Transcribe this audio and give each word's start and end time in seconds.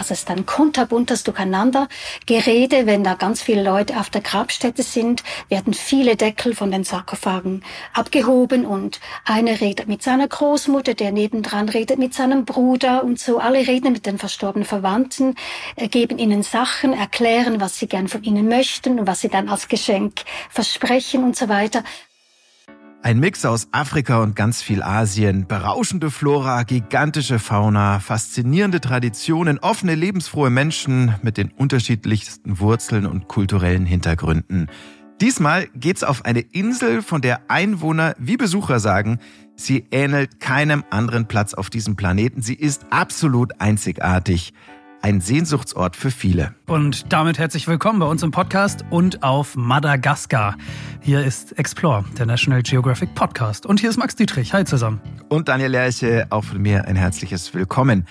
Es 0.00 0.10
ist 0.10 0.30
ein 0.30 0.46
kunterbuntes 0.46 1.24
Durcheinander. 1.24 1.86
Gerede, 2.24 2.86
wenn 2.86 3.04
da 3.04 3.14
ganz 3.14 3.42
viele 3.42 3.62
Leute 3.62 4.00
auf 4.00 4.08
der 4.08 4.22
Grabstätte 4.22 4.82
sind, 4.82 5.22
werden 5.50 5.74
viele 5.74 6.16
Deckel 6.16 6.54
von 6.54 6.70
den 6.70 6.84
Sarkophagen 6.84 7.62
abgehoben 7.92 8.64
und 8.64 8.98
einer 9.26 9.60
redet 9.60 9.88
mit 9.88 10.02
seiner 10.02 10.26
Großmutter, 10.26 10.94
der 10.94 11.12
nebendran 11.12 11.68
redet 11.68 11.98
mit 11.98 12.14
seinem 12.14 12.46
Bruder 12.46 13.04
und 13.04 13.20
so. 13.20 13.38
Alle 13.38 13.66
reden 13.66 13.92
mit 13.92 14.06
den 14.06 14.16
verstorbenen 14.16 14.66
Verwandten, 14.66 15.34
äh, 15.76 15.88
geben 15.88 16.18
ihnen 16.18 16.42
Sachen, 16.42 16.94
erklären, 16.94 17.60
was 17.60 17.78
sie 17.78 17.86
gern 17.86 18.08
von 18.08 18.22
ihnen 18.22 18.48
möchten 18.48 18.98
und 18.98 19.06
was 19.06 19.20
sie 19.20 19.28
dann 19.28 19.50
als 19.50 19.68
Geschenk 19.68 20.22
versprechen 20.48 21.24
und 21.24 21.36
so 21.36 21.50
weiter. 21.50 21.84
Ein 23.02 23.18
Mix 23.18 23.46
aus 23.46 23.68
Afrika 23.72 24.22
und 24.22 24.36
ganz 24.36 24.60
viel 24.60 24.82
Asien, 24.82 25.46
berauschende 25.46 26.10
Flora, 26.10 26.64
gigantische 26.64 27.38
Fauna, 27.38 27.98
faszinierende 27.98 28.78
Traditionen, 28.78 29.58
offene, 29.58 29.94
lebensfrohe 29.94 30.50
Menschen 30.50 31.14
mit 31.22 31.38
den 31.38 31.50
unterschiedlichsten 31.50 32.60
Wurzeln 32.60 33.06
und 33.06 33.26
kulturellen 33.26 33.86
Hintergründen. 33.86 34.68
Diesmal 35.18 35.68
geht's 35.74 36.04
auf 36.04 36.26
eine 36.26 36.40
Insel, 36.40 37.00
von 37.00 37.22
der 37.22 37.40
Einwohner 37.48 38.14
wie 38.18 38.36
Besucher 38.36 38.80
sagen, 38.80 39.18
sie 39.56 39.86
ähnelt 39.90 40.38
keinem 40.38 40.84
anderen 40.90 41.26
Platz 41.26 41.54
auf 41.54 41.70
diesem 41.70 41.96
Planeten. 41.96 42.42
Sie 42.42 42.54
ist 42.54 42.84
absolut 42.90 43.62
einzigartig 43.62 44.52
ein 45.02 45.20
Sehnsuchtsort 45.20 45.96
für 45.96 46.10
viele. 46.10 46.54
Und 46.66 47.12
damit 47.12 47.38
herzlich 47.38 47.66
willkommen 47.66 48.00
bei 48.00 48.06
uns 48.06 48.22
im 48.22 48.30
Podcast 48.30 48.84
und 48.90 49.22
auf 49.22 49.56
Madagaskar. 49.56 50.56
Hier 51.00 51.24
ist 51.24 51.58
Explore, 51.58 52.04
der 52.18 52.26
National 52.26 52.62
Geographic 52.62 53.14
Podcast. 53.14 53.66
Und 53.66 53.80
hier 53.80 53.90
ist 53.90 53.96
Max 53.96 54.16
Dietrich. 54.16 54.52
Hi 54.52 54.64
zusammen. 54.64 55.00
Und 55.28 55.48
Daniel 55.48 55.70
Lerche, 55.70 56.26
auch 56.30 56.44
von 56.44 56.60
mir 56.60 56.86
ein 56.86 56.96
herzliches 56.96 57.54
Willkommen. 57.54 58.06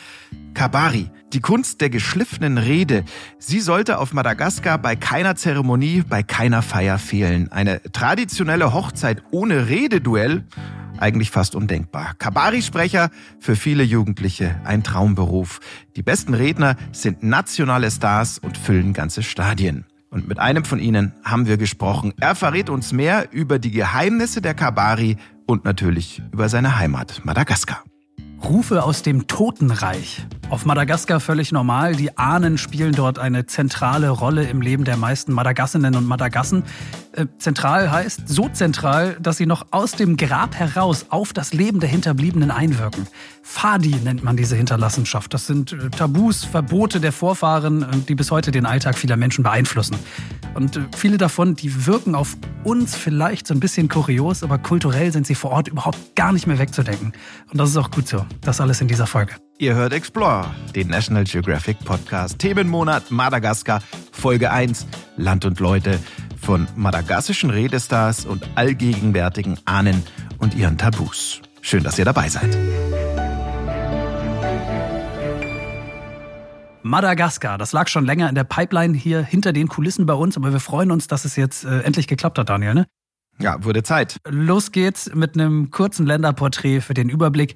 Kabari, 0.54 1.12
die 1.32 1.42
Kunst 1.42 1.80
der 1.80 1.90
geschliffenen 1.90 2.58
Rede. 2.58 3.04
Sie 3.38 3.60
sollte 3.60 4.00
auf 4.00 4.14
Madagaskar 4.14 4.78
bei 4.80 4.96
keiner 4.96 5.36
Zeremonie, 5.36 6.04
bei 6.08 6.24
keiner 6.24 6.62
Feier 6.62 6.98
fehlen. 6.98 7.52
Eine 7.52 7.82
traditionelle 7.92 8.74
Hochzeit 8.74 9.22
ohne 9.32 9.70
Rededuell 9.70 10.44
eigentlich 11.02 11.32
fast 11.32 11.56
undenkbar. 11.56 12.14
Kabari-Sprecher 12.18 13.10
für 13.40 13.56
viele 13.56 13.84
Jugendliche 13.84 14.60
ein 14.64 14.84
Traumberuf. 14.84 15.60
Die 15.96 16.04
besten 16.04 16.34
Redner 16.34 16.76
sind 16.92 17.24
nationale 17.24 17.90
Stars 17.92 18.40
und 18.40 18.58
füllen 18.58 18.94
ganze 18.94 19.24
Stadien. 19.24 19.86
Und 20.12 20.28
mit 20.28 20.40
einem 20.40 20.66
von 20.66 20.80
ihnen 20.80 21.14
haben 21.24 21.46
wir 21.46 21.58
gesprochen. 21.58 22.14
Er 22.20 22.36
verrät 22.36 22.70
uns 22.70 22.92
mehr 22.92 23.28
über 23.32 23.60
die 23.60 23.72
Geheimnisse 23.72 24.42
der 24.42 24.56
Kabari 24.56 25.18
und 25.46 25.66
natürlich 25.66 26.22
über 26.32 26.50
seine 26.50 26.78
Heimat 26.78 27.22
Madagaskar. 27.24 27.84
Rufe 28.44 28.84
aus 28.84 29.04
dem 29.04 29.28
Totenreich. 29.28 30.26
Auf 30.50 30.66
Madagaskar 30.66 31.20
völlig 31.20 31.52
normal. 31.52 31.96
Die 31.96 32.18
Ahnen 32.18 32.58
spielen 32.58 32.94
dort 32.94 33.20
eine 33.20 33.46
zentrale 33.46 34.10
Rolle 34.10 34.46
im 34.46 34.62
Leben 34.62 34.86
der 34.86 34.98
meisten 34.98 35.34
Madagassinnen 35.34 35.96
und 35.96 36.08
Madagassen. 36.08 36.64
Äh, 37.14 37.26
zentral 37.40 37.92
heißt 37.92 38.28
so 38.28 38.50
zentral, 38.50 39.18
dass 39.20 39.38
sie 39.38 39.48
noch 39.48 39.66
aus 39.72 39.94
dem 39.94 40.16
Grab 40.16 40.56
heraus 40.56 41.08
auf 41.10 41.34
das 41.34 41.54
Leben 41.54 41.80
der 41.80 41.90
Hinterbliebenen 41.90 42.52
einwirken. 42.52 43.08
Fadi 43.42 43.96
nennt 44.04 44.24
man 44.24 44.38
diese 44.38 44.56
Hinterlassenschaft. 44.56 45.34
Das 45.34 45.48
sind 45.48 45.74
äh, 45.74 45.90
Tabus, 45.90 46.46
Verbote 46.46 47.00
der 47.00 47.12
Vorfahren, 47.12 47.82
äh, 47.82 47.88
die 48.08 48.14
bis 48.14 48.30
heute 48.30 48.52
den 48.52 48.68
Alltag 48.68 48.96
vieler 48.96 49.18
Menschen 49.18 49.44
beeinflussen. 49.44 49.98
Und 50.54 50.80
viele 50.96 51.18
davon, 51.18 51.56
die 51.56 51.88
wirken 51.88 52.14
auf 52.14 52.38
uns 52.64 52.96
vielleicht 52.96 53.48
so 53.48 53.56
ein 53.56 53.60
bisschen 53.60 53.90
kurios, 53.90 54.44
aber 54.44 54.60
kulturell 54.60 55.12
sind 55.12 55.26
sie 55.26 55.36
vor 55.36 55.52
Ort 55.52 55.68
überhaupt 55.68 56.16
gar 56.16 56.32
nicht 56.32 56.46
mehr 56.46 56.60
wegzudenken. 56.60 57.14
Und 57.52 57.58
das 57.58 57.70
ist 57.70 57.78
auch 57.78 57.90
gut 57.90 58.08
so. 58.08 58.24
Das 58.42 58.62
alles 58.62 58.82
in 58.82 58.88
dieser 58.88 59.08
Folge. 59.08 59.34
Ihr 59.58 59.76
hört 59.76 59.94
Explore, 59.94 60.46
den 60.76 60.88
National 60.88 61.26
Geographic 61.26 61.80
Podcast. 61.84 62.40
Themenmonat 62.40 63.12
Madagaskar, 63.12 63.82
Folge 64.12 64.52
1, 64.52 64.86
Land 65.18 65.44
und 65.44 65.60
Leute 65.60 66.00
von 66.42 66.68
madagassischen 66.76 67.50
Redestars 67.50 68.26
und 68.26 68.48
allgegenwärtigen 68.56 69.60
Ahnen 69.66 70.04
und 70.38 70.56
ihren 70.56 70.78
Tabus. 70.78 71.42
Schön, 71.62 71.84
dass 71.84 72.00
ihr 72.00 72.06
dabei 72.06 72.30
seid. 72.30 72.58
Madagaskar, 76.82 77.58
das 77.58 77.74
lag 77.74 77.88
schon 77.88 78.06
länger 78.06 78.30
in 78.30 78.36
der 78.36 78.46
Pipeline 78.46 78.98
hier 78.98 79.22
hinter 79.22 79.54
den 79.54 79.68
Kulissen 79.68 80.06
bei 80.06 80.14
uns, 80.14 80.38
aber 80.38 80.52
wir 80.52 80.60
freuen 80.60 80.92
uns, 80.92 81.08
dass 81.08 81.26
es 81.26 81.36
jetzt 81.36 81.66
äh, 81.66 81.82
endlich 81.82 82.08
geklappt 82.08 82.40
hat, 82.40 82.50
Daniel. 82.50 82.74
Ne? 82.74 82.88
Ja, 83.40 83.64
wurde 83.64 83.84
Zeit. 83.84 84.18
Los 84.28 84.72
geht's 84.72 85.14
mit 85.14 85.36
einem 85.36 85.72
kurzen 85.72 86.06
Länderporträt 86.06 86.82
für 86.82 86.94
den 86.94 87.10
Überblick 87.10 87.56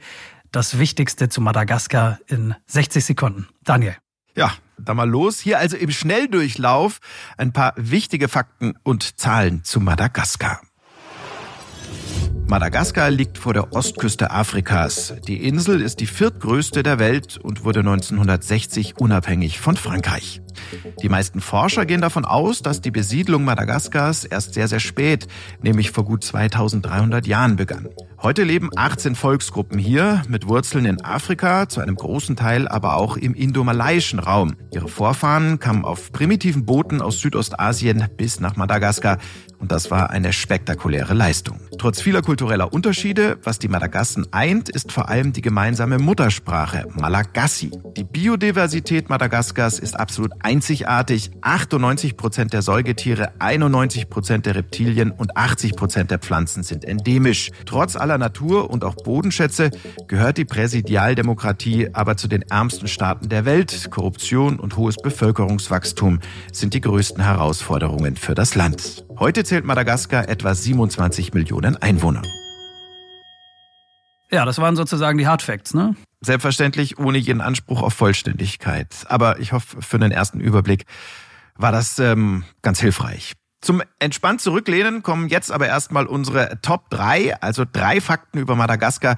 das 0.51 0.77
Wichtigste 0.77 1.29
zu 1.29 1.41
Madagaskar 1.41 2.19
in 2.27 2.53
60 2.67 3.03
Sekunden. 3.03 3.47
Daniel. 3.63 3.95
Ja, 4.35 4.53
dann 4.78 4.97
mal 4.97 5.09
los. 5.09 5.39
Hier 5.39 5.59
also 5.59 5.78
im 5.78 5.91
Schnelldurchlauf 5.91 7.00
ein 7.38 7.53
paar 7.53 7.73
wichtige 7.75 8.28
Fakten 8.28 8.73
und 8.84 9.19
Zahlen 9.19 9.63
zu 9.63 9.79
Madagaskar. 9.79 10.61
Madagaskar 12.45 13.09
liegt 13.09 13.38
vor 13.38 13.53
der 13.53 13.73
Ostküste 13.73 14.29
Afrikas. 14.29 15.16
Die 15.28 15.44
Insel 15.47 15.81
ist 15.81 16.01
die 16.01 16.06
viertgrößte 16.06 16.84
der 16.84 17.00
Welt 17.00 17.38
und 17.38 17.63
wurde 17.63 17.79
1960 17.79 18.97
unabhängig 18.97 19.59
von 19.59 19.75
Frankreich. 19.75 20.41
Die 21.02 21.09
meisten 21.09 21.41
Forscher 21.41 21.86
gehen 21.86 22.02
davon 22.02 22.25
aus, 22.25 22.62
dass 22.62 22.81
die 22.81 22.91
Besiedlung 22.91 23.44
Madagaskars 23.44 24.25
erst 24.25 24.53
sehr, 24.53 24.68
sehr 24.68 24.80
spät, 24.80 25.28
nämlich 25.62 25.91
vor 25.91 26.06
gut 26.06 26.24
2300 26.24 27.28
Jahren 27.28 27.56
begann. 27.56 27.90
Heute 28.22 28.44
leben 28.44 28.69
18 28.75 29.16
Volksgruppen 29.16 29.78
hier 29.78 30.22
mit 30.30 30.47
Wurzeln 30.47 30.86
in 30.86 31.03
Afrika, 31.03 31.68
zu 31.68 31.81
einem 31.81 31.96
großen 31.96 32.36
Teil 32.36 32.68
aber 32.68 32.96
auch 32.96 33.18
im 33.18 33.34
indomalaiischen 33.34 34.19
Raum. 34.19 34.56
Ihre 34.72 34.88
Vorfahren 34.88 35.59
kamen 35.59 35.84
auf 35.84 36.12
primitiven 36.14 36.66
Booten 36.66 37.02
aus 37.02 37.20
Südostasien 37.20 38.08
bis 38.16 38.40
nach 38.40 38.56
Madagaskar 38.56 39.18
und 39.59 39.72
das 39.72 39.91
war 39.91 40.09
eine 40.09 40.34
spektakuläre 40.34 41.14
Leistung. 41.14 41.59
Trotz 41.78 42.02
vieler 42.02 42.22
kultureller 42.22 42.74
Unterschiede, 42.74 43.38
was 43.44 43.59
die 43.59 43.70
Madagassen 43.70 44.28
eint, 44.31 44.70
ist 44.70 44.91
vor 44.91 45.09
allem 45.09 45.31
die 45.31 45.41
gemeinsame 45.41 46.00
Muttersprache 46.00 46.85
Malagasy. 46.94 47.72
Die 47.97 48.03
Biodiversität 48.03 49.09
Madagaskars 49.09 49.80
ist 49.80 50.00
absolut 50.00 50.31
einzigartig. 50.43 51.31
98 51.41 52.17
Prozent 52.17 52.53
der 52.53 52.61
Säugetiere, 52.61 53.33
91 53.39 54.09
Prozent 54.09 54.45
der 54.45 54.55
Reptilien 54.55 55.11
und 55.11 55.35
80 55.35 55.75
Prozent 55.75 56.11
der 56.11 56.19
Pflanzen 56.19 56.63
sind 56.63 56.85
endemisch. 56.85 57.51
Trotz 57.65 57.95
aller 57.95 58.17
Natur- 58.17 58.69
und 58.69 58.83
auch 58.83 58.95
Bodenschätze 58.95 59.71
gehört 60.07 60.37
die 60.37 60.45
Präsidialdemokratie 60.45 61.89
aber 61.93 62.17
zu 62.17 62.27
den 62.27 62.43
ärmsten 62.43 62.87
Staaten 62.87 63.29
der 63.29 63.45
Welt. 63.45 63.89
Korruption 63.91 64.59
und 64.59 64.77
hohes 64.77 64.97
Bevölkerungswachstum 64.97 66.19
sind 66.51 66.73
die 66.73 66.81
größten 66.81 67.23
Herausforderungen 67.23 68.15
für 68.15 68.35
das 68.35 68.55
Land. 68.55 69.05
Heute 69.17 69.43
zählt 69.43 69.65
Madagaskar 69.65 70.29
etwa 70.29 70.53
27 70.53 71.33
Millionen 71.33 71.77
Einwohner. 71.77 72.21
Ja, 74.31 74.45
das 74.45 74.57
waren 74.57 74.75
sozusagen 74.75 75.19
die 75.19 75.27
Hard 75.27 75.43
Facts, 75.43 75.75
ne? 75.75 75.95
Selbstverständlich 76.25 76.97
ohne 77.00 77.17
jeden 77.17 77.41
Anspruch 77.41 77.81
auf 77.81 77.94
Vollständigkeit. 77.94 79.06
Aber 79.07 79.39
ich 79.39 79.51
hoffe, 79.51 79.81
für 79.81 80.00
den 80.00 80.11
ersten 80.11 80.39
Überblick 80.39 80.85
war 81.56 81.72
das 81.72 82.00
ähm, 82.00 82.44
ganz 82.61 82.79
hilfreich. 82.79 83.34
Zum 83.61 83.81
entspannt 84.00 84.41
zurücklehnen 84.41 85.03
kommen 85.03 85.29
jetzt 85.29 85.51
aber 85.51 85.67
erstmal 85.67 86.06
unsere 86.06 86.59
Top 86.61 86.89
3, 86.89 87.41
also 87.41 87.63
drei 87.72 88.01
Fakten 88.01 88.39
über 88.39 88.56
Madagaskar, 88.56 89.16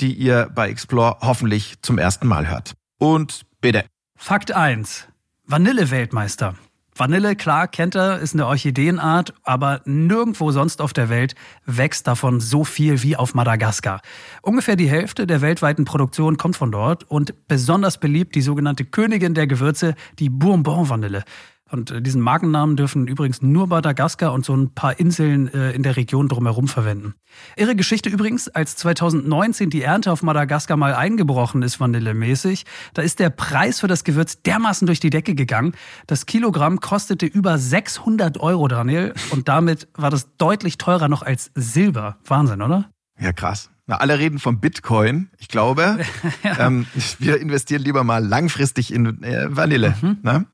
die 0.00 0.12
ihr 0.12 0.50
bei 0.52 0.68
Explore 0.68 1.18
hoffentlich 1.20 1.80
zum 1.82 1.98
ersten 1.98 2.26
Mal 2.26 2.48
hört. 2.48 2.74
Und 2.98 3.42
bitte. 3.60 3.84
Fakt 4.16 4.52
1. 4.52 5.08
Vanille-Weltmeister. 5.46 6.56
Vanille, 6.96 7.34
klar, 7.34 7.66
kennt 7.66 7.96
er, 7.96 8.20
ist 8.20 8.34
eine 8.34 8.46
Orchideenart, 8.46 9.34
aber 9.42 9.80
nirgendwo 9.84 10.52
sonst 10.52 10.80
auf 10.80 10.92
der 10.92 11.08
Welt 11.08 11.34
wächst 11.66 12.06
davon 12.06 12.38
so 12.38 12.62
viel 12.62 13.02
wie 13.02 13.16
auf 13.16 13.34
Madagaskar. 13.34 14.00
Ungefähr 14.42 14.76
die 14.76 14.88
Hälfte 14.88 15.26
der 15.26 15.40
weltweiten 15.40 15.84
Produktion 15.84 16.36
kommt 16.36 16.56
von 16.56 16.70
dort 16.70 17.02
und 17.10 17.48
besonders 17.48 17.98
beliebt 17.98 18.36
die 18.36 18.42
sogenannte 18.42 18.84
Königin 18.84 19.34
der 19.34 19.48
Gewürze, 19.48 19.96
die 20.20 20.30
Bourbon-Vanille. 20.30 21.24
Und 21.70 21.90
äh, 21.90 22.02
diesen 22.02 22.20
Markennamen 22.20 22.76
dürfen 22.76 23.06
übrigens 23.06 23.40
nur 23.40 23.66
Madagaskar 23.66 24.32
und 24.32 24.44
so 24.44 24.54
ein 24.54 24.74
paar 24.74 24.98
Inseln 25.00 25.52
äh, 25.52 25.72
in 25.72 25.82
der 25.82 25.96
Region 25.96 26.28
drumherum 26.28 26.68
verwenden. 26.68 27.14
Ihre 27.56 27.74
Geschichte 27.74 28.10
übrigens, 28.10 28.48
als 28.48 28.76
2019 28.76 29.70
die 29.70 29.82
Ernte 29.82 30.12
auf 30.12 30.22
Madagaskar 30.22 30.76
mal 30.76 30.94
eingebrochen 30.94 31.62
ist, 31.62 31.80
vanillemäßig, 31.80 32.64
da 32.92 33.02
ist 33.02 33.18
der 33.18 33.30
Preis 33.30 33.80
für 33.80 33.88
das 33.88 34.04
Gewürz 34.04 34.42
dermaßen 34.42 34.86
durch 34.86 35.00
die 35.00 35.10
Decke 35.10 35.34
gegangen. 35.34 35.74
Das 36.06 36.26
Kilogramm 36.26 36.80
kostete 36.80 37.26
über 37.26 37.58
600 37.58 38.38
Euro, 38.38 38.68
Daniel. 38.68 39.14
Und 39.30 39.48
damit 39.48 39.88
war 39.94 40.10
das 40.10 40.36
deutlich 40.36 40.76
teurer 40.78 41.08
noch 41.08 41.22
als 41.22 41.50
Silber. 41.54 42.18
Wahnsinn, 42.26 42.60
oder? 42.60 42.90
Ja, 43.18 43.32
krass. 43.32 43.70
Na, 43.86 43.96
alle 43.96 44.18
reden 44.18 44.38
vom 44.38 44.60
Bitcoin. 44.60 45.30
Ich 45.38 45.48
glaube, 45.48 45.98
ja. 46.42 46.66
ähm, 46.66 46.86
wir 47.18 47.40
investieren 47.40 47.82
lieber 47.82 48.04
mal 48.04 48.24
langfristig 48.24 48.92
in 48.92 49.22
äh, 49.22 49.54
Vanille. 49.54 49.94
Mhm. 50.00 50.18
Ne? 50.22 50.46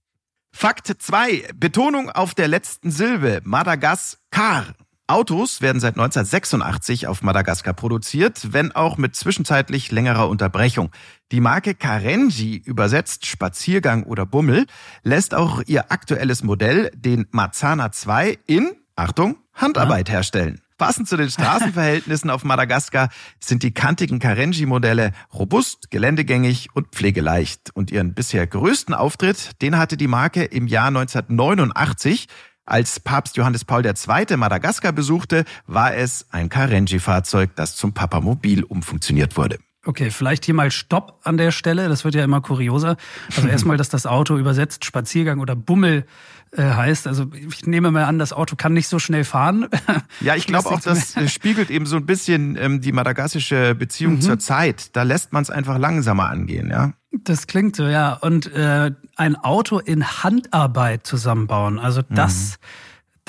Fakt 0.52 0.94
2. 0.98 1.48
Betonung 1.54 2.10
auf 2.10 2.34
der 2.34 2.48
letzten 2.48 2.90
Silbe. 2.90 3.40
Madagaskar. 3.44 4.74
Autos 5.06 5.60
werden 5.60 5.80
seit 5.80 5.94
1986 5.94 7.08
auf 7.08 7.22
Madagaskar 7.22 7.74
produziert, 7.74 8.52
wenn 8.52 8.70
auch 8.72 8.96
mit 8.96 9.16
zwischenzeitlich 9.16 9.90
längerer 9.90 10.28
Unterbrechung. 10.28 10.90
Die 11.32 11.40
Marke 11.40 11.74
Karenji, 11.74 12.56
übersetzt 12.64 13.26
Spaziergang 13.26 14.04
oder 14.04 14.24
Bummel, 14.24 14.66
lässt 15.02 15.34
auch 15.34 15.62
ihr 15.66 15.90
aktuelles 15.90 16.44
Modell, 16.44 16.92
den 16.94 17.26
Mazana 17.30 17.90
2, 17.90 18.38
in, 18.46 18.70
Achtung, 18.94 19.38
Handarbeit 19.52 20.10
herstellen. 20.10 20.60
Passend 20.80 21.08
zu 21.08 21.18
den 21.18 21.28
Straßenverhältnissen 21.28 22.30
auf 22.30 22.42
Madagaskar 22.42 23.10
sind 23.38 23.62
die 23.62 23.74
kantigen 23.74 24.18
Karenji-Modelle 24.18 25.12
robust, 25.34 25.90
geländegängig 25.90 26.68
und 26.72 26.88
pflegeleicht. 26.88 27.68
Und 27.74 27.90
ihren 27.90 28.14
bisher 28.14 28.46
größten 28.46 28.94
Auftritt, 28.94 29.60
den 29.60 29.76
hatte 29.76 29.98
die 29.98 30.06
Marke 30.06 30.42
im 30.42 30.66
Jahr 30.66 30.86
1989 30.86 32.28
als 32.64 32.98
Papst 32.98 33.36
Johannes 33.36 33.66
Paul 33.66 33.84
II. 33.84 34.36
Madagaskar 34.38 34.92
besuchte, 34.92 35.44
war 35.66 35.94
es 35.94 36.24
ein 36.30 36.48
Karenji-Fahrzeug, 36.48 37.50
das 37.56 37.76
zum 37.76 37.92
Papamobil 37.92 38.64
umfunktioniert 38.64 39.36
wurde. 39.36 39.58
Okay, 39.86 40.10
vielleicht 40.10 40.44
hier 40.44 40.54
mal 40.54 40.70
Stopp 40.70 41.20
an 41.24 41.38
der 41.38 41.52
Stelle. 41.52 41.88
Das 41.88 42.04
wird 42.04 42.14
ja 42.14 42.22
immer 42.22 42.42
kurioser. 42.42 42.96
Also 43.34 43.48
erstmal, 43.48 43.78
dass 43.78 43.88
das 43.88 44.06
Auto 44.06 44.36
übersetzt 44.36 44.84
Spaziergang 44.84 45.40
oder 45.40 45.56
Bummel 45.56 46.04
äh, 46.52 46.62
heißt. 46.62 47.06
Also 47.06 47.26
ich 47.32 47.66
nehme 47.66 47.90
mal 47.90 48.04
an, 48.04 48.18
das 48.18 48.32
Auto 48.32 48.56
kann 48.56 48.72
nicht 48.72 48.88
so 48.88 48.98
schnell 48.98 49.24
fahren. 49.24 49.68
Ja, 50.20 50.34
ich 50.34 50.46
glaube 50.46 50.68
auch, 50.68 50.80
das 50.80 51.14
spiegelt 51.32 51.70
eben 51.70 51.86
so 51.86 51.96
ein 51.96 52.04
bisschen 52.04 52.56
ähm, 52.56 52.80
die 52.80 52.92
madagassische 52.92 53.74
Beziehung 53.74 54.14
mhm. 54.14 54.20
zur 54.20 54.38
Zeit. 54.38 54.94
Da 54.94 55.02
lässt 55.02 55.32
man 55.32 55.42
es 55.42 55.50
einfach 55.50 55.78
langsamer 55.78 56.28
angehen, 56.28 56.68
ja. 56.68 56.92
Das 57.12 57.46
klingt 57.46 57.74
so, 57.76 57.86
ja. 57.86 58.14
Und 58.14 58.52
äh, 58.52 58.90
ein 59.16 59.36
Auto 59.36 59.78
in 59.78 60.04
Handarbeit 60.04 61.06
zusammenbauen, 61.06 61.78
also 61.78 62.02
das. 62.02 62.58
Mhm 62.60 62.66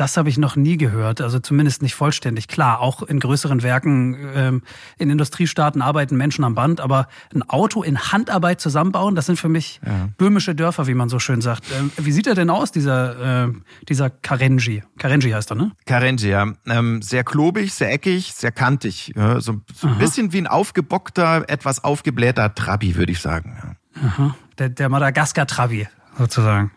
das 0.02 0.18
habe 0.18 0.30
ich 0.30 0.40
noch 0.40 0.56
nie 0.56 0.78
gehört, 0.78 1.22
also 1.22 1.38
zumindest 1.38 1.84
nicht 1.84 1.94
vollständig. 1.94 2.48
Klar, 2.48 2.80
auch 2.80 3.04
in 3.04 3.20
größeren 3.20 3.62
Werken, 3.62 4.18
ähm, 4.34 4.64
in 4.98 5.12
Industriestaaten 5.12 5.84
arbeiten 5.84 6.18
Menschen 6.18 6.44
am 6.44 6.56
Band, 6.56 6.82
aber 6.82 7.08
ein 7.36 7.48
Auto 7.48 7.84
in 7.84 8.00
Handarbeit 8.12 8.60
zusammenbauen, 8.60 9.14
das 9.14 9.28
sind 9.28 9.38
für 9.38 9.48
mich 9.48 9.80
ja. 9.86 10.10
böhmische 10.18 10.56
Dörfer, 10.56 10.88
wie 10.88 10.96
man 10.96 11.08
so 11.08 11.20
schön 11.20 11.40
sagt. 11.42 11.66
Ähm, 11.78 11.92
wie 11.98 12.12
sieht 12.12 12.26
er 12.26 12.34
denn 12.34 12.50
aus, 12.50 12.72
dieser, 12.72 13.44
äh, 13.46 13.54
dieser 13.88 14.10
Karenji? 14.10 14.82
Karenji 14.98 15.30
heißt 15.30 15.52
er, 15.52 15.56
ne? 15.56 15.72
Karenji, 15.86 16.30
ja. 16.30 16.52
Ähm, 16.66 17.04
sehr 17.04 17.24
klobig, 17.24 17.72
sehr 17.72 17.94
eckig, 17.94 18.34
sehr 18.34 18.52
kantig. 18.52 19.14
So, 19.38 19.62
ein 19.84 19.98
bisschen 20.00 20.34
wie 20.34 20.40
ein 20.40 20.48
aufgebockter, 20.48 21.48
etwas 21.48 21.84
aufgeblähter 21.84 22.56
Trabi, 22.56 22.96
würde 22.96 23.12
ich 23.12 23.20
sagen. 23.20 23.78
Aha. 24.04 24.36
Der, 24.58 24.70
der 24.70 24.90
Madagaskar-Trabi, 24.90 25.88
sozusagen 26.18 26.72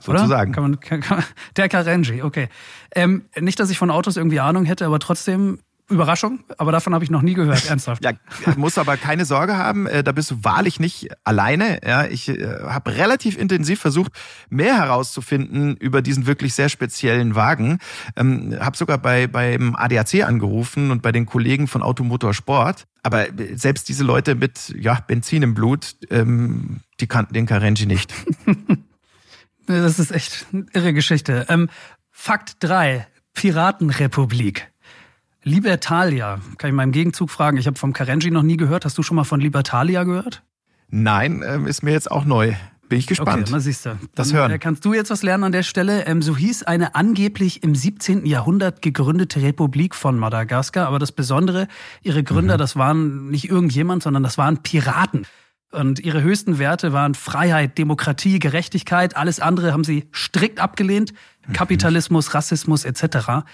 sozusagen. 0.00 0.52
Kann 0.52 0.62
man, 0.62 0.80
kann, 0.80 1.00
kann, 1.00 1.24
der 1.56 1.68
Karenji, 1.68 2.22
okay. 2.22 2.48
Ähm, 2.94 3.26
nicht, 3.38 3.60
dass 3.60 3.70
ich 3.70 3.78
von 3.78 3.90
Autos 3.90 4.16
irgendwie 4.16 4.40
Ahnung 4.40 4.64
hätte, 4.64 4.86
aber 4.86 4.98
trotzdem 4.98 5.58
Überraschung, 5.90 6.40
aber 6.56 6.72
davon 6.72 6.94
habe 6.94 7.04
ich 7.04 7.10
noch 7.10 7.22
nie 7.22 7.34
gehört, 7.34 7.68
ernsthaft. 7.68 8.04
ja, 8.04 8.12
muss 8.56 8.78
aber 8.78 8.96
keine 8.96 9.24
Sorge 9.24 9.56
haben, 9.56 9.86
äh, 9.86 10.04
da 10.04 10.12
bist 10.12 10.30
du 10.30 10.44
wahrlich 10.44 10.78
nicht 10.78 11.08
alleine. 11.24 11.80
Ja, 11.84 12.06
ich 12.06 12.28
äh, 12.28 12.46
habe 12.64 12.96
relativ 12.96 13.36
intensiv 13.36 13.80
versucht, 13.80 14.12
mehr 14.48 14.76
herauszufinden 14.76 15.76
über 15.76 16.00
diesen 16.00 16.26
wirklich 16.26 16.54
sehr 16.54 16.68
speziellen 16.68 17.34
Wagen. 17.34 17.78
Ähm, 18.16 18.56
habe 18.60 18.76
sogar 18.76 18.98
bei 18.98 19.26
beim 19.26 19.74
ADAC 19.74 20.22
angerufen 20.24 20.90
und 20.90 21.02
bei 21.02 21.12
den 21.12 21.26
Kollegen 21.26 21.66
von 21.66 21.82
Automotor 21.82 22.34
Sport. 22.34 22.86
Aber 23.02 23.26
selbst 23.54 23.88
diese 23.88 24.04
Leute 24.04 24.34
mit 24.34 24.74
ja, 24.78 24.98
Benzin 25.06 25.42
im 25.42 25.54
Blut, 25.54 25.96
ähm, 26.10 26.80
die 27.00 27.06
kannten 27.06 27.34
den 27.34 27.46
Karenji 27.46 27.86
nicht. 27.86 28.14
Das 29.78 29.98
ist 29.98 30.10
echt 30.10 30.46
eine 30.52 30.66
irre 30.72 30.92
Geschichte. 30.92 31.46
Ähm, 31.48 31.68
Fakt 32.10 32.56
3. 32.60 33.06
Piratenrepublik. 33.34 34.70
Libertalia. 35.42 36.40
Kann 36.58 36.70
ich 36.70 36.74
mal 36.74 36.82
im 36.82 36.92
Gegenzug 36.92 37.30
fragen. 37.30 37.56
Ich 37.56 37.66
habe 37.66 37.78
vom 37.78 37.92
Karenji 37.92 38.30
noch 38.30 38.42
nie 38.42 38.56
gehört. 38.56 38.84
Hast 38.84 38.98
du 38.98 39.02
schon 39.02 39.16
mal 39.16 39.24
von 39.24 39.40
Libertalia 39.40 40.04
gehört? 40.04 40.42
Nein, 40.88 41.42
ähm, 41.46 41.66
ist 41.66 41.82
mir 41.82 41.92
jetzt 41.92 42.10
auch 42.10 42.24
neu. 42.24 42.54
Bin 42.90 42.98
ich 42.98 43.06
gespannt. 43.06 43.42
Okay, 43.42 43.52
mal 43.52 43.60
siehst 43.60 43.86
du. 43.86 43.96
Das 44.16 44.32
hören. 44.32 44.50
Äh, 44.50 44.58
kannst 44.58 44.84
du 44.84 44.92
jetzt 44.92 45.10
was 45.10 45.22
lernen 45.22 45.44
an 45.44 45.52
der 45.52 45.62
Stelle? 45.62 46.06
Ähm, 46.06 46.22
so 46.22 46.36
hieß 46.36 46.64
eine 46.64 46.96
angeblich 46.96 47.62
im 47.62 47.76
17. 47.76 48.26
Jahrhundert 48.26 48.82
gegründete 48.82 49.40
Republik 49.40 49.94
von 49.94 50.18
Madagaskar. 50.18 50.88
Aber 50.88 50.98
das 50.98 51.12
Besondere, 51.12 51.68
ihre 52.02 52.24
Gründer, 52.24 52.54
mhm. 52.54 52.58
das 52.58 52.74
waren 52.74 53.30
nicht 53.30 53.48
irgendjemand, 53.48 54.02
sondern 54.02 54.24
das 54.24 54.38
waren 54.38 54.64
Piraten. 54.64 55.24
Und 55.70 56.00
ihre 56.00 56.22
höchsten 56.22 56.58
Werte 56.58 56.92
waren 56.92 57.14
Freiheit, 57.14 57.78
Demokratie, 57.78 58.38
Gerechtigkeit. 58.38 59.16
Alles 59.16 59.38
andere 59.38 59.72
haben 59.72 59.84
sie 59.84 60.08
strikt 60.12 60.60
abgelehnt. 60.60 61.12
Mhm. 61.46 61.52
Kapitalismus, 61.52 62.34
Rassismus 62.34 62.84
etc. 62.84 63.44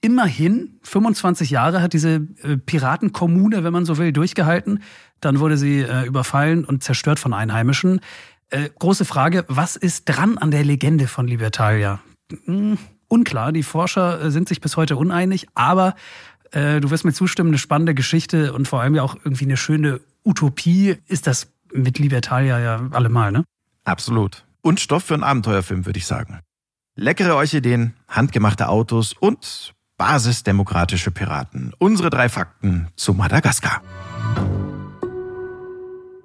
Immerhin 0.00 0.78
25 0.82 1.50
Jahre 1.50 1.82
hat 1.82 1.92
diese 1.92 2.26
äh, 2.42 2.56
Piratenkommune, 2.56 3.62
wenn 3.64 3.72
man 3.72 3.84
so 3.84 3.98
will, 3.98 4.12
durchgehalten. 4.12 4.82
Dann 5.20 5.38
wurde 5.40 5.58
sie 5.58 5.80
äh, 5.80 6.06
überfallen 6.06 6.64
und 6.64 6.82
zerstört 6.82 7.18
von 7.18 7.34
Einheimischen. 7.34 8.00
Äh, 8.50 8.70
große 8.78 9.04
Frage, 9.04 9.44
was 9.48 9.76
ist 9.76 10.04
dran 10.04 10.38
an 10.38 10.50
der 10.50 10.64
Legende 10.64 11.08
von 11.08 11.26
Libertalia? 11.26 12.00
Hm, 12.44 12.78
unklar, 13.08 13.52
die 13.52 13.62
Forscher 13.62 14.22
äh, 14.22 14.30
sind 14.30 14.48
sich 14.48 14.60
bis 14.60 14.76
heute 14.76 14.96
uneinig, 14.96 15.46
aber 15.54 15.94
äh, 16.52 16.80
du 16.80 16.90
wirst 16.90 17.04
mir 17.04 17.12
zustimmen, 17.12 17.50
eine 17.50 17.58
spannende 17.58 17.94
Geschichte 17.94 18.52
und 18.52 18.68
vor 18.68 18.80
allem 18.80 18.94
ja 18.94 19.02
auch 19.02 19.16
irgendwie 19.24 19.44
eine 19.44 19.56
schöne 19.56 20.00
Utopie 20.24 20.96
ist 21.06 21.26
das 21.26 21.48
mit 21.76 21.98
Libertalia 21.98 22.58
ja 22.58 22.88
allemal, 22.92 23.32
ne? 23.32 23.44
Absolut. 23.84 24.44
Und 24.62 24.80
Stoff 24.80 25.04
für 25.04 25.14
einen 25.14 25.22
Abenteuerfilm, 25.22 25.86
würde 25.86 25.98
ich 25.98 26.06
sagen. 26.06 26.40
Leckere 26.96 27.36
Orchideen, 27.36 27.94
handgemachte 28.08 28.68
Autos 28.68 29.12
und 29.12 29.74
basisdemokratische 29.96 31.10
Piraten. 31.10 31.72
Unsere 31.78 32.10
drei 32.10 32.28
Fakten 32.28 32.88
zu 32.96 33.14
Madagaskar. 33.14 33.82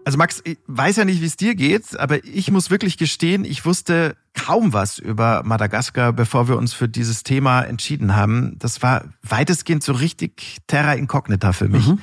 Also 0.04 0.18
Max, 0.18 0.42
ich 0.44 0.58
weiß 0.68 0.96
ja 0.98 1.06
nicht, 1.06 1.22
wie 1.22 1.26
es 1.26 1.38
dir 1.38 1.56
geht, 1.56 2.00
aber 2.00 2.24
ich 2.26 2.50
muss 2.50 2.72
wirklich 2.72 2.98
gestehen, 2.98 3.46
ich 3.46 3.66
wusste 3.66 4.16
kaum 4.34 4.74
was 4.74 4.98
über 4.98 5.44
Madagaskar, 5.44 6.12
bevor 6.14 6.48
wir 6.48 6.58
uns 6.58 6.74
für 6.74 6.90
dieses 6.90 7.24
Thema 7.24 7.62
entschieden 7.62 8.16
haben. 8.16 8.58
Das 8.58 8.82
war 8.82 9.06
weitestgehend 9.22 9.84
so 9.84 9.94
richtig 9.94 10.58
terra 10.68 10.94
incognita 10.94 11.54
für 11.54 11.68
mich. 11.68 11.88
Mhm. 11.88 12.00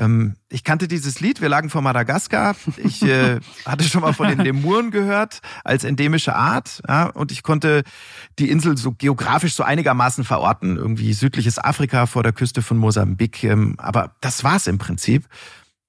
Ähm, 0.00 0.34
ich 0.48 0.64
kannte 0.64 0.88
dieses 0.88 1.20
Lied, 1.20 1.40
wir 1.40 1.48
lagen 1.48 1.70
vor 1.70 1.82
Madagaskar. 1.82 2.56
Ich 2.78 3.02
äh, 3.02 3.38
hatte 3.66 3.84
schon 3.84 4.00
mal 4.00 4.14
von 4.14 4.28
den 4.28 4.38
Lemuren 4.38 4.90
gehört 4.90 5.40
als 5.62 5.84
endemische 5.84 6.34
Art. 6.34 6.82
Ja, 6.88 7.06
und 7.06 7.30
ich 7.30 7.42
konnte 7.42 7.84
die 8.38 8.50
Insel 8.50 8.76
so 8.76 8.92
geografisch 8.92 9.54
so 9.54 9.62
einigermaßen 9.62 10.24
verorten. 10.24 10.76
Irgendwie 10.76 11.12
südliches 11.12 11.58
Afrika 11.58 12.06
vor 12.06 12.22
der 12.22 12.32
Küste 12.32 12.62
von 12.62 12.78
Mosambik. 12.78 13.44
Ähm, 13.44 13.76
aber 13.78 14.16
das 14.20 14.42
war's 14.42 14.66
im 14.66 14.78
Prinzip. 14.78 15.28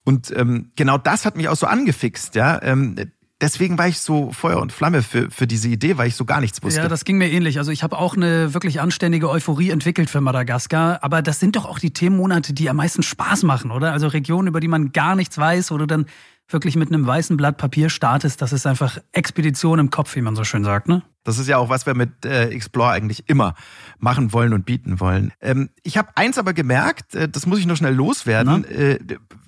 Und 0.04 0.36
ähm, 0.36 0.72
genau 0.76 0.98
das 0.98 1.26
hat 1.26 1.38
mich 1.38 1.48
auch 1.48 1.56
so 1.56 1.68
angefixt, 1.68 2.36
ja. 2.36 2.62
Ähm, 2.62 2.96
deswegen 3.42 3.78
war 3.78 3.88
ich 3.88 4.00
so 4.00 4.32
Feuer 4.32 4.62
und 4.62 4.72
Flamme 4.72 5.02
für, 5.02 5.30
für 5.30 5.48
diese 5.48 5.68
Idee, 5.68 5.98
weil 5.98 6.08
ich 6.08 6.16
so 6.16 6.26
gar 6.26 6.40
nichts 6.40 6.64
wusste. 6.64 6.82
Ja, 6.82 6.88
das 6.88 7.04
ging 7.04 7.18
mir 7.18 7.30
ähnlich. 7.30 7.58
Also 7.58 7.72
ich 7.72 7.84
habe 7.84 7.98
auch 7.98 8.16
eine 8.16 8.54
wirklich 8.54 8.80
anständige 8.80 9.30
Euphorie 9.30 9.72
entwickelt 9.72 10.10
für 10.10 10.22
Madagaskar. 10.22 11.04
Aber 11.04 11.22
das 11.22 11.40
sind 11.40 11.56
doch 11.56 11.66
auch 11.66 11.80
die 11.80 11.92
Themenmonate, 11.92 12.54
die 12.54 12.70
am 12.70 12.78
meisten 12.78 13.04
Spaß 13.04 13.44
machen, 13.44 13.72
oder? 13.72 13.92
Also 13.92 14.08
Regionen, 14.08 14.48
über 14.48 14.60
die 14.60 14.68
man 14.68 14.92
gar 14.92 15.16
nichts 15.16 15.38
weiß, 15.38 15.72
wo 15.72 15.78
du 15.78 15.88
dann 15.88 16.06
wirklich 16.54 16.76
mit 16.76 16.90
einem 16.90 17.06
weißen 17.06 17.38
Blatt 17.38 17.58
Papier 17.58 17.90
startest. 17.90 18.42
Das 18.42 18.54
ist 18.54 18.66
einfach 18.66 18.98
Expedition 19.12 19.80
im 19.80 19.90
Kopf, 19.90 20.16
wie 20.16 20.22
man 20.22 20.36
so 20.36 20.44
schön 20.44 20.64
sagt, 20.64 20.88
ne? 20.88 21.04
Das 21.24 21.38
ist 21.38 21.48
ja 21.48 21.58
auch 21.58 21.70
was 21.70 21.86
wir 21.86 21.94
mit 21.94 22.26
äh, 22.26 22.48
Explore 22.48 22.92
eigentlich 22.92 23.30
immer 23.30 23.54
machen 24.00 24.34
wollen 24.34 24.54
und 24.54 24.66
bieten 24.66 25.00
wollen. 25.00 25.32
Ähm, 25.40 25.70
ich 25.84 25.98
habe 25.98 26.10
eins 26.16 26.38
aber 26.38 26.54
gemerkt, 26.54 27.14
äh, 27.14 27.30
das 27.30 27.46
muss 27.46 27.60
ich 27.60 27.68
nur 27.68 27.76
schnell 27.76 27.94
loswerden. 27.94 28.66
Äh, 28.66 28.98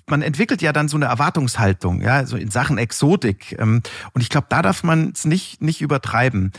man 0.06 0.22
entwickelt 0.22 0.62
ja 0.62 0.72
dann 0.72 0.88
so 0.88 0.96
eine 0.96 1.06
Erwartungshaltung, 1.06 2.00
ja, 2.00 2.26
so 2.26 2.36
in 2.36 2.50
Sachen 2.50 2.78
Exotik. 2.78 3.56
Ähm, 3.58 3.82
und 4.12 4.20
ich 4.20 4.28
glaube, 4.28 4.46
da 4.50 4.62
darf 4.62 4.84
man 4.84 5.12
es 5.14 5.24
nicht 5.24 5.62
nicht 5.62 5.80
übertreiben, 5.80 6.52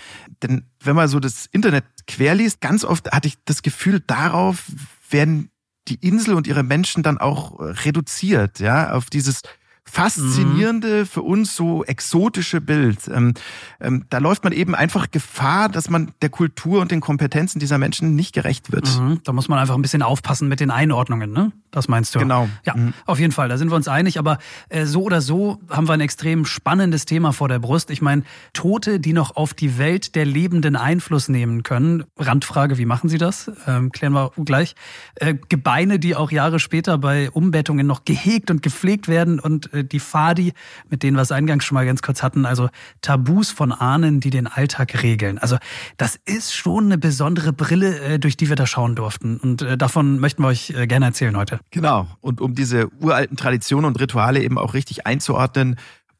denn 0.43 0.65
wenn 0.83 0.95
man 0.95 1.07
so 1.07 1.19
das 1.19 1.45
Internet 1.45 1.85
querliest, 2.07 2.59
ganz 2.59 2.83
oft 2.83 3.11
hatte 3.11 3.27
ich 3.27 3.35
das 3.45 3.61
Gefühl, 3.61 4.01
darauf 4.05 4.63
werden 5.09 5.49
die 5.87 5.95
Insel 5.95 6.33
und 6.33 6.47
ihre 6.47 6.63
Menschen 6.63 7.03
dann 7.03 7.19
auch 7.19 7.59
reduziert, 7.59 8.59
ja, 8.59 8.91
auf 8.91 9.09
dieses 9.09 9.43
faszinierende, 9.85 11.01
mhm. 11.01 11.05
für 11.05 11.21
uns 11.21 11.55
so 11.55 11.83
exotische 11.85 12.59
Bild. 12.59 13.07
Ähm, 13.07 13.33
ähm, 13.79 14.05
da 14.09 14.17
läuft 14.17 14.43
man 14.43 14.51
eben 14.51 14.75
einfach 14.75 15.11
Gefahr, 15.11 15.69
dass 15.69 15.89
man 15.89 16.11
der 16.21 16.29
Kultur 16.29 16.81
und 16.81 16.91
den 16.91 17.01
Kompetenzen 17.01 17.59
dieser 17.59 17.77
Menschen 17.77 18.15
nicht 18.15 18.33
gerecht 18.33 18.71
wird. 18.71 18.99
Mhm. 18.99 19.21
Da 19.23 19.31
muss 19.31 19.47
man 19.47 19.59
einfach 19.59 19.75
ein 19.75 19.81
bisschen 19.81 20.01
aufpassen 20.01 20.47
mit 20.47 20.59
den 20.59 20.71
Einordnungen, 20.71 21.31
ne? 21.31 21.51
Das 21.71 21.89
meinst 21.89 22.15
du? 22.15 22.19
Genau. 22.19 22.47
Ja, 22.65 22.75
mhm. 22.75 22.93
auf 23.05 23.19
jeden 23.19 23.33
Fall, 23.33 23.49
da 23.49 23.57
sind 23.57 23.69
wir 23.69 23.75
uns 23.75 23.89
einig. 23.89 24.17
Aber 24.17 24.37
äh, 24.69 24.85
so 24.85 25.03
oder 25.03 25.21
so 25.21 25.59
haben 25.69 25.87
wir 25.87 25.93
ein 25.93 26.01
extrem 26.01 26.45
spannendes 26.45 27.05
Thema 27.05 27.33
vor 27.33 27.49
der 27.49 27.59
Brust. 27.59 27.91
Ich 27.91 28.01
meine, 28.01 28.23
Tote, 28.53 28.99
die 28.99 29.11
noch 29.11 29.35
auf 29.35 29.53
die 29.53 29.77
Welt 29.77 30.15
der 30.15 30.25
Lebenden 30.25 30.77
Einfluss 30.77 31.27
nehmen 31.27 31.63
können. 31.63 32.05
Randfrage, 32.17 32.77
wie 32.77 32.85
machen 32.85 33.09
sie 33.09 33.17
das? 33.17 33.51
Ähm, 33.67 33.91
klären 33.91 34.13
wir 34.13 34.31
gleich. 34.45 34.75
Äh, 35.15 35.35
Gebeine, 35.49 35.99
die 35.99 36.15
auch 36.15 36.31
Jahre 36.31 36.59
später 36.59 36.97
bei 36.97 37.29
Umbettungen 37.29 37.85
noch 37.85 38.05
gehegt 38.05 38.51
und 38.51 38.63
gepflegt 38.63 39.09
werden 39.09 39.41
und 39.41 39.69
die 39.83 39.99
Fadi, 39.99 40.53
mit 40.89 41.03
denen 41.03 41.17
wir 41.17 41.21
es 41.21 41.31
eingangs 41.31 41.65
schon 41.65 41.75
mal 41.75 41.85
ganz 41.85 42.01
kurz 42.01 42.23
hatten, 42.23 42.45
also 42.45 42.69
Tabus 43.01 43.51
von 43.51 43.71
Ahnen, 43.71 44.19
die 44.19 44.29
den 44.29 44.47
Alltag 44.47 45.03
regeln. 45.03 45.37
Also 45.37 45.57
das 45.97 46.19
ist 46.25 46.53
schon 46.53 46.85
eine 46.85 46.97
besondere 46.97 47.53
Brille, 47.53 47.99
äh, 47.99 48.19
durch 48.19 48.37
die 48.37 48.49
wir 48.49 48.55
da 48.55 48.65
schauen 48.65 48.95
durften. 48.95 49.37
Und 49.37 49.61
äh, 49.61 49.77
davon 49.77 50.19
möchten 50.19 50.43
wir 50.43 50.47
euch 50.47 50.73
gerne 50.87 51.07
erzählen 51.07 51.35
heute. 51.35 51.59
Genau. 51.71 52.07
Und 52.21 52.41
um 52.41 52.55
diese 52.55 52.89
uralten 53.01 53.37
Traditionen 53.37 53.85
und 53.85 53.99
Rituale 53.99 54.41
eben 54.41 54.57
auch 54.57 54.73
richtig 54.73 55.05
einzuordnen, 55.05 55.77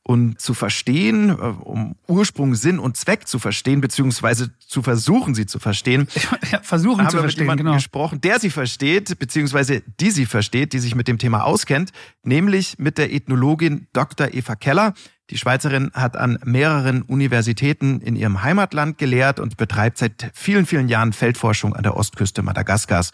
und 0.08 0.40
zu 0.40 0.54
verstehen, 0.54 1.32
um 1.32 1.96
Ursprung, 2.08 2.54
Sinn 2.54 2.78
und 2.78 2.96
Zweck 2.96 3.28
zu 3.28 3.40
verstehen, 3.40 3.82
beziehungsweise 3.82 4.52
zu 4.60 4.84
versuchen, 4.84 5.34
sie 5.34 5.48
zu 5.48 5.60
verstehen. 5.60 6.08
Ja, 6.52 6.60
versuchen 6.62 7.00
haben 7.00 7.10
zu 7.10 7.18
wir 7.18 7.22
verstehen, 7.22 7.48
mit 7.48 7.58
genau. 7.58 7.74
gesprochen, 7.74 8.22
der 8.22 8.40
sie 8.40 8.52
versteht, 8.52 9.18
beziehungsweise 9.18 9.82
die 10.00 10.12
sie 10.12 10.28
versteht, 10.28 10.74
die 10.74 10.80
sich 10.80 10.94
mit 10.94 11.08
dem 11.08 11.18
Thema 11.18 11.44
auskennt, 11.44 11.92
nämlich 12.24 12.78
mit 12.78 13.00
der 13.00 13.12
Ethnologin 13.12 13.88
Dr. 13.94 14.34
Eva 14.34 14.56
Keller. 14.56 14.94
Die 15.32 15.38
Schweizerin 15.40 15.92
hat 15.96 16.18
an 16.18 16.38
mehreren 16.46 17.02
Universitäten 17.02 18.00
in 18.00 18.16
ihrem 18.16 18.44
Heimatland 18.44 19.00
gelehrt 19.00 19.40
und 19.40 19.58
betreibt 19.58 19.98
seit 19.98 20.30
vielen, 20.36 20.68
vielen 20.68 20.88
Jahren 20.88 21.14
Feldforschung 21.14 21.76
an 21.76 21.82
der 21.82 21.98
Ostküste 21.98 22.44
Madagaskars. 22.44 23.12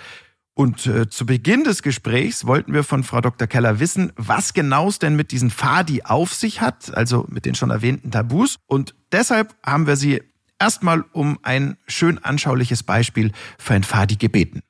Und 0.53 0.85
äh, 0.85 1.09
zu 1.09 1.25
Beginn 1.25 1.63
des 1.63 1.81
Gesprächs 1.81 2.45
wollten 2.45 2.73
wir 2.73 2.83
von 2.83 3.03
Frau 3.03 3.21
Dr. 3.21 3.47
Keller 3.47 3.79
wissen, 3.79 4.11
was 4.15 4.53
genau 4.53 4.89
es 4.89 4.99
denn 4.99 5.15
mit 5.15 5.31
diesen 5.31 5.49
Fadi 5.49 6.03
auf 6.03 6.33
sich 6.33 6.61
hat, 6.61 6.93
also 6.93 7.25
mit 7.29 7.45
den 7.45 7.55
schon 7.55 7.69
erwähnten 7.69 8.11
Tabus. 8.11 8.57
Und 8.67 8.93
deshalb 9.11 9.55
haben 9.63 9.87
wir 9.87 9.95
sie 9.95 10.21
erstmal 10.59 11.03
um 11.13 11.39
ein 11.41 11.77
schön 11.87 12.17
anschauliches 12.17 12.83
Beispiel 12.83 13.31
für 13.57 13.73
ein 13.73 13.83
Fadi 13.83 14.17
gebeten. 14.17 14.61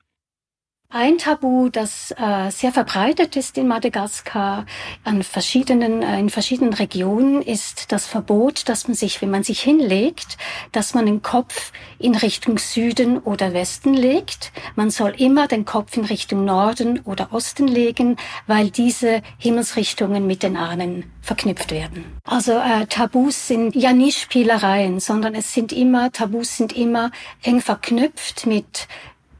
Ein 0.94 1.16
Tabu, 1.16 1.70
das 1.70 2.10
äh, 2.18 2.50
sehr 2.50 2.70
verbreitet 2.70 3.34
ist 3.36 3.56
in 3.56 3.66
Madagaskar 3.66 4.66
an 5.04 5.22
verschiedenen, 5.22 6.02
äh, 6.02 6.20
in 6.20 6.28
verschiedenen 6.28 6.74
Regionen, 6.74 7.40
ist 7.40 7.92
das 7.92 8.06
Verbot, 8.06 8.68
dass 8.68 8.88
man 8.88 8.94
sich, 8.94 9.22
wenn 9.22 9.30
man 9.30 9.42
sich 9.42 9.62
hinlegt, 9.62 10.36
dass 10.70 10.92
man 10.92 11.06
den 11.06 11.22
Kopf 11.22 11.72
in 11.98 12.14
Richtung 12.14 12.58
Süden 12.58 13.18
oder 13.20 13.54
Westen 13.54 13.94
legt. 13.94 14.52
Man 14.76 14.90
soll 14.90 15.14
immer 15.16 15.48
den 15.48 15.64
Kopf 15.64 15.96
in 15.96 16.04
Richtung 16.04 16.44
Norden 16.44 17.00
oder 17.06 17.32
Osten 17.32 17.68
legen, 17.68 18.18
weil 18.46 18.68
diese 18.68 19.22
Himmelsrichtungen 19.38 20.26
mit 20.26 20.42
den 20.42 20.58
Ahnen 20.58 21.10
verknüpft 21.22 21.70
werden. 21.70 22.04
Also 22.24 22.52
äh, 22.52 22.84
Tabus 22.86 23.48
sind 23.48 23.74
ja 23.74 23.94
nie 23.94 24.12
Spielereien, 24.12 25.00
sondern 25.00 25.34
es 25.36 25.54
sind 25.54 25.72
immer, 25.72 26.12
Tabus 26.12 26.58
sind 26.58 26.74
immer 26.74 27.12
eng 27.42 27.62
verknüpft 27.62 28.44
mit 28.44 28.88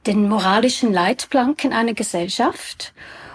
den 0.06 0.28
moralischen 0.28 0.92
Leitplanken 0.92 1.72
einer 1.72 1.94
Gesellschaft. 1.94 2.92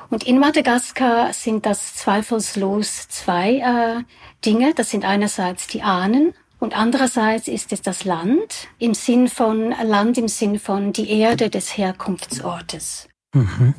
Und 0.10 0.24
in 0.24 0.40
Madagaskar 0.40 1.34
sind 1.34 1.66
das 1.66 1.96
zweifellos 1.96 3.08
zwei 3.10 3.58
äh, 3.58 4.04
Dinge. 4.46 4.74
Das 4.74 4.90
sind 4.90 5.06
einerseits 5.06 5.68
die 5.68 5.82
Ahnen 5.82 6.34
und 6.60 6.76
andererseits 6.76 7.48
ist 7.48 7.72
es 7.72 7.82
das 7.82 8.04
Land 8.04 8.68
im 8.80 8.94
Sinn 8.94 9.28
von 9.28 9.74
Land 9.84 10.18
im 10.18 10.28
Sinn 10.28 10.60
von 10.60 10.92
die 10.92 11.10
Erde 11.10 11.50
des 11.50 11.78
Herkunftsortes. 11.78 13.08
Mhm. 13.34 13.76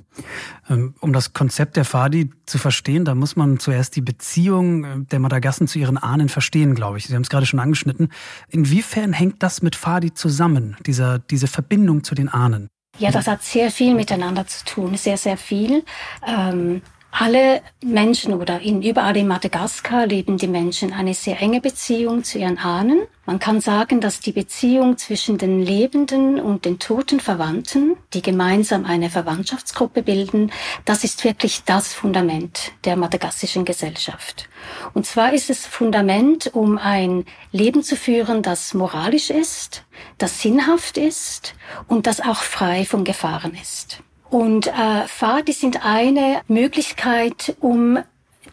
Ähm, 0.68 0.95
um 1.00 1.12
das 1.12 1.33
Konzept 1.33 1.76
der 1.76 1.85
Fadi 1.85 2.30
zu 2.47 2.59
verstehen, 2.59 3.04
da 3.04 3.14
muss 3.14 3.35
man 3.35 3.59
zuerst 3.59 3.97
die 3.97 4.02
Beziehung 4.02 4.85
äh, 4.85 5.04
der 5.11 5.18
Madagassen 5.18 5.66
zu 5.66 5.78
ihren 5.78 5.99
Ahnen 5.99 6.28
verstehen, 6.28 6.75
glaube 6.75 6.99
ich. 6.99 7.07
Sie 7.07 7.14
haben 7.14 7.23
es 7.23 7.30
gerade 7.30 7.47
schon 7.47 7.59
angeschnitten. 7.59 8.11
Inwiefern 8.49 9.12
hängt 9.12 9.42
das 9.42 9.62
mit 9.62 9.75
Fadi 9.75 10.14
zusammen, 10.14 10.76
dieser, 10.87 11.18
diese 11.18 11.49
Verbindung 11.49 12.04
zu 12.04 12.14
den 12.14 12.28
Ahnen? 12.28 12.68
Ja, 12.99 13.11
das 13.12 13.28
hat 13.28 13.43
sehr 13.43 13.71
viel 13.71 13.95
miteinander 13.95 14.47
zu 14.47 14.64
tun, 14.64 14.97
sehr, 14.97 15.17
sehr 15.17 15.37
viel. 15.37 15.85
Ähm, 16.26 16.83
alle 17.10 17.62
Menschen 17.82 18.34
oder 18.34 18.60
in, 18.60 18.82
überall 18.82 19.16
in 19.16 19.26
Madagaskar 19.26 20.06
leben 20.06 20.36
die 20.36 20.46
Menschen 20.46 20.92
eine 20.92 21.14
sehr 21.14 21.40
enge 21.40 21.60
Beziehung 21.60 22.22
zu 22.22 22.38
ihren 22.38 22.58
Ahnen. 22.58 23.00
Man 23.24 23.38
kann 23.38 23.60
sagen, 23.60 24.00
dass 24.00 24.20
die 24.20 24.32
Beziehung 24.32 24.98
zwischen 24.98 25.38
den 25.38 25.60
lebenden 25.60 26.38
und 26.38 26.64
den 26.64 26.78
toten 26.78 27.18
Verwandten, 27.18 27.96
die 28.12 28.22
gemeinsam 28.22 28.84
eine 28.84 29.10
Verwandtschaftsgruppe 29.10 30.02
bilden, 30.02 30.52
das 30.84 31.02
ist 31.02 31.24
wirklich 31.24 31.64
das 31.64 31.94
Fundament 31.94 32.72
der 32.84 32.96
madagassischen 32.96 33.64
Gesellschaft. 33.64 34.48
Und 34.92 35.06
zwar 35.06 35.32
ist 35.32 35.50
es 35.50 35.66
Fundament, 35.66 36.50
um 36.54 36.78
ein 36.78 37.24
Leben 37.52 37.82
zu 37.82 37.96
führen, 37.96 38.42
das 38.42 38.74
moralisch 38.74 39.30
ist, 39.30 39.84
das 40.18 40.40
sinnhaft 40.40 40.98
ist 40.98 41.54
und 41.86 42.06
das 42.06 42.20
auch 42.20 42.42
frei 42.42 42.84
von 42.84 43.04
Gefahren 43.04 43.54
ist. 43.60 44.02
Und 44.30 44.66
äh, 44.66 45.06
Fadi 45.06 45.52
sind 45.52 45.85
eine 45.85 46.42
Möglichkeit, 46.49 47.56
um 47.61 47.99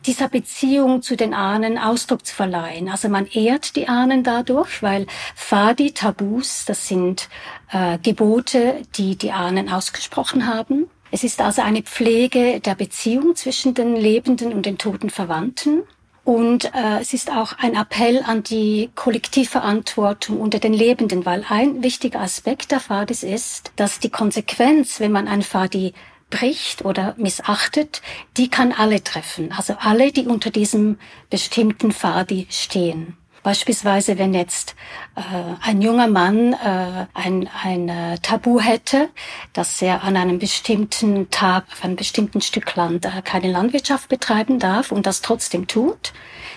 dieser 0.05 0.29
Beziehung 0.29 1.01
zu 1.01 1.15
den 1.15 1.33
Ahnen 1.33 1.77
Ausdruck 1.77 2.25
zu 2.25 2.35
verleihen. 2.35 2.89
Also 2.89 3.09
man 3.09 3.25
ehrt 3.27 3.75
die 3.75 3.87
Ahnen 3.87 4.23
dadurch, 4.23 4.83
weil 4.83 5.07
Fadi, 5.35 5.91
Tabus, 5.91 6.65
das 6.65 6.87
sind 6.87 7.27
äh, 7.71 7.97
Gebote, 7.97 8.81
die 8.95 9.15
die 9.15 9.31
Ahnen 9.31 9.69
ausgesprochen 9.69 10.47
haben. 10.47 10.87
Es 11.11 11.23
ist 11.23 11.41
also 11.41 11.61
eine 11.61 11.81
Pflege 11.81 12.59
der 12.59 12.75
Beziehung 12.75 13.35
zwischen 13.35 13.73
den 13.73 13.95
lebenden 13.95 14.53
und 14.53 14.65
den 14.65 14.77
toten 14.77 15.09
Verwandten. 15.09 15.83
Und 16.25 16.73
äh, 16.73 16.99
es 16.99 17.13
ist 17.13 17.31
auch 17.31 17.53
ein 17.59 17.75
Appell 17.75 18.23
an 18.25 18.41
die 18.41 18.89
Kollektivverantwortung 18.95 20.41
unter 20.41 20.57
den 20.57 20.73
Lebenden, 20.73 21.23
weil 21.23 21.45
ein 21.47 21.83
wichtiger 21.83 22.19
Aspekt 22.19 22.71
der 22.71 22.79
Fadis 22.79 23.21
ist, 23.21 23.71
dass 23.75 23.99
die 23.99 24.09
Konsequenz, 24.09 24.99
wenn 24.99 25.11
man 25.11 25.27
ein 25.27 25.43
Fadi 25.43 25.93
bricht 26.31 26.83
oder 26.83 27.13
missachtet, 27.17 28.01
die 28.37 28.49
kann 28.49 28.71
alle 28.71 29.03
treffen. 29.03 29.51
Also 29.55 29.75
alle, 29.79 30.11
die 30.11 30.25
unter 30.25 30.49
diesem 30.49 30.97
bestimmten 31.29 31.91
Fadi 31.91 32.47
stehen. 32.49 33.15
Beispielsweise, 33.45 34.17
wenn 34.17 34.33
jetzt 34.33 34.75
äh, 35.15 35.21
ein 35.61 35.79
junger 35.79 36.07
Mann 36.07 36.53
äh, 36.53 37.05
ein, 37.13 37.47
ein 37.63 37.89
äh, 37.89 38.17
Tabu 38.17 38.59
hätte, 38.59 39.09
dass 39.53 39.83
er 39.83 40.03
an 40.03 40.17
einem 40.17 40.39
bestimmten 40.39 41.29
Tag 41.29 41.65
auf 41.71 41.83
einem 41.83 41.95
bestimmten 41.95 42.41
Stück 42.41 42.75
Land 42.75 43.05
äh, 43.05 43.21
keine 43.23 43.51
Landwirtschaft 43.51 44.09
betreiben 44.09 44.57
darf 44.57 44.91
und 44.91 45.05
das 45.05 45.21
trotzdem 45.21 45.67
tut, 45.67 46.11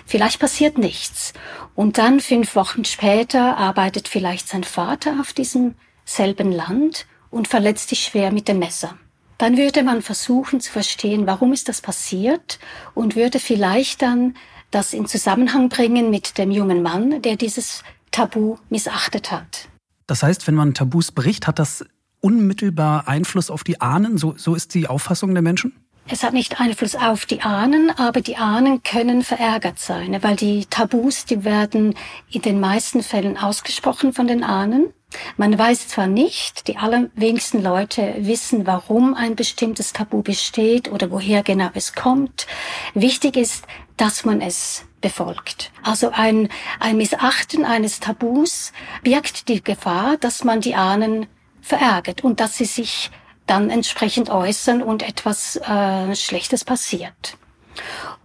vielleicht 0.07 0.39
passiert 0.39 0.79
nichts. 0.79 1.33
Und 1.75 1.99
dann 1.99 2.21
fünf 2.21 2.55
Wochen 2.55 2.83
später 2.85 3.55
arbeitet 3.55 4.07
vielleicht 4.07 4.47
sein 4.47 4.63
Vater 4.63 5.17
auf 5.21 5.33
diesem 5.33 5.75
selben 6.05 6.51
Land 6.51 7.05
und 7.29 7.47
verletzt 7.47 7.89
sich 7.89 7.99
schwer 7.99 8.31
mit 8.31 8.47
dem 8.47 8.57
Messer 8.57 8.97
dann 9.37 9.55
würde 9.55 9.83
man 9.83 10.01
versuchen 10.01 10.59
zu 10.59 10.69
verstehen, 10.69 11.25
warum 11.25 11.53
ist 11.53 11.69
das 11.69 11.79
passiert 11.79 12.59
und 12.93 13.15
würde 13.15 13.39
vielleicht 13.39 14.01
dann 14.01 14.35
das 14.71 14.93
in 14.93 15.07
Zusammenhang 15.07 15.69
bringen 15.69 16.09
mit 16.09 16.37
dem 16.37 16.51
jungen 16.51 16.81
Mann, 16.81 17.21
der 17.21 17.35
dieses 17.35 17.83
Tabu 18.11 18.57
missachtet 18.69 19.31
hat. 19.31 19.67
Das 20.07 20.23
heißt, 20.23 20.47
wenn 20.47 20.55
man 20.55 20.73
Tabus 20.73 21.11
bricht, 21.11 21.47
hat 21.47 21.59
das 21.59 21.85
unmittelbar 22.21 23.07
Einfluss 23.07 23.49
auf 23.49 23.63
die 23.63 23.81
Ahnen? 23.81 24.17
So, 24.17 24.33
so 24.37 24.55
ist 24.55 24.73
die 24.73 24.87
Auffassung 24.87 25.33
der 25.33 25.43
Menschen? 25.43 25.73
Es 26.11 26.23
hat 26.23 26.33
nicht 26.33 26.59
Einfluss 26.59 26.95
auf 26.95 27.27
die 27.27 27.41
Ahnen, 27.41 27.91
aber 27.91 28.21
die 28.21 28.37
Ahnen 28.37 28.81
können 28.81 29.21
verärgert 29.21 29.77
sein, 29.77 30.17
weil 30.23 30.35
die 30.35 30.65
Tabus, 30.65 31.25
die 31.25 31.43
werden 31.43 31.93
in 32.31 32.41
den 32.41 32.59
meisten 32.59 33.03
Fällen 33.03 33.37
ausgesprochen 33.37 34.11
von 34.11 34.25
den 34.25 34.43
Ahnen. 34.43 34.91
Man 35.37 35.57
weiß 35.57 35.87
zwar 35.89 36.07
nicht, 36.07 36.67
die 36.67 36.77
allerwenigsten 36.77 37.61
Leute 37.61 38.15
wissen, 38.19 38.65
warum 38.65 39.13
ein 39.13 39.35
bestimmtes 39.35 39.93
Tabu 39.93 40.23
besteht 40.23 40.91
oder 40.91 41.11
woher 41.11 41.43
genau 41.43 41.69
es 41.75 41.93
kommt. 41.93 42.47
Wichtig 42.95 43.37
ist, 43.37 43.65
dass 43.99 44.23
man 44.23 44.41
es 44.41 44.85
befolgt. 45.01 45.71
Also 45.83 46.11
ein, 46.13 46.49
ein 46.79 46.97
Missachten 46.97 47.65
eines 47.65 47.99
Tabus 47.99 48.71
birgt 49.03 49.49
die 49.49 49.61
Gefahr, 49.61 50.17
dass 50.17 50.43
man 50.43 50.61
die 50.61 50.75
Ahnen 50.75 51.27
verärgert 51.61 52.23
und 52.23 52.39
dass 52.39 52.57
sie 52.57 52.65
sich 52.65 53.11
dann 53.45 53.69
entsprechend 53.69 54.29
äußern 54.29 54.81
und 54.81 55.03
etwas 55.03 55.57
äh, 55.57 56.15
Schlechtes 56.15 56.63
passiert. 56.63 57.37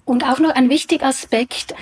Und 0.04 0.24
auch 0.24 0.38
noch 0.38 0.54
ein 0.54 0.70
wichtiger 0.70 1.06
Aspekt, 1.06 1.74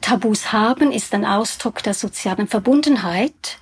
Tabus 0.00 0.52
haben 0.52 0.90
ist 0.90 1.12
ein 1.14 1.24
Ausdruck 1.24 1.82
der 1.82 1.94
sozialen 1.94 2.48
Verbundenheit 2.48 3.58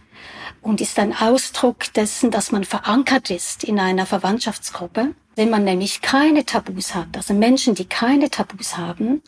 und 0.63 0.81
ist 0.81 0.99
ein 0.99 1.15
Ausdruck 1.15 1.93
dessen, 1.95 2.31
dass 2.31 2.53
man 2.53 2.65
verankert 2.65 3.31
ist 3.31 3.65
in 3.65 3.79
einer 3.79 4.07
Verwandtschaftsgruppe. 4.07 5.15
Wenn 5.35 5.51
man 5.51 5.65
nämlich 5.65 6.03
keine 6.03 6.45
Tabus 6.45 6.95
hat, 6.95 7.17
also 7.17 7.35
Menschen, 7.35 7.75
die 7.75 7.87
keine 7.87 8.31
Tabus 8.31 8.77
haben, 8.77 9.23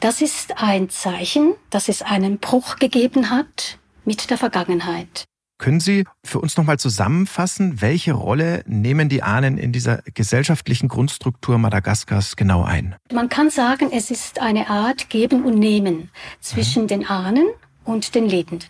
das 0.00 0.20
ist 0.20 0.60
ein 0.60 0.90
Zeichen, 0.90 1.54
dass 1.70 1.88
es 1.88 2.02
einen 2.02 2.38
Bruch 2.38 2.76
gegeben 2.76 3.30
hat 3.30 3.78
mit 4.04 4.30
der 4.30 4.38
Vergangenheit. 4.38 5.24
Können 5.58 5.78
Sie 5.78 6.04
für 6.24 6.40
uns 6.40 6.56
nochmal 6.56 6.80
zusammenfassen, 6.80 7.80
welche 7.80 8.12
Rolle 8.12 8.64
nehmen 8.66 9.08
die 9.08 9.22
Ahnen 9.22 9.56
in 9.56 9.70
dieser 9.70 10.02
gesellschaftlichen 10.12 10.88
Grundstruktur 10.88 11.58
Madagaskars 11.58 12.34
genau 12.34 12.64
ein? 12.64 12.96
Man 13.12 13.28
kann 13.28 13.50
sagen, 13.50 13.90
es 13.92 14.10
ist 14.10 14.40
eine 14.40 14.68
Art 14.68 15.08
Geben 15.08 15.44
und 15.44 15.58
Nehmen 15.58 16.10
zwischen 16.40 16.82
mhm. 16.82 16.88
den 16.88 17.06
Ahnen 17.06 17.46
und 17.84 18.16
den 18.16 18.26
Lebenden. 18.26 18.68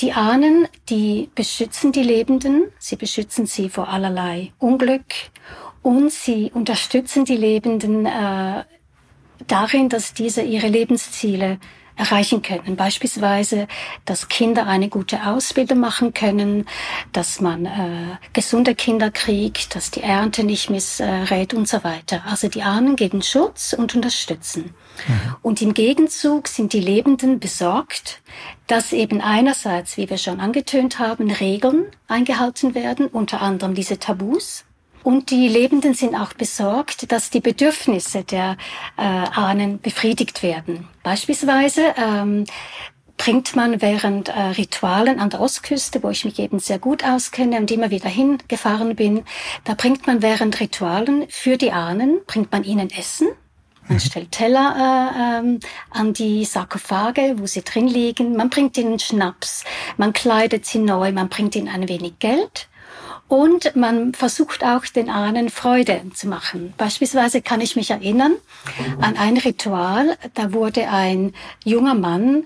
Die 0.00 0.12
Ahnen, 0.12 0.68
die 0.88 1.28
beschützen 1.34 1.90
die 1.90 2.04
Lebenden, 2.04 2.70
sie 2.78 2.94
beschützen 2.94 3.46
sie 3.46 3.68
vor 3.68 3.88
allerlei 3.88 4.52
Unglück. 4.58 5.02
Und 5.82 6.12
sie 6.12 6.52
unterstützen 6.52 7.24
die 7.24 7.36
Lebenden 7.36 8.06
äh, 8.06 8.64
darin, 9.46 9.88
dass 9.88 10.14
diese 10.14 10.42
ihre 10.42 10.68
Lebensziele 10.68 11.58
erreichen 11.98 12.42
können. 12.42 12.76
Beispielsweise, 12.76 13.66
dass 14.04 14.28
Kinder 14.28 14.66
eine 14.66 14.88
gute 14.88 15.26
Ausbildung 15.26 15.80
machen 15.80 16.14
können, 16.14 16.66
dass 17.12 17.40
man 17.40 17.66
äh, 17.66 18.16
gesunde 18.32 18.74
Kinder 18.74 19.10
kriegt, 19.10 19.74
dass 19.74 19.90
die 19.90 20.02
Ernte 20.02 20.44
nicht 20.44 20.70
missrät 20.70 21.52
und 21.54 21.68
so 21.68 21.84
weiter. 21.84 22.22
Also 22.26 22.48
die 22.48 22.62
Ahnen 22.62 22.96
geben 22.96 23.22
Schutz 23.22 23.72
und 23.72 23.94
unterstützen. 23.94 24.74
Mhm. 25.06 25.36
Und 25.42 25.62
im 25.62 25.74
Gegenzug 25.74 26.48
sind 26.48 26.72
die 26.72 26.80
Lebenden 26.80 27.40
besorgt, 27.40 28.20
dass 28.66 28.92
eben 28.92 29.20
einerseits, 29.20 29.96
wie 29.96 30.08
wir 30.08 30.18
schon 30.18 30.40
angetönt 30.40 30.98
haben, 30.98 31.30
Regeln 31.30 31.86
eingehalten 32.06 32.74
werden, 32.74 33.08
unter 33.08 33.42
anderem 33.42 33.74
diese 33.74 33.98
Tabus, 33.98 34.64
und 35.08 35.30
die 35.30 35.48
Lebenden 35.48 35.94
sind 35.94 36.14
auch 36.14 36.34
besorgt, 36.34 37.10
dass 37.12 37.30
die 37.30 37.40
Bedürfnisse 37.40 38.24
der 38.24 38.58
äh, 38.98 39.00
Ahnen 39.00 39.80
befriedigt 39.80 40.42
werden. 40.42 40.86
Beispielsweise 41.02 41.94
ähm, 41.96 42.44
bringt 43.16 43.56
man 43.56 43.80
während 43.80 44.28
äh, 44.28 44.38
Ritualen 44.38 45.18
an 45.18 45.30
der 45.30 45.40
Ostküste, 45.40 46.02
wo 46.02 46.10
ich 46.10 46.26
mich 46.26 46.38
eben 46.38 46.58
sehr 46.58 46.78
gut 46.78 47.04
auskenne 47.04 47.56
und 47.56 47.70
immer 47.70 47.90
wieder 47.90 48.10
hingefahren 48.10 48.96
bin, 48.96 49.24
da 49.64 49.72
bringt 49.72 50.06
man 50.06 50.20
während 50.20 50.60
Ritualen 50.60 51.24
für 51.30 51.56
die 51.56 51.72
Ahnen, 51.72 52.20
bringt 52.26 52.52
man 52.52 52.62
ihnen 52.64 52.90
Essen. 52.90 53.28
Man 53.86 53.96
mhm. 53.96 54.00
stellt 54.00 54.30
Teller 54.30 54.74
äh, 54.76 55.38
ähm, 55.38 55.60
an 55.88 56.12
die 56.12 56.44
Sarkophage, 56.44 57.36
wo 57.38 57.46
sie 57.46 57.62
drin 57.62 57.88
liegen. 57.88 58.36
Man 58.36 58.50
bringt 58.50 58.76
ihnen 58.76 58.98
Schnaps, 58.98 59.64
man 59.96 60.12
kleidet 60.12 60.66
sie 60.66 60.80
neu, 60.80 61.12
man 61.12 61.30
bringt 61.30 61.56
ihnen 61.56 61.68
ein 61.68 61.88
wenig 61.88 62.18
Geld. 62.18 62.68
Und 63.28 63.76
man 63.76 64.14
versucht 64.14 64.64
auch 64.64 64.86
den 64.86 65.10
Ahnen 65.10 65.50
Freude 65.50 66.00
zu 66.14 66.28
machen. 66.28 66.72
Beispielsweise 66.78 67.42
kann 67.42 67.60
ich 67.60 67.76
mich 67.76 67.90
erinnern 67.90 68.36
an 69.00 69.16
ein 69.18 69.36
Ritual, 69.36 70.16
da 70.34 70.52
wurde 70.54 70.88
ein 70.88 71.34
junger 71.62 71.94
Mann, 71.94 72.44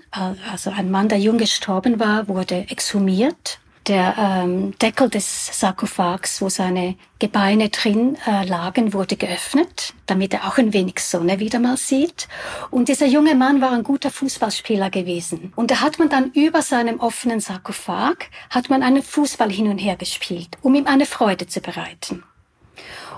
also 0.51 0.71
ein 0.71 0.91
Mann, 0.91 1.07
der 1.07 1.19
jung 1.19 1.37
gestorben 1.37 1.99
war, 1.99 2.27
wurde 2.27 2.65
exhumiert 2.69 3.59
der 3.87 4.15
ähm, 4.17 4.77
Deckel 4.79 5.09
des 5.09 5.59
Sarkophags, 5.59 6.41
wo 6.41 6.49
seine 6.49 6.95
Gebeine 7.19 7.69
drin 7.69 8.17
äh, 8.27 8.45
lagen, 8.45 8.93
wurde 8.93 9.15
geöffnet, 9.15 9.93
damit 10.05 10.33
er 10.33 10.47
auch 10.47 10.57
ein 10.57 10.73
wenig 10.73 10.99
Sonne 10.99 11.39
wieder 11.39 11.59
mal 11.59 11.77
sieht. 11.77 12.27
Und 12.71 12.89
dieser 12.89 13.05
junge 13.05 13.35
Mann 13.35 13.61
war 13.61 13.71
ein 13.71 13.83
guter 13.83 14.11
Fußballspieler 14.11 14.89
gewesen. 14.89 15.53
Und 15.55 15.71
da 15.71 15.81
hat 15.81 15.99
man 15.99 16.09
dann 16.09 16.31
über 16.31 16.61
seinem 16.61 16.99
offenen 16.99 17.39
Sarkophag, 17.39 18.29
hat 18.49 18.69
man 18.69 18.83
einen 18.83 19.03
Fußball 19.03 19.51
hin 19.51 19.67
und 19.67 19.77
her 19.77 19.95
gespielt, 19.95 20.57
um 20.61 20.75
ihm 20.75 20.87
eine 20.87 21.05
Freude 21.05 21.47
zu 21.47 21.61
bereiten. 21.61 22.23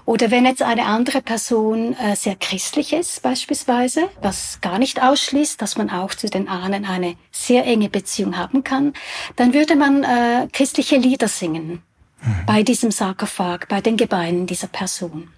Oder 0.06 0.30
wenn 0.30 0.46
jetzt 0.46 0.62
eine 0.62 0.86
andere 0.86 1.22
Person 1.22 1.96
äh, 1.98 2.16
sehr 2.16 2.36
christlich 2.36 2.94
ist 2.94 3.24
beispielsweise, 3.24 4.10
was 4.22 4.60
gar 4.62 4.78
nicht 4.78 5.02
ausschließt, 5.02 5.60
dass 5.62 5.78
man 5.78 5.90
auch 5.90 6.14
zu 6.14 6.28
den 6.28 6.48
Ahnen 6.48 6.86
eine 6.86 7.16
sehr 7.32 7.66
enge 7.66 7.90
Beziehung 7.90 8.38
haben 8.38 8.64
kann, 8.64 8.94
dann 9.36 9.54
würde 9.54 9.76
man 9.76 10.04
äh, 10.04 10.48
christliche 10.54 10.98
Lieder 10.98 11.28
singen 11.28 11.82
mhm. 12.22 12.36
bei 12.46 12.62
diesem 12.62 12.92
Sarkophag, 12.92 13.68
bei 13.68 13.82
den 13.82 13.98
Gebeinen 13.98 14.46
dieser 14.46 14.68
Person. 14.68 15.30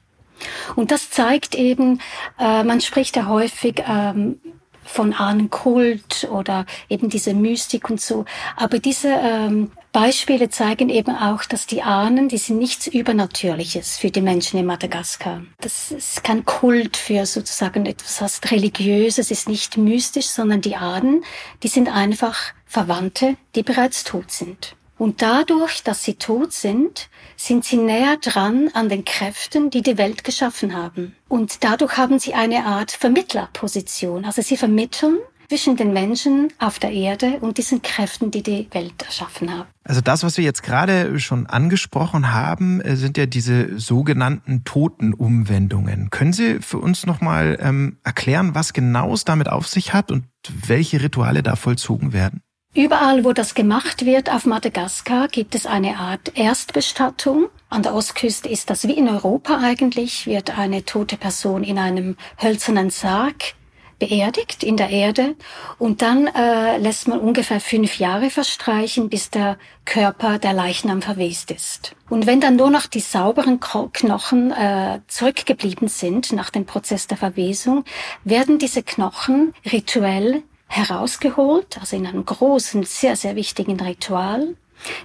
Und 0.75 0.91
das 0.91 1.09
zeigt 1.09 1.55
eben, 1.55 1.99
äh, 2.37 2.63
man 2.63 2.81
spricht 2.81 3.15
ja 3.15 3.27
häufig 3.27 3.83
ähm, 3.87 4.39
von 4.83 5.13
Ahnenkult 5.13 6.27
oder 6.31 6.65
eben 6.89 7.09
diese 7.09 7.33
Mystik 7.33 7.89
und 7.89 8.01
so. 8.01 8.25
Aber 8.55 8.79
diese 8.79 9.09
ähm, 9.09 9.71
Beispiele 9.97 10.51
zeigen 10.51 10.89
eben 10.89 11.15
auch, 11.15 11.43
dass 11.43 11.65
die 11.65 11.81
Ahnen, 11.81 12.29
die 12.29 12.37
sind 12.37 12.59
nichts 12.59 12.85
Übernatürliches 12.85 13.97
für 13.97 14.11
die 14.11 14.21
Menschen 14.21 14.59
in 14.59 14.67
Madagaskar. 14.67 15.41
Das 15.59 15.89
ist 15.89 16.23
kein 16.23 16.45
Kult 16.45 16.95
für 16.95 17.25
sozusagen 17.25 17.87
etwas 17.87 18.17
fast 18.17 18.51
Religiöses, 18.51 19.31
ist 19.31 19.49
nicht 19.49 19.75
mystisch, 19.75 20.27
sondern 20.27 20.61
die 20.61 20.75
Ahnen, 20.75 21.23
die 21.63 21.67
sind 21.67 21.89
einfach 21.89 22.37
Verwandte, 22.67 23.37
die 23.55 23.63
bereits 23.63 24.03
tot 24.03 24.29
sind. 24.29 24.75
Und 24.99 25.23
dadurch, 25.23 25.81
dass 25.81 26.03
sie 26.03 26.13
tot 26.13 26.53
sind, 26.53 27.09
sind 27.35 27.65
sie 27.65 27.77
näher 27.77 28.17
dran 28.17 28.69
an 28.75 28.89
den 28.89 29.03
Kräften, 29.03 29.71
die 29.71 29.81
die 29.81 29.97
Welt 29.97 30.23
geschaffen 30.23 30.75
haben. 30.75 31.15
Und 31.27 31.63
dadurch 31.63 31.97
haben 31.97 32.19
sie 32.19 32.35
eine 32.35 32.65
Art 32.65 32.91
Vermittlerposition. 32.91 34.25
Also 34.25 34.43
sie 34.43 34.57
vermitteln 34.57 35.17
zwischen 35.47 35.77
den 35.77 35.93
Menschen 35.93 36.51
auf 36.59 36.79
der 36.79 36.91
Erde 36.91 37.37
und 37.41 37.57
diesen 37.57 37.81
Kräften, 37.81 38.31
die 38.31 38.43
die 38.43 38.67
Welt 38.71 39.01
erschaffen 39.05 39.51
haben. 39.51 39.67
Also 39.83 40.01
das, 40.01 40.23
was 40.23 40.37
wir 40.37 40.43
jetzt 40.43 40.63
gerade 40.63 41.19
schon 41.19 41.47
angesprochen 41.47 42.33
haben, 42.33 42.81
äh, 42.81 42.95
sind 42.97 43.17
ja 43.17 43.25
diese 43.25 43.79
sogenannten 43.79 44.63
Totenumwendungen. 44.65 46.09
Können 46.09 46.33
Sie 46.33 46.59
für 46.59 46.79
uns 46.79 47.05
nochmal 47.05 47.57
ähm, 47.61 47.97
erklären, 48.03 48.53
was 48.53 48.73
genau 48.73 49.13
es 49.13 49.23
damit 49.23 49.49
auf 49.49 49.67
sich 49.67 49.93
hat 49.93 50.11
und 50.11 50.25
welche 50.67 51.01
Rituale 51.01 51.43
da 51.43 51.55
vollzogen 51.55 52.11
werden? 52.11 52.41
Überall, 52.77 53.23
wo 53.23 53.33
das 53.33 53.55
gemacht 53.55 54.05
wird 54.05 54.31
auf 54.31 54.45
Madagaskar, 54.45 55.29
gibt 55.29 55.55
es 55.55 55.65
eine 55.65 55.97
Art 55.97 56.37
Erstbestattung. 56.37 57.47
An 57.69 57.81
der 57.81 57.95
Ostküste 57.95 58.49
ist 58.49 58.69
das 58.69 58.87
wie 58.87 58.93
in 58.93 59.09
Europa 59.09 59.59
eigentlich, 59.63 60.27
wird 60.27 60.59
eine 60.59 60.85
tote 60.85 61.17
Person 61.17 61.63
in 61.63 61.79
einem 61.79 62.17
hölzernen 62.39 62.91
Sarg 62.91 63.55
beerdigt 63.99 64.63
in 64.63 64.77
der 64.77 64.89
Erde 64.89 65.35
und 65.79 66.01
dann 66.01 66.27
äh, 66.27 66.77
lässt 66.77 67.07
man 67.07 67.19
ungefähr 67.19 67.59
fünf 67.59 67.99
Jahre 67.99 68.29
verstreichen, 68.29 69.09
bis 69.09 69.29
der 69.29 69.57
Körper 69.85 70.39
der 70.39 70.53
Leichnam 70.53 71.01
verwest 71.01 71.51
ist. 71.51 71.95
Und 72.09 72.27
wenn 72.27 72.41
dann 72.41 72.55
nur 72.55 72.69
noch 72.69 72.85
die 72.85 72.99
sauberen 72.99 73.59
Knochen 73.59 74.51
äh, 74.51 74.99
zurückgeblieben 75.07 75.87
sind 75.87 76.31
nach 76.31 76.49
dem 76.49 76.65
Prozess 76.65 77.07
der 77.07 77.17
Verwesung, 77.17 77.85
werden 78.23 78.59
diese 78.59 78.83
Knochen 78.83 79.53
rituell 79.71 80.43
herausgeholt, 80.67 81.77
also 81.79 81.95
in 81.95 82.05
einem 82.05 82.25
großen, 82.25 82.83
sehr, 82.83 83.15
sehr 83.15 83.35
wichtigen 83.35 83.79
Ritual. 83.79 84.55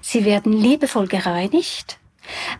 Sie 0.00 0.24
werden 0.24 0.52
liebevoll 0.52 1.07
gereinigt. 1.07 1.98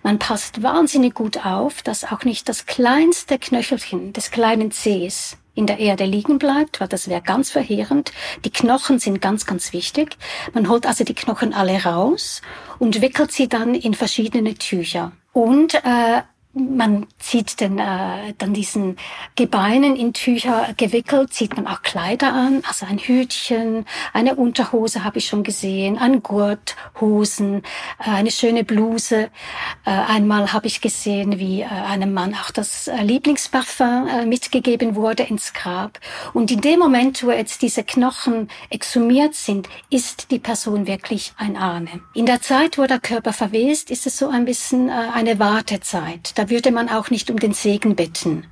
Man 0.03 0.19
passt 0.19 0.63
wahnsinnig 0.63 1.15
gut 1.15 1.45
auf, 1.45 1.83
dass 1.83 2.05
auch 2.05 2.25
nicht 2.25 2.49
das 2.49 2.67
kleinste 2.67 3.39
Knöchelchen 3.39 4.13
des 4.13 4.31
kleinen 4.31 4.71
Zehs 4.71 5.37
in 5.55 5.67
der 5.67 5.79
Erde 5.79 6.05
liegen 6.05 6.39
bleibt, 6.39 6.81
weil 6.81 6.89
das 6.89 7.09
wäre 7.09 7.23
ganz 7.23 7.51
verheerend. 7.51 8.13
Die 8.45 8.51
Knochen 8.51 8.99
sind 8.99 9.21
ganz, 9.21 9.47
ganz 9.47 9.73
wichtig. 9.73 10.17
Man 10.55 10.69
holt 10.69 10.87
also 10.87 11.05
die 11.05 11.15
Knochen 11.15 11.53
alle 11.53 11.85
raus 11.85 12.43
und 12.79 13.01
wickelt 13.01 13.33
sie 13.33 13.49
dann 13.49 13.75
in 13.75 13.95
verschiedene 13.95 14.55
Tücher. 14.55 15.13
Und 15.33 15.75
äh, 15.75 16.23
man 16.55 17.07
zieht 17.19 17.61
den, 17.61 17.79
äh, 17.79 18.35
dann 18.37 18.53
diesen 18.53 18.97
Gebeinen 19.37 19.97
in 19.97 20.13
Tücher 20.13 20.75
gewickelt, 20.77 21.33
zieht 21.33 21.57
man 21.57 21.67
auch 21.67 21.83
Kleider 21.83 22.33
an, 22.33 22.63
also 22.69 22.85
ein 22.85 22.99
Hütchen, 22.99 23.87
eine 24.13 24.35
Unterhose 24.35 25.03
habe 25.03 25.19
ich 25.19 25.27
schon 25.27 25.45
gesehen, 25.45 25.97
ein 25.99 26.23
Gurt, 26.23 26.77
Hosen, 27.01 27.63
äh, 27.99 28.11
eine 28.11 28.31
schöne 28.31 28.65
Bluse. 28.65 29.31
Äh, 29.85 29.91
einmal 29.91 30.53
habe 30.53 30.67
ich 30.67 30.81
gesehen, 30.81 31.39
wie 31.39 31.63
äh, 31.63 31.67
einem 31.67 32.13
Mann 32.13 32.35
auch 32.35 32.51
das 32.51 32.87
äh, 32.89 33.03
Lieblingsparfum 33.03 34.07
äh, 34.09 34.27
mitgegeben 34.27 34.95
wurde 34.95 35.23
ins 35.23 35.55
Grab. 35.55 35.99
Und 36.35 36.51
in 36.51 36.61
dem 36.61 36.79
Moment, 36.79 37.25
wo 37.25 37.31
jetzt 37.31 37.63
diese 37.63 37.83
Knochen 37.83 38.49
exhumiert 38.69 39.35
sind, 39.35 39.69
ist 39.89 40.31
die 40.31 40.39
Person 40.39 40.87
wirklich 40.87 41.33
ein 41.39 41.57
Ahne. 41.57 42.01
In 42.15 42.27
der 42.27 42.43
Zeit, 42.43 42.77
wo 42.77 42.85
der 42.85 43.01
Körper 43.01 43.33
verwest, 43.33 43.91
ist 43.91 44.07
es 44.07 44.19
so 44.19 44.29
ein 44.29 44.45
bisschen 44.45 44.91
äh, 44.91 44.93
eine 45.15 45.39
Wartezeit 45.39 46.37
da 46.43 46.51
würde 46.51 46.73
man 46.73 46.89
auch 46.89 47.09
nicht 47.09 47.31
um 47.31 47.39
den 47.39 47.53
Segen 47.53 47.95
bitten, 47.95 48.49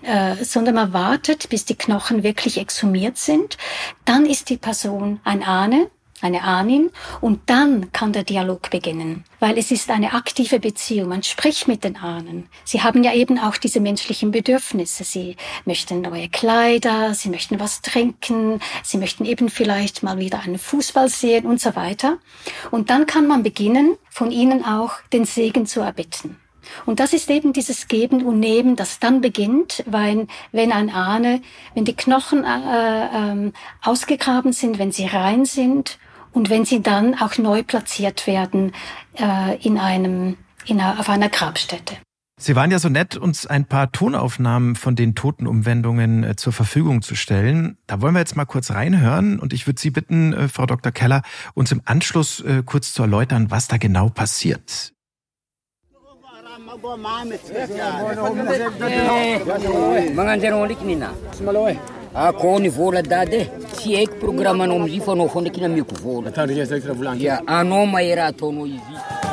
äh, 0.00 0.42
sondern 0.42 0.74
man 0.74 0.94
wartet, 0.94 1.50
bis 1.50 1.66
die 1.66 1.74
Knochen 1.74 2.22
wirklich 2.22 2.56
exhumiert 2.56 3.18
sind. 3.18 3.58
Dann 4.06 4.24
ist 4.24 4.48
die 4.48 4.56
Person 4.56 5.20
ein 5.22 5.42
Ahne, 5.42 5.90
eine 6.22 6.44
Ahnin, 6.44 6.90
und 7.20 7.40
dann 7.50 7.92
kann 7.92 8.14
der 8.14 8.24
Dialog 8.24 8.70
beginnen, 8.70 9.24
weil 9.38 9.58
es 9.58 9.70
ist 9.70 9.90
eine 9.90 10.14
aktive 10.14 10.60
Beziehung. 10.60 11.10
Man 11.10 11.22
spricht 11.22 11.68
mit 11.68 11.84
den 11.84 11.98
Ahnen. 11.98 12.48
Sie 12.64 12.80
haben 12.80 13.04
ja 13.04 13.12
eben 13.12 13.38
auch 13.38 13.58
diese 13.58 13.80
menschlichen 13.80 14.30
Bedürfnisse. 14.30 15.04
Sie 15.04 15.36
möchten 15.66 16.00
neue 16.00 16.30
Kleider, 16.30 17.12
sie 17.12 17.28
möchten 17.28 17.60
was 17.60 17.82
trinken, 17.82 18.60
sie 18.82 18.96
möchten 18.96 19.26
eben 19.26 19.50
vielleicht 19.50 20.02
mal 20.02 20.16
wieder 20.16 20.40
einen 20.40 20.58
Fußball 20.58 21.10
sehen 21.10 21.44
und 21.44 21.60
so 21.60 21.76
weiter. 21.76 22.16
Und 22.70 22.88
dann 22.88 23.04
kann 23.04 23.26
man 23.26 23.42
beginnen, 23.42 23.98
von 24.08 24.30
ihnen 24.30 24.64
auch 24.64 24.92
den 25.12 25.26
Segen 25.26 25.66
zu 25.66 25.80
erbitten. 25.80 26.38
Und 26.84 27.00
das 27.00 27.12
ist 27.12 27.30
eben 27.30 27.52
dieses 27.52 27.88
Geben 27.88 28.24
und 28.24 28.40
Nehmen, 28.40 28.76
das 28.76 28.98
dann 28.98 29.20
beginnt, 29.20 29.84
weil 29.86 30.26
wenn 30.52 30.72
ein 30.72 30.90
Ahne, 30.90 31.40
wenn 31.74 31.84
die 31.84 31.96
Knochen 31.96 32.44
äh, 32.44 33.04
äh, 33.04 33.52
ausgegraben 33.82 34.52
sind, 34.52 34.78
wenn 34.78 34.92
sie 34.92 35.06
rein 35.06 35.44
sind 35.44 35.98
und 36.32 36.50
wenn 36.50 36.64
sie 36.64 36.82
dann 36.82 37.14
auch 37.14 37.38
neu 37.38 37.62
platziert 37.62 38.26
werden 38.26 38.72
äh, 39.18 39.56
in 39.66 39.78
einem, 39.78 40.36
in 40.66 40.80
einer, 40.80 41.00
auf 41.00 41.08
einer 41.08 41.28
Grabstätte. 41.28 41.96
Sie 42.38 42.54
waren 42.54 42.70
ja 42.70 42.78
so 42.78 42.90
nett, 42.90 43.16
uns 43.16 43.46
ein 43.46 43.64
paar 43.64 43.92
Tonaufnahmen 43.92 44.76
von 44.76 44.94
den 44.94 45.14
Totenumwendungen 45.14 46.22
äh, 46.22 46.36
zur 46.36 46.52
Verfügung 46.52 47.00
zu 47.00 47.14
stellen. 47.14 47.78
Da 47.86 48.02
wollen 48.02 48.12
wir 48.12 48.18
jetzt 48.18 48.36
mal 48.36 48.44
kurz 48.44 48.72
reinhören 48.72 49.38
und 49.38 49.54
ich 49.54 49.66
würde 49.66 49.80
Sie 49.80 49.90
bitten, 49.90 50.34
äh, 50.34 50.48
Frau 50.48 50.66
Dr. 50.66 50.92
Keller, 50.92 51.22
uns 51.54 51.72
im 51.72 51.80
Anschluss 51.86 52.40
äh, 52.40 52.62
kurz 52.62 52.92
zu 52.92 53.00
erläutern, 53.00 53.50
was 53.50 53.68
da 53.68 53.78
genau 53.78 54.10
passiert. 54.10 54.92
Magnanjara 60.14 60.56
ndraiky 60.56 60.84
nina 60.84 61.10
ako 62.14 62.58
ny 62.58 62.68
vola 62.68 63.02
dady 63.02 63.46
tsy 63.72 63.96
haiko 63.96 64.14
programmanao 64.20 64.76
amizio 64.76 65.02
fa 65.04 65.12
anao 65.12 65.28
fo 65.28 65.40
ndraiky 65.40 65.60
nameko 65.60 65.94
vola 66.02 66.30
anao 67.46 67.86
mahe 67.86 68.14
raha 68.14 68.28
ataonao 68.28 68.66
izy 68.66 69.25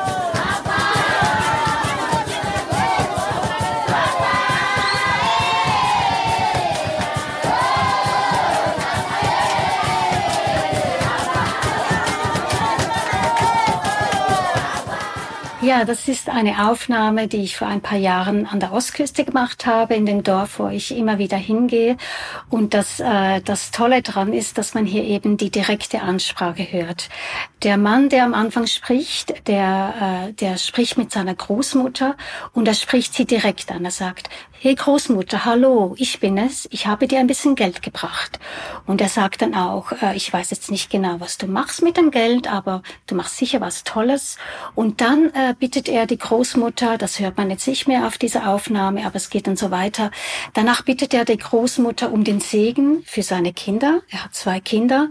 Ja, 15.63 15.85
das 15.85 16.09
ist 16.09 16.27
eine 16.27 16.69
Aufnahme, 16.69 17.29
die 17.29 17.41
ich 17.41 17.55
vor 17.55 17.69
ein 17.69 17.79
paar 17.79 17.97
Jahren 17.97 18.45
an 18.45 18.59
der 18.59 18.73
Ostküste 18.73 19.23
gemacht 19.23 19.65
habe, 19.65 19.95
in 19.95 20.05
dem 20.05 20.21
Dorf, 20.21 20.59
wo 20.59 20.67
ich 20.67 20.93
immer 20.93 21.19
wieder 21.19 21.37
hingehe. 21.37 21.95
Und 22.49 22.73
das, 22.73 22.99
äh, 22.99 23.39
das 23.39 23.71
Tolle 23.71 24.01
dran 24.01 24.33
ist, 24.33 24.57
dass 24.57 24.73
man 24.73 24.85
hier 24.85 25.05
eben 25.05 25.37
die 25.37 25.51
direkte 25.51 26.01
Ansprache 26.01 26.63
hört. 26.69 27.07
Der 27.63 27.77
Mann, 27.77 28.09
der 28.09 28.25
am 28.25 28.33
Anfang 28.33 28.67
spricht, 28.67 29.47
der, 29.47 30.27
äh, 30.27 30.33
der 30.33 30.57
spricht 30.57 30.97
mit 30.97 31.13
seiner 31.13 31.33
Großmutter 31.33 32.17
und 32.51 32.67
er 32.67 32.73
spricht 32.73 33.13
sie 33.13 33.25
direkt 33.25 33.71
an. 33.71 33.85
Er 33.85 33.91
sagt, 33.91 34.29
hey 34.63 34.75
Großmutter, 34.75 35.43
hallo, 35.43 35.93
ich 35.97 36.21
bin 36.21 36.37
es, 36.37 36.69
ich 36.71 36.87
habe 36.87 37.05
dir 37.05 37.19
ein 37.19 37.27
bisschen 37.27 37.55
Geld 37.55 37.81
gebracht. 37.83 38.39
Und 38.85 39.01
er 39.01 39.09
sagt 39.09 39.41
dann 39.41 39.55
auch, 39.55 39.91
äh, 40.01 40.15
ich 40.15 40.31
weiß 40.31 40.51
jetzt 40.51 40.71
nicht 40.71 40.89
genau, 40.89 41.19
was 41.19 41.37
du 41.37 41.47
machst 41.47 41.81
mit 41.81 41.97
dem 41.97 42.11
Geld, 42.11 42.49
aber 42.49 42.81
du 43.05 43.13
machst 43.13 43.35
sicher 43.35 43.59
was 43.59 43.83
Tolles. 43.83 44.37
Und 44.73 45.01
dann 45.01 45.31
äh, 45.33 45.53
bittet 45.59 45.89
er 45.89 46.05
die 46.05 46.17
Großmutter, 46.17 46.97
das 46.97 47.19
hört 47.19 47.35
man 47.35 47.49
jetzt 47.49 47.67
nicht 47.67 47.89
mehr 47.89 48.07
auf 48.07 48.17
dieser 48.17 48.47
Aufnahme, 48.47 49.05
aber 49.05 49.17
es 49.17 49.29
geht 49.29 49.47
dann 49.47 49.57
so 49.57 49.69
weiter. 49.69 50.11
Danach 50.53 50.83
bittet 50.83 51.13
er 51.13 51.25
die 51.25 51.37
Großmutter 51.37 52.09
um 52.09 52.23
den 52.23 52.39
Segen 52.39 53.03
für 53.05 53.21
seine 53.21 53.51
Kinder. 53.51 53.99
Er 54.11 54.23
hat 54.23 54.33
zwei 54.33 54.61
Kinder 54.61 55.09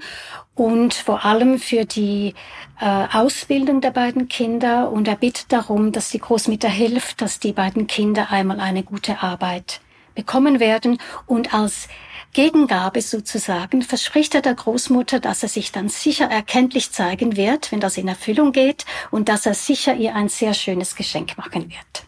und 0.55 0.95
vor 0.95 1.25
allem 1.25 1.59
für 1.59 1.85
die 1.85 2.35
äh, 2.81 3.07
Ausbildung 3.13 3.81
der 3.81 3.91
beiden 3.91 4.29
Kinder. 4.29 4.91
Und 4.91 5.09
er 5.09 5.17
bittet 5.17 5.53
darum, 5.53 5.93
dass 5.93 6.11
die 6.11 6.19
Großmutter 6.19 6.69
hilft, 6.69 7.21
dass 7.21 7.41
die 7.41 7.53
beiden 7.53 7.87
Kinder 7.87 8.31
einmal 8.31 8.61
eine 8.61 8.83
gute 8.83 9.23
Arbeit 9.23 9.81
bekommen 10.15 10.61
werden 10.61 10.99
und 11.27 11.55
als 11.55 11.89
Gegengabe 12.35 13.03
sozusagen 13.03 13.83
verspricht 13.83 14.35
er 14.35 14.41
der 14.41 14.55
Großmutter, 14.55 15.21
dass 15.21 15.43
er 15.43 15.51
sich 15.51 15.71
dann 15.71 15.91
sicher 15.91 16.31
erkenntlich 16.31 16.91
zeigen 16.91 17.37
wird, 17.37 17.73
wenn 17.73 17.81
das 17.81 17.99
in 17.99 18.09
Erfüllung 18.09 18.53
geht 18.53 18.87
und 19.11 19.29
dass 19.29 19.45
er 19.45 19.55
sicher 19.55 19.95
ihr 19.95 20.15
ein 20.15 20.31
sehr 20.31 20.55
schönes 20.55 20.97
Geschenk 20.97 21.37
machen 21.37 21.71
wird. 21.71 22.07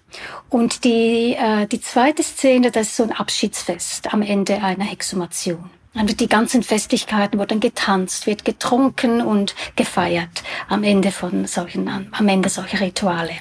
Und 0.48 0.84
die, 0.84 1.34
äh, 1.34 1.66
die 1.66 1.80
zweite 1.80 2.22
Szene, 2.22 2.70
das 2.70 2.88
ist 2.88 2.96
so 2.96 3.02
ein 3.02 3.12
Abschiedsfest 3.12 4.14
am 4.14 4.22
Ende 4.22 4.62
einer 4.62 4.90
Exhumation. 4.92 5.68
Also 5.94 6.14
die 6.14 6.28
ganzen 6.28 6.62
Festlichkeiten, 6.62 7.38
wo 7.38 7.44
dann 7.44 7.60
getanzt 7.60 8.26
wird, 8.26 8.44
getrunken 8.44 9.20
und 9.20 9.54
gefeiert 9.76 10.42
am 10.68 10.82
Ende 10.82 11.12
von 11.12 11.46
solchen, 11.46 11.88
am 11.88 12.28
Ende 12.28 12.48
solcher 12.48 12.80
Rituale. 12.80 13.32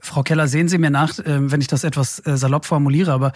Frau 0.00 0.22
Keller, 0.22 0.46
sehen 0.48 0.68
Sie 0.68 0.78
mir 0.78 0.90
nach, 0.90 1.18
äh, 1.18 1.50
wenn 1.50 1.60
ich 1.60 1.66
das 1.66 1.84
etwas 1.84 2.24
äh, 2.26 2.36
salopp 2.36 2.66
formuliere, 2.66 3.12
aber 3.12 3.32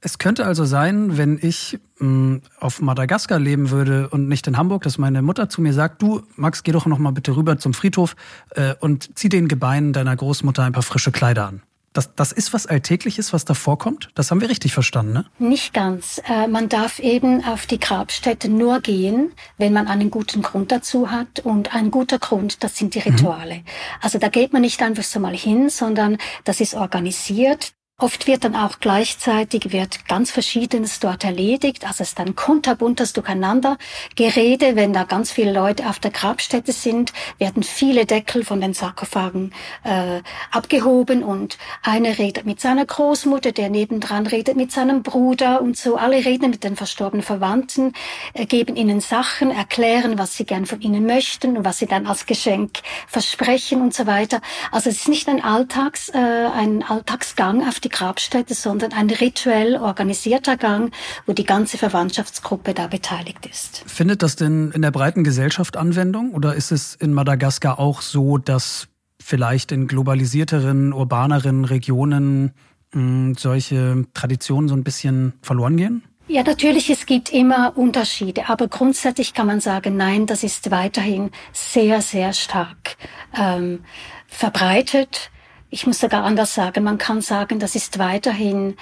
es 0.00 0.18
könnte 0.18 0.44
also 0.44 0.64
sein, 0.64 1.16
wenn 1.16 1.38
ich 1.40 1.78
mh, 1.98 2.06
hm, 2.06 2.42
auf 2.60 2.80
Madagaskar 2.80 3.38
leben 3.38 3.70
würde 3.70 4.08
und 4.10 4.28
nicht 4.28 4.46
in 4.46 4.56
Hamburg, 4.56 4.82
dass 4.82 4.98
meine 4.98 5.22
Mutter 5.22 5.48
zu 5.48 5.62
mir 5.62 5.72
sagt, 5.72 6.02
du 6.02 6.22
Max, 6.36 6.62
geh 6.62 6.72
doch 6.72 6.86
noch 6.86 6.98
mal 6.98 7.12
bitte 7.12 7.36
rüber 7.36 7.58
zum 7.58 7.72
Friedhof 7.72 8.14
äh, 8.50 8.74
und 8.80 9.18
zieh 9.18 9.28
den 9.28 9.48
Gebeinen 9.48 9.92
deiner 9.92 10.14
Großmutter 10.14 10.64
ein 10.64 10.72
paar 10.72 10.82
frische 10.82 11.12
Kleider 11.12 11.48
an. 11.48 11.62
Das, 11.92 12.14
das 12.14 12.32
ist 12.32 12.54
was 12.54 12.66
Alltägliches, 12.66 13.32
was 13.32 13.44
da 13.44 13.54
vorkommt? 13.54 14.08
Das 14.14 14.30
haben 14.30 14.40
wir 14.40 14.48
richtig 14.48 14.72
verstanden, 14.72 15.12
ne? 15.12 15.24
Nicht 15.38 15.74
ganz. 15.74 16.20
Äh, 16.26 16.48
man 16.48 16.68
darf 16.68 16.98
eben 16.98 17.44
auf 17.44 17.66
die 17.66 17.78
Grabstätte 17.78 18.48
nur 18.48 18.80
gehen, 18.80 19.32
wenn 19.58 19.72
man 19.72 19.88
einen 19.88 20.10
guten 20.10 20.42
Grund 20.42 20.72
dazu 20.72 21.10
hat. 21.10 21.40
Und 21.40 21.74
ein 21.74 21.90
guter 21.90 22.18
Grund, 22.18 22.64
das 22.64 22.76
sind 22.76 22.94
die 22.94 23.00
mhm. 23.00 23.14
Rituale. 23.14 23.54
Mhm. 23.56 23.64
Also 24.00 24.18
da 24.18 24.28
geht 24.28 24.52
man 24.52 24.62
nicht 24.62 24.80
einfach 24.82 25.02
so 25.02 25.20
mal 25.20 25.36
hin, 25.36 25.68
sondern 25.68 26.16
das 26.44 26.60
ist 26.60 26.74
organisiert. 26.74 27.72
Oft 27.98 28.26
wird 28.26 28.42
dann 28.42 28.56
auch 28.56 28.80
gleichzeitig 28.80 29.70
wird 29.70 30.08
ganz 30.08 30.32
Verschiedenes 30.32 30.98
dort 30.98 31.22
erledigt. 31.22 31.84
Also 31.84 32.02
es 32.02 32.08
ist 32.08 32.18
dann 32.18 32.34
kunterbuntes 32.34 33.12
Durcheinander. 33.12 33.76
Gerede, 34.16 34.74
wenn 34.74 34.92
da 34.92 35.04
ganz 35.04 35.30
viele 35.30 35.52
Leute 35.52 35.88
auf 35.88 36.00
der 36.00 36.10
Grabstätte 36.10 36.72
sind, 36.72 37.12
werden 37.38 37.62
viele 37.62 38.04
Deckel 38.04 38.44
von 38.44 38.60
den 38.60 38.74
Sarkophagen 38.74 39.52
äh, 39.84 40.20
abgehoben 40.50 41.22
und 41.22 41.58
einer 41.82 42.18
redet 42.18 42.44
mit 42.44 42.60
seiner 42.60 42.86
Großmutter, 42.86 43.52
der 43.52 43.68
nebendran 43.68 44.26
redet 44.26 44.56
mit 44.56 44.72
seinem 44.72 45.04
Bruder 45.04 45.60
und 45.60 45.76
so. 45.76 45.96
Alle 45.96 46.24
reden 46.24 46.50
mit 46.50 46.64
den 46.64 46.74
verstorbenen 46.74 47.22
Verwandten, 47.22 47.92
äh, 48.32 48.46
geben 48.46 48.74
ihnen 48.74 49.00
Sachen, 49.00 49.52
erklären, 49.52 50.18
was 50.18 50.36
sie 50.36 50.44
gern 50.44 50.66
von 50.66 50.80
ihnen 50.80 51.06
möchten 51.06 51.56
und 51.56 51.64
was 51.64 51.78
sie 51.78 51.86
dann 51.86 52.08
als 52.08 52.26
Geschenk 52.26 52.80
versprechen 53.06 53.80
und 53.80 53.94
so 53.94 54.06
weiter. 54.06 54.40
Also 54.72 54.90
es 54.90 54.96
ist 54.96 55.08
nicht 55.08 55.28
ein 55.28 55.44
Alltags, 55.44 56.08
äh, 56.08 56.18
ein 56.18 56.82
Alltagsgang 56.82 57.68
auf 57.68 57.78
die 57.84 57.88
Grabstätte, 57.88 58.54
sondern 58.54 58.92
ein 58.92 59.10
rituell 59.10 59.76
organisierter 59.76 60.56
Gang, 60.56 60.92
wo 61.26 61.32
die 61.32 61.44
ganze 61.44 61.78
Verwandtschaftsgruppe 61.78 62.74
da 62.74 62.86
beteiligt 62.86 63.46
ist. 63.46 63.84
Findet 63.86 64.22
das 64.22 64.36
denn 64.36 64.72
in 64.72 64.82
der 64.82 64.90
breiten 64.90 65.24
Gesellschaft 65.24 65.76
Anwendung 65.76 66.32
oder 66.32 66.54
ist 66.54 66.72
es 66.72 66.94
in 66.94 67.12
Madagaskar 67.12 67.78
auch 67.78 68.02
so, 68.02 68.38
dass 68.38 68.88
vielleicht 69.20 69.72
in 69.72 69.86
globalisierteren, 69.86 70.92
urbaneren 70.92 71.64
Regionen 71.64 72.52
mh, 72.92 73.00
hm, 73.00 73.34
solche 73.38 74.04
Traditionen 74.14 74.68
so 74.68 74.74
ein 74.74 74.84
bisschen 74.84 75.34
verloren 75.42 75.76
gehen? 75.76 76.02
Ja, 76.28 76.42
natürlich, 76.44 76.88
es 76.88 77.04
gibt 77.06 77.32
immer 77.32 77.76
Unterschiede, 77.76 78.48
aber 78.48 78.68
grundsätzlich 78.68 79.34
kann 79.34 79.46
man 79.46 79.60
sagen, 79.60 79.96
nein, 79.96 80.26
das 80.26 80.44
ist 80.44 80.70
weiterhin 80.70 81.30
sehr, 81.52 82.00
sehr 82.00 82.32
stark 82.32 82.96
ähm, 83.36 83.80
verbreitet. 84.28 85.31
Ich 85.72 85.86
muss 85.86 86.00
sogar 86.00 86.22
anders 86.22 86.54
sagen, 86.54 86.84
man 86.84 86.98
kann 86.98 87.22
sagen, 87.22 87.58
das 87.58 87.74
ist 87.74 87.98
weiterhin 87.98 88.76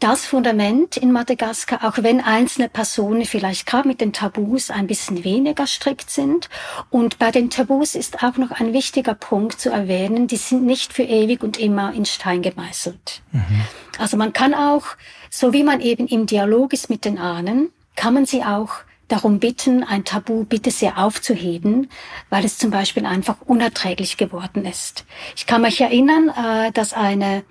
das 0.00 0.26
Fundament 0.26 0.96
in 0.96 1.12
Madagaskar, 1.12 1.84
auch 1.84 2.02
wenn 2.02 2.20
einzelne 2.20 2.68
Personen 2.68 3.24
vielleicht 3.24 3.66
gerade 3.66 3.86
mit 3.86 4.00
den 4.00 4.12
Tabus 4.12 4.72
ein 4.72 4.88
bisschen 4.88 5.22
weniger 5.22 5.68
strikt 5.68 6.10
sind. 6.10 6.48
Und 6.90 7.20
bei 7.20 7.30
den 7.30 7.50
Tabus 7.50 7.94
ist 7.94 8.24
auch 8.24 8.36
noch 8.36 8.50
ein 8.50 8.72
wichtiger 8.72 9.14
Punkt 9.14 9.60
zu 9.60 9.70
erwähnen, 9.70 10.26
die 10.26 10.38
sind 10.38 10.66
nicht 10.66 10.92
für 10.92 11.04
ewig 11.04 11.44
und 11.44 11.56
immer 11.56 11.92
in 11.92 12.04
Stein 12.04 12.42
gemeißelt. 12.42 13.22
Mhm. 13.30 13.62
Also 13.98 14.16
man 14.16 14.32
kann 14.32 14.54
auch, 14.54 14.86
so 15.30 15.52
wie 15.52 15.62
man 15.62 15.80
eben 15.80 16.08
im 16.08 16.26
Dialog 16.26 16.72
ist 16.72 16.90
mit 16.90 17.04
den 17.04 17.18
Ahnen, 17.18 17.70
kann 17.94 18.14
man 18.14 18.26
sie 18.26 18.42
auch 18.42 18.70
darum 19.08 19.38
bitten, 19.38 19.82
ein 19.82 20.04
Tabu 20.04 20.44
bitte 20.44 20.70
sehr 20.70 20.98
aufzuheben, 20.98 21.90
weil 22.30 22.44
es 22.44 22.58
zum 22.58 22.70
Beispiel 22.70 23.06
einfach 23.06 23.36
unerträglich 23.40 24.16
geworden 24.16 24.64
ist. 24.64 25.04
Ich 25.36 25.46
kann 25.46 25.62
mich 25.62 25.80
erinnern, 25.80 26.28
äh, 26.28 26.72
dass 26.72 26.92
eine 26.92 27.44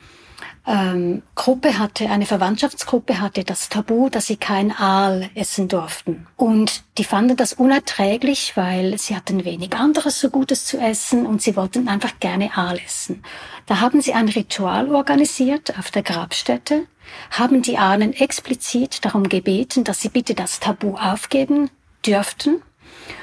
ähm, 0.67 1.23
Gruppe 1.35 1.79
hatte, 1.79 2.09
eine 2.09 2.25
Verwandtschaftsgruppe 2.25 3.21
hatte 3.21 3.45
das 3.45 3.69
Tabu, 3.69 4.09
dass 4.09 4.27
sie 4.27 4.35
kein 4.35 4.71
Aal 4.71 5.29
essen 5.33 5.69
durften. 5.69 6.27
Und 6.35 6.83
die 6.97 7.05
fanden 7.05 7.37
das 7.37 7.53
unerträglich, 7.53 8.57
weil 8.57 8.97
sie 8.97 9.15
hatten 9.15 9.45
wenig 9.45 9.73
anderes 9.75 10.19
so 10.19 10.29
Gutes 10.29 10.65
zu 10.65 10.77
essen 10.77 11.25
und 11.25 11.41
sie 11.41 11.55
wollten 11.55 11.87
einfach 11.87 12.19
gerne 12.19 12.55
Aal 12.57 12.79
essen. 12.85 13.23
Da 13.65 13.79
haben 13.79 14.01
sie 14.01 14.13
ein 14.13 14.27
Ritual 14.27 14.93
organisiert 14.93 15.79
auf 15.79 15.89
der 15.89 16.03
Grabstätte, 16.03 16.85
haben 17.31 17.61
die 17.61 17.77
Ahnen 17.77 18.11
explizit 18.13 19.05
darum 19.05 19.29
gebeten, 19.29 19.85
dass 19.85 20.01
sie 20.01 20.09
bitte 20.09 20.33
das 20.33 20.59
Tabu 20.59 20.95
aufgeben 20.97 21.69
dürften. 22.05 22.61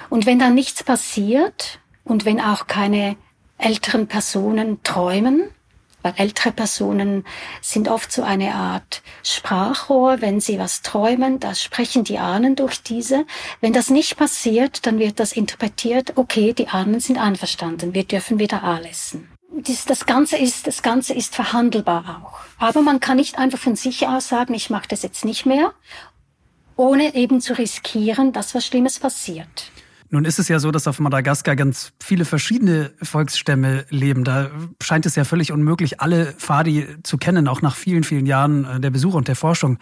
Und 0.08 0.24
wenn 0.24 0.38
dann 0.38 0.54
nichts 0.54 0.82
passiert 0.82 1.78
und 2.04 2.24
wenn 2.24 2.40
auch 2.40 2.66
keine 2.66 3.16
älteren 3.58 4.06
Personen 4.06 4.82
träumen, 4.82 5.50
weil 6.04 6.14
ältere 6.18 6.52
Personen 6.52 7.24
sind 7.62 7.88
oft 7.88 8.12
so 8.12 8.22
eine 8.22 8.54
Art 8.54 9.02
Sprachrohr, 9.22 10.20
wenn 10.20 10.38
sie 10.38 10.58
was 10.58 10.82
träumen, 10.82 11.40
da 11.40 11.54
sprechen 11.54 12.04
die 12.04 12.18
Ahnen 12.18 12.56
durch 12.56 12.82
diese. 12.82 13.24
Wenn 13.62 13.72
das 13.72 13.88
nicht 13.88 14.16
passiert, 14.16 14.86
dann 14.86 14.98
wird 14.98 15.18
das 15.18 15.32
interpretiert, 15.32 16.12
okay, 16.16 16.52
die 16.52 16.68
Ahnen 16.68 17.00
sind 17.00 17.18
einverstanden, 17.18 17.94
wir 17.94 18.04
dürfen 18.04 18.38
wieder 18.38 18.62
Aal 18.62 18.84
essen. 18.84 19.28
Das, 19.50 19.86
das, 19.86 20.04
Ganze 20.04 20.36
ist, 20.36 20.66
das 20.66 20.82
Ganze 20.82 21.14
ist 21.14 21.34
verhandelbar 21.34 22.22
auch. 22.22 22.40
Aber 22.62 22.82
man 22.82 23.00
kann 23.00 23.16
nicht 23.16 23.38
einfach 23.38 23.58
von 23.58 23.76
sich 23.76 24.06
aus 24.06 24.28
sagen, 24.28 24.52
ich 24.52 24.68
mache 24.68 24.88
das 24.88 25.02
jetzt 25.02 25.24
nicht 25.24 25.46
mehr, 25.46 25.72
ohne 26.76 27.14
eben 27.14 27.40
zu 27.40 27.56
riskieren, 27.56 28.32
dass 28.32 28.54
was 28.54 28.66
Schlimmes 28.66 28.98
passiert. 28.98 29.70
Nun 30.10 30.24
ist 30.24 30.38
es 30.38 30.48
ja 30.48 30.58
so, 30.58 30.70
dass 30.70 30.86
auf 30.86 31.00
Madagaskar 31.00 31.56
ganz 31.56 31.92
viele 32.00 32.24
verschiedene 32.24 32.92
Volksstämme 33.02 33.84
leben. 33.88 34.24
Da 34.24 34.50
scheint 34.80 35.06
es 35.06 35.16
ja 35.16 35.24
völlig 35.24 35.50
unmöglich, 35.50 36.00
alle 36.00 36.34
Fadi 36.38 36.86
zu 37.02 37.18
kennen, 37.18 37.48
auch 37.48 37.62
nach 37.62 37.74
vielen, 37.74 38.04
vielen 38.04 38.26
Jahren 38.26 38.64
äh, 38.64 38.80
der 38.80 38.90
Besuche 38.90 39.16
und 39.16 39.28
der 39.28 39.36
Forschung. 39.36 39.78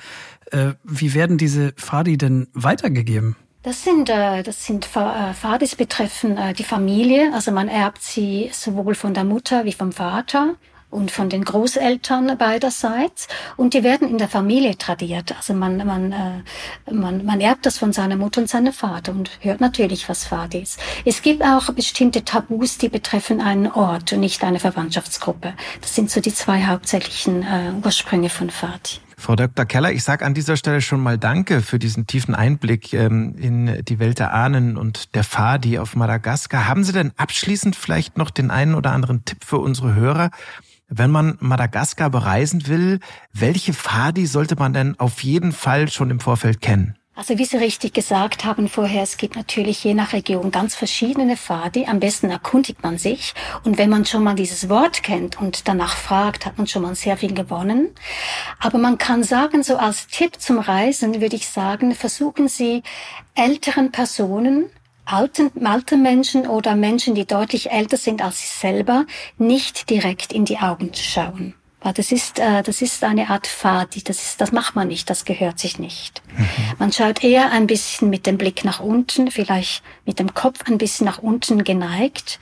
Äh, 0.50 0.72
wie 0.84 1.14
werden 1.14 1.38
diese 1.38 1.74
Fadi 1.76 2.16
denn 2.16 2.48
weitergegeben? 2.54 3.36
Das 3.62 3.84
sind, 3.84 4.08
äh, 4.08 4.42
das 4.42 4.64
sind 4.64 4.86
Fadis 4.86 5.76
betreffen 5.76 6.38
die 6.56 6.64
Familie. 6.64 7.32
Also 7.34 7.52
man 7.52 7.68
erbt 7.68 8.02
sie 8.02 8.50
sowohl 8.52 8.94
von 8.94 9.14
der 9.14 9.24
Mutter 9.24 9.64
wie 9.64 9.72
vom 9.72 9.92
Vater. 9.92 10.54
Und 10.92 11.10
von 11.10 11.28
den 11.28 11.44
Großeltern 11.44 12.36
beiderseits 12.38 13.26
und 13.56 13.74
die 13.74 13.82
werden 13.82 14.08
in 14.08 14.18
der 14.18 14.28
Familie 14.28 14.76
tradiert. 14.76 15.34
Also 15.36 15.54
man, 15.54 15.78
man, 15.86 16.12
äh, 16.12 16.92
man, 16.92 17.24
man 17.24 17.40
erbt 17.40 17.66
das 17.66 17.78
von 17.78 17.92
seiner 17.92 18.16
Mutter 18.16 18.42
und 18.42 18.48
seinem 18.48 18.72
Vater 18.72 19.12
und 19.12 19.30
hört 19.40 19.60
natürlich, 19.60 20.08
was 20.08 20.24
Fadi 20.24 20.60
ist. 20.60 20.78
Es 21.04 21.22
gibt 21.22 21.42
auch 21.42 21.72
bestimmte 21.72 22.24
Tabus, 22.24 22.78
die 22.78 22.88
betreffen 22.88 23.40
einen 23.40 23.66
Ort 23.66 24.12
und 24.12 24.20
nicht 24.20 24.44
eine 24.44 24.60
Verwandtschaftsgruppe. 24.60 25.54
Das 25.80 25.94
sind 25.94 26.10
so 26.10 26.20
die 26.20 26.34
zwei 26.34 26.64
hauptsächlichen 26.66 27.42
äh, 27.42 27.72
Ursprünge 27.84 28.28
von 28.28 28.50
Fadi. 28.50 29.00
Frau 29.22 29.36
Dr. 29.36 29.64
Keller, 29.66 29.92
ich 29.92 30.02
sage 30.02 30.26
an 30.26 30.34
dieser 30.34 30.56
Stelle 30.56 30.80
schon 30.80 31.00
mal 31.00 31.16
Danke 31.16 31.60
für 31.60 31.78
diesen 31.78 32.08
tiefen 32.08 32.34
Einblick 32.34 32.92
ähm, 32.92 33.36
in 33.38 33.84
die 33.84 34.00
Welt 34.00 34.18
der 34.18 34.34
Ahnen 34.34 34.76
und 34.76 35.14
der 35.14 35.22
Fadi 35.22 35.78
auf 35.78 35.94
Madagaskar. 35.94 36.66
Haben 36.66 36.82
Sie 36.82 36.92
denn 36.92 37.12
abschließend 37.16 37.76
vielleicht 37.76 38.18
noch 38.18 38.30
den 38.30 38.50
einen 38.50 38.74
oder 38.74 38.90
anderen 38.90 39.24
Tipp 39.24 39.44
für 39.44 39.58
unsere 39.58 39.94
Hörer? 39.94 40.30
Wenn 40.94 41.10
man 41.10 41.38
Madagaskar 41.40 42.10
bereisen 42.10 42.66
will, 42.66 43.00
welche 43.32 43.72
Fadi 43.72 44.26
sollte 44.26 44.56
man 44.56 44.74
denn 44.74 45.00
auf 45.00 45.22
jeden 45.22 45.52
Fall 45.52 45.88
schon 45.88 46.10
im 46.10 46.20
Vorfeld 46.20 46.60
kennen? 46.60 46.98
Also 47.14 47.38
wie 47.38 47.46
Sie 47.46 47.56
richtig 47.56 47.94
gesagt 47.94 48.44
haben 48.44 48.68
vorher, 48.68 49.02
es 49.02 49.16
gibt 49.16 49.34
natürlich 49.34 49.82
je 49.84 49.94
nach 49.94 50.12
Region 50.12 50.50
ganz 50.50 50.74
verschiedene 50.74 51.38
Fadi. 51.38 51.86
Am 51.86 51.98
besten 51.98 52.30
erkundigt 52.30 52.82
man 52.82 52.98
sich. 52.98 53.32
Und 53.64 53.78
wenn 53.78 53.88
man 53.88 54.04
schon 54.04 54.22
mal 54.22 54.34
dieses 54.34 54.68
Wort 54.68 55.02
kennt 55.02 55.40
und 55.40 55.66
danach 55.66 55.96
fragt, 55.96 56.44
hat 56.44 56.58
man 56.58 56.66
schon 56.66 56.82
mal 56.82 56.94
sehr 56.94 57.16
viel 57.16 57.32
gewonnen. 57.32 57.88
Aber 58.58 58.76
man 58.76 58.98
kann 58.98 59.22
sagen, 59.22 59.62
so 59.62 59.78
als 59.78 60.08
Tipp 60.08 60.42
zum 60.42 60.58
Reisen 60.58 61.22
würde 61.22 61.36
ich 61.36 61.48
sagen, 61.48 61.94
versuchen 61.94 62.48
Sie 62.48 62.82
älteren 63.34 63.92
Personen 63.92 64.66
alten, 65.04 65.66
alten 65.66 66.02
Menschen 66.02 66.46
oder 66.46 66.74
Menschen, 66.76 67.14
die 67.14 67.26
deutlich 67.26 67.70
älter 67.70 67.96
sind 67.96 68.22
als 68.22 68.40
Sie 68.40 68.58
selber, 68.58 69.06
nicht 69.38 69.90
direkt 69.90 70.32
in 70.32 70.44
die 70.44 70.58
Augen 70.58 70.92
zu 70.92 71.02
schauen. 71.02 71.54
Weil 71.82 71.94
das 71.94 72.12
ist, 72.12 72.38
äh, 72.38 72.62
das 72.62 72.80
ist 72.80 73.02
eine 73.02 73.28
Art 73.30 73.48
Fadi, 73.48 74.04
das 74.04 74.22
ist, 74.22 74.40
das 74.40 74.52
macht 74.52 74.76
man 74.76 74.86
nicht, 74.86 75.10
das 75.10 75.24
gehört 75.24 75.58
sich 75.58 75.80
nicht. 75.80 76.22
Mhm. 76.36 76.46
Man 76.78 76.92
schaut 76.92 77.24
eher 77.24 77.50
ein 77.50 77.66
bisschen 77.66 78.08
mit 78.08 78.26
dem 78.26 78.38
Blick 78.38 78.64
nach 78.64 78.78
unten, 78.78 79.30
vielleicht 79.32 79.82
mit 80.06 80.20
dem 80.20 80.32
Kopf 80.32 80.60
ein 80.66 80.78
bisschen 80.78 81.06
nach 81.06 81.18
unten 81.18 81.64
geneigt, 81.64 82.38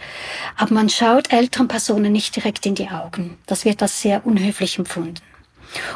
aber 0.57 0.75
man 0.75 0.91
schaut 0.91 1.33
älteren 1.33 1.69
Personen 1.69 2.13
nicht 2.13 2.37
direkt 2.37 2.67
in 2.67 2.75
die 2.75 2.91
Augen. 2.91 3.39
Das 3.47 3.65
wird 3.65 3.81
als 3.81 4.03
sehr 4.03 4.27
unhöflich 4.27 4.79
empfunden. 4.79 5.23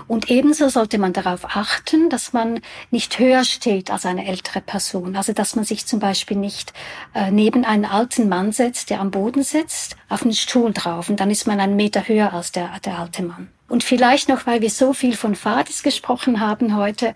Und 0.07 0.31
ebenso 0.31 0.69
sollte 0.69 0.99
man 0.99 1.13
darauf 1.13 1.57
achten, 1.57 2.11
dass 2.11 2.33
man 2.33 2.61
nicht 2.91 3.19
höher 3.19 3.45
steht 3.45 3.91
als 3.91 4.07
eine 4.07 4.27
ältere 4.27 4.61
Person. 4.61 5.17
Also 5.17 5.33
dass 5.33 5.57
man 5.57 5.65
sich 5.65 5.87
zum 5.87 5.99
Beispiel 5.99 6.37
nicht 6.37 6.73
äh, 7.15 7.31
neben 7.31 7.65
einen 7.65 7.85
alten 7.85 8.29
Mann 8.29 8.53
setzt, 8.53 8.91
der 8.91 9.01
am 9.01 9.11
Boden 9.11 9.43
sitzt, 9.43 9.97
auf 10.09 10.23
einen 10.23 10.33
Stuhl 10.33 10.73
drauf 10.73 11.09
und 11.09 11.21
dann 11.21 11.31
ist 11.31 11.47
man 11.47 11.61
einen 11.61 11.77
Meter 11.77 12.07
höher 12.07 12.33
als 12.33 12.53
der, 12.53 12.71
der 12.85 12.99
alte 12.99 13.23
Mann. 13.23 13.49
Und 13.69 13.83
vielleicht 13.83 14.29
noch, 14.29 14.47
weil 14.47 14.61
wir 14.61 14.71
so 14.71 14.93
viel 14.93 15.17
von 15.17 15.35
Fadis 15.35 15.83
gesprochen 15.83 16.41
haben 16.41 16.77
heute, 16.77 17.15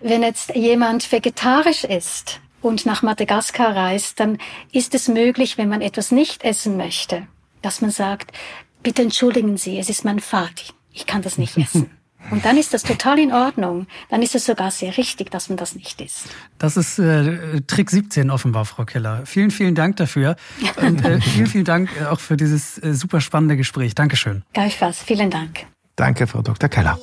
wenn 0.00 0.22
jetzt 0.22 0.54
jemand 0.54 1.10
vegetarisch 1.10 1.84
ist 1.84 2.40
und 2.60 2.84
nach 2.84 3.02
Madagaskar 3.02 3.74
reist, 3.74 4.18
dann 4.20 4.38
ist 4.72 4.94
es 4.94 5.08
möglich, 5.08 5.56
wenn 5.56 5.68
man 5.68 5.80
etwas 5.80 6.10
nicht 6.10 6.42
essen 6.44 6.76
möchte, 6.76 7.26
dass 7.62 7.80
man 7.80 7.90
sagt, 7.90 8.32
bitte 8.82 9.02
entschuldigen 9.02 9.56
Sie, 9.56 9.78
es 9.78 9.88
ist 9.88 10.04
mein 10.04 10.20
Fadi 10.20 10.64
ich 10.94 11.06
kann 11.06 11.20
das 11.22 11.36
nicht 11.36 11.58
essen. 11.58 11.90
Und 12.30 12.46
dann 12.46 12.56
ist 12.56 12.72
das 12.72 12.82
total 12.82 13.18
in 13.18 13.32
Ordnung. 13.32 13.86
Dann 14.08 14.22
ist 14.22 14.34
es 14.34 14.46
sogar 14.46 14.70
sehr 14.70 14.96
richtig, 14.96 15.30
dass 15.30 15.50
man 15.50 15.58
das 15.58 15.74
nicht 15.74 16.00
isst. 16.00 16.28
Das 16.56 16.78
ist 16.78 16.98
äh, 16.98 17.60
Trick 17.66 17.90
17 17.90 18.30
offenbar, 18.30 18.64
Frau 18.64 18.86
Keller. 18.86 19.26
Vielen, 19.26 19.50
vielen 19.50 19.74
Dank 19.74 19.96
dafür. 19.96 20.36
Und 20.76 21.04
äh, 21.04 21.20
vielen, 21.20 21.46
vielen 21.46 21.64
Dank 21.64 21.90
auch 22.08 22.20
für 22.20 22.38
dieses 22.38 22.82
äh, 22.82 22.94
super 22.94 23.20
spannende 23.20 23.58
Gespräch. 23.58 23.94
Dankeschön. 23.94 24.42
Gleichfalls. 24.54 25.02
Vielen 25.02 25.30
Dank. 25.30 25.66
Danke, 25.96 26.26
Frau 26.26 26.40
Dr. 26.40 26.70
Keller. 26.70 26.98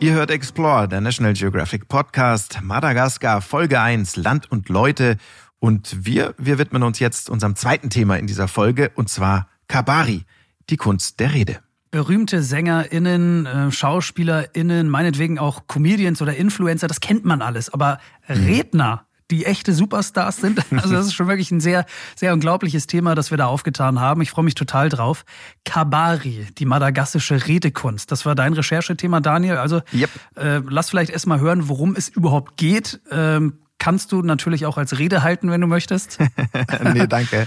Ihr 0.00 0.12
hört 0.12 0.30
Explore, 0.30 0.86
der 0.86 1.00
National 1.00 1.32
Geographic 1.32 1.88
Podcast, 1.88 2.58
Madagaskar, 2.62 3.40
Folge 3.40 3.80
1, 3.80 4.16
Land 4.16 4.50
und 4.52 4.68
Leute. 4.68 5.16
Und 5.64 6.04
wir, 6.04 6.34
wir 6.36 6.58
widmen 6.58 6.82
uns 6.82 6.98
jetzt 6.98 7.30
unserem 7.30 7.56
zweiten 7.56 7.88
Thema 7.88 8.18
in 8.18 8.26
dieser 8.26 8.48
Folge, 8.48 8.90
und 8.96 9.08
zwar 9.08 9.48
Kabari, 9.66 10.26
die 10.68 10.76
Kunst 10.76 11.20
der 11.20 11.32
Rede. 11.32 11.60
Berühmte 11.90 12.42
SängerInnen, 12.42 13.46
äh, 13.46 13.70
SchauspielerInnen, 13.72 14.90
meinetwegen 14.90 15.38
auch 15.38 15.66
Comedians 15.66 16.20
oder 16.20 16.36
Influencer, 16.36 16.86
das 16.86 17.00
kennt 17.00 17.24
man 17.24 17.40
alles. 17.40 17.72
Aber 17.72 17.96
mhm. 18.28 18.44
Redner, 18.44 19.06
die 19.30 19.46
echte 19.46 19.72
Superstars 19.72 20.36
sind. 20.36 20.60
Also 20.70 20.92
das 20.92 21.06
ist 21.06 21.14
schon 21.14 21.28
wirklich 21.28 21.50
ein 21.50 21.60
sehr, 21.60 21.86
sehr 22.14 22.34
unglaubliches 22.34 22.86
Thema, 22.86 23.14
das 23.14 23.30
wir 23.30 23.38
da 23.38 23.46
aufgetan 23.46 24.00
haben. 24.00 24.20
Ich 24.20 24.32
freue 24.32 24.44
mich 24.44 24.54
total 24.54 24.90
drauf. 24.90 25.24
Kabari, 25.64 26.46
die 26.58 26.66
madagassische 26.66 27.46
Redekunst. 27.46 28.12
Das 28.12 28.26
war 28.26 28.34
dein 28.34 28.52
Recherchethema, 28.52 29.20
Daniel. 29.20 29.56
Also 29.56 29.80
yep. 29.94 30.10
äh, 30.36 30.60
lass 30.68 30.90
vielleicht 30.90 31.10
erstmal 31.10 31.40
hören, 31.40 31.70
worum 31.70 31.96
es 31.96 32.10
überhaupt 32.10 32.58
geht. 32.58 33.00
Ähm, 33.10 33.60
kannst 33.84 34.12
du 34.12 34.22
natürlich 34.22 34.64
auch 34.64 34.78
als 34.78 34.98
Rede 34.98 35.22
halten, 35.22 35.50
wenn 35.50 35.60
du 35.60 35.66
möchtest. 35.66 36.18
nee, 36.94 37.06
danke. 37.06 37.46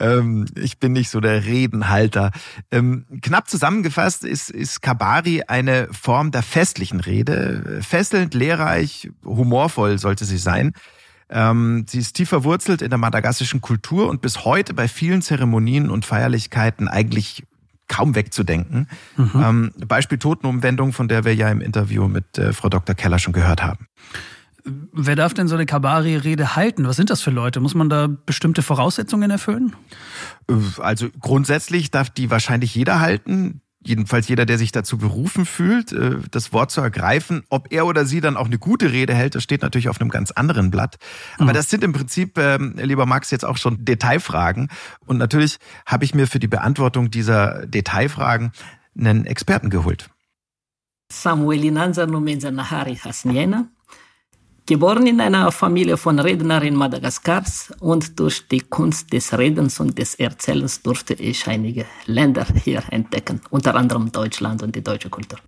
Ähm, 0.00 0.46
ich 0.56 0.80
bin 0.80 0.92
nicht 0.92 1.10
so 1.10 1.20
der 1.20 1.44
Redenhalter. 1.44 2.32
Ähm, 2.72 3.06
knapp 3.22 3.48
zusammengefasst 3.48 4.24
ist, 4.24 4.50
ist 4.50 4.82
Kabari 4.82 5.44
eine 5.46 5.86
Form 5.92 6.32
der 6.32 6.42
festlichen 6.42 6.98
Rede. 6.98 7.78
Fesselnd, 7.82 8.34
lehrreich, 8.34 9.10
humorvoll 9.24 9.98
sollte 9.98 10.24
sie 10.24 10.38
sein. 10.38 10.72
Ähm, 11.30 11.84
sie 11.88 12.00
ist 12.00 12.14
tief 12.14 12.30
verwurzelt 12.30 12.82
in 12.82 12.90
der 12.90 12.98
madagassischen 12.98 13.60
Kultur 13.60 14.08
und 14.08 14.22
bis 14.22 14.44
heute 14.44 14.74
bei 14.74 14.88
vielen 14.88 15.22
Zeremonien 15.22 15.88
und 15.88 16.04
Feierlichkeiten 16.04 16.88
eigentlich 16.88 17.44
kaum 17.86 18.16
wegzudenken. 18.16 18.88
Mhm. 19.16 19.30
Ähm, 19.36 19.70
Beispiel 19.86 20.18
Totenumwendung, 20.18 20.92
von 20.92 21.06
der 21.06 21.24
wir 21.24 21.36
ja 21.36 21.48
im 21.48 21.60
Interview 21.60 22.08
mit 22.08 22.38
äh, 22.38 22.52
Frau 22.52 22.68
Dr. 22.68 22.96
Keller 22.96 23.20
schon 23.20 23.32
gehört 23.32 23.62
haben. 23.62 23.86
Wer 24.92 25.14
darf 25.14 25.32
denn 25.34 25.46
so 25.46 25.54
eine 25.54 25.66
Kabari-Rede 25.66 26.56
halten? 26.56 26.86
Was 26.88 26.96
sind 26.96 27.10
das 27.10 27.20
für 27.20 27.30
Leute? 27.30 27.60
Muss 27.60 27.74
man 27.74 27.88
da 27.88 28.08
bestimmte 28.08 28.62
Voraussetzungen 28.62 29.30
erfüllen? 29.30 29.76
Also 30.78 31.08
grundsätzlich 31.20 31.90
darf 31.90 32.10
die 32.10 32.30
wahrscheinlich 32.30 32.74
jeder 32.74 33.00
halten. 33.00 33.60
Jedenfalls 33.84 34.26
jeder, 34.26 34.46
der 34.46 34.58
sich 34.58 34.72
dazu 34.72 34.98
berufen 34.98 35.46
fühlt, 35.46 35.92
äh, 35.92 36.16
das 36.32 36.52
Wort 36.52 36.72
zu 36.72 36.80
ergreifen. 36.80 37.44
Ob 37.50 37.72
er 37.72 37.86
oder 37.86 38.04
sie 38.04 38.20
dann 38.20 38.36
auch 38.36 38.46
eine 38.46 38.58
gute 38.58 38.90
Rede 38.90 39.14
hält, 39.14 39.36
das 39.36 39.44
steht 39.44 39.62
natürlich 39.62 39.88
auf 39.88 40.00
einem 40.00 40.10
ganz 40.10 40.32
anderen 40.32 40.72
Blatt. 40.72 40.96
Aber 41.36 41.50
mhm. 41.50 41.54
das 41.54 41.70
sind 41.70 41.84
im 41.84 41.92
Prinzip, 41.92 42.36
ähm, 42.36 42.74
lieber 42.76 43.06
Max, 43.06 43.30
jetzt 43.30 43.44
auch 43.44 43.58
schon 43.58 43.84
Detailfragen. 43.84 44.70
Und 45.04 45.18
natürlich 45.18 45.58
habe 45.86 46.04
ich 46.04 46.14
mir 46.16 46.26
für 46.26 46.40
die 46.40 46.48
Beantwortung 46.48 47.12
dieser 47.12 47.64
Detailfragen 47.68 48.50
einen 48.98 49.24
Experten 49.24 49.70
geholt. 49.70 50.10
Samuel 51.12 51.64
Inanza 51.64 52.06
Nomenza 52.06 52.50
Hasniena 52.50 53.68
Geboren 54.68 55.06
in 55.06 55.20
einer 55.20 55.52
Familie 55.52 55.96
von 55.96 56.18
Rednern 56.18 56.64
in 56.64 56.74
Madagaskars 56.74 57.72
und 57.78 58.18
durch 58.18 58.48
die 58.48 58.58
Kunst 58.58 59.12
des 59.12 59.38
Redens 59.38 59.78
und 59.78 59.96
des 59.96 60.16
Erzählens 60.16 60.82
durfte 60.82 61.14
ich 61.14 61.46
einige 61.46 61.86
Länder 62.06 62.44
hier 62.64 62.82
entdecken, 62.90 63.40
unter 63.50 63.76
anderem 63.76 64.10
Deutschland 64.10 64.64
und 64.64 64.74
die 64.74 64.82
deutsche 64.82 65.08
Kultur. 65.08 65.38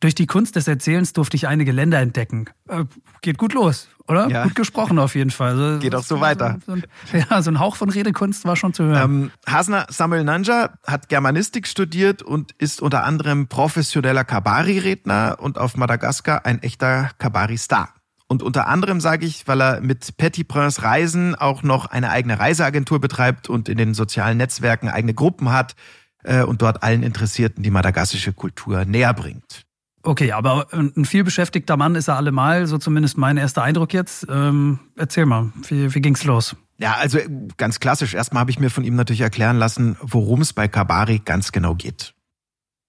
Durch 0.00 0.14
die 0.14 0.26
Kunst 0.26 0.56
des 0.56 0.68
Erzählens 0.68 1.14
durfte 1.14 1.38
ich 1.38 1.48
einige 1.48 1.72
Länder 1.72 2.00
entdecken. 2.00 2.44
Äh, 2.68 2.84
geht 3.22 3.38
gut 3.38 3.54
los, 3.54 3.88
oder? 4.08 4.28
Ja. 4.28 4.42
Gut 4.42 4.56
gesprochen 4.56 4.98
auf 4.98 5.14
jeden 5.14 5.30
Fall. 5.30 5.58
Also, 5.58 5.78
geht 5.78 5.94
auch 5.94 6.04
so 6.04 6.20
weiter. 6.20 6.58
So 6.66 6.72
ein, 6.72 6.82
ja, 7.14 7.40
so 7.40 7.50
ein 7.50 7.58
Hauch 7.58 7.76
von 7.76 7.88
Redekunst 7.88 8.44
war 8.44 8.56
schon 8.56 8.74
zu 8.74 8.84
hören. 8.84 9.10
Ähm, 9.10 9.30
Hasna 9.46 9.86
Samuel 9.88 10.24
Nanja 10.24 10.74
hat 10.86 11.08
Germanistik 11.08 11.66
studiert 11.66 12.22
und 12.22 12.52
ist 12.58 12.82
unter 12.82 13.04
anderem 13.04 13.46
professioneller 13.48 14.24
Kabari-Redner 14.24 15.38
und 15.40 15.56
auf 15.56 15.78
Madagaskar 15.78 16.44
ein 16.44 16.62
echter 16.62 17.08
Kabari-Star. 17.16 17.94
Und 18.34 18.42
unter 18.42 18.66
anderem 18.66 19.00
sage 19.00 19.26
ich, 19.26 19.46
weil 19.46 19.62
er 19.62 19.80
mit 19.80 20.16
Petit 20.16 20.48
Prince 20.48 20.82
Reisen 20.82 21.36
auch 21.36 21.62
noch 21.62 21.86
eine 21.86 22.10
eigene 22.10 22.40
Reiseagentur 22.40 23.00
betreibt 23.00 23.48
und 23.48 23.68
in 23.68 23.78
den 23.78 23.94
sozialen 23.94 24.38
Netzwerken 24.38 24.88
eigene 24.88 25.14
Gruppen 25.14 25.52
hat 25.52 25.76
äh, 26.24 26.42
und 26.42 26.60
dort 26.60 26.82
allen 26.82 27.04
Interessierten 27.04 27.62
die 27.62 27.70
madagassische 27.70 28.32
Kultur 28.32 28.84
näher 28.86 29.14
bringt. 29.14 29.62
Okay, 30.02 30.32
aber 30.32 30.66
ein 30.72 31.04
vielbeschäftigter 31.04 31.76
Mann 31.76 31.94
ist 31.94 32.08
er 32.08 32.16
allemal, 32.16 32.66
so 32.66 32.76
zumindest 32.76 33.16
mein 33.18 33.36
erster 33.36 33.62
Eindruck 33.62 33.94
jetzt. 33.94 34.26
Ähm, 34.28 34.80
erzähl 34.96 35.26
mal, 35.26 35.52
wie, 35.68 35.94
wie 35.94 36.00
ging's 36.00 36.24
los? 36.24 36.56
Ja, 36.78 36.94
also 36.94 37.20
ganz 37.56 37.78
klassisch. 37.78 38.14
Erstmal 38.14 38.40
habe 38.40 38.50
ich 38.50 38.58
mir 38.58 38.68
von 38.68 38.82
ihm 38.82 38.96
natürlich 38.96 39.20
erklären 39.20 39.58
lassen, 39.58 39.96
worum 40.00 40.40
es 40.40 40.52
bei 40.52 40.66
Kabari 40.66 41.20
ganz 41.24 41.52
genau 41.52 41.76
geht. 41.76 42.14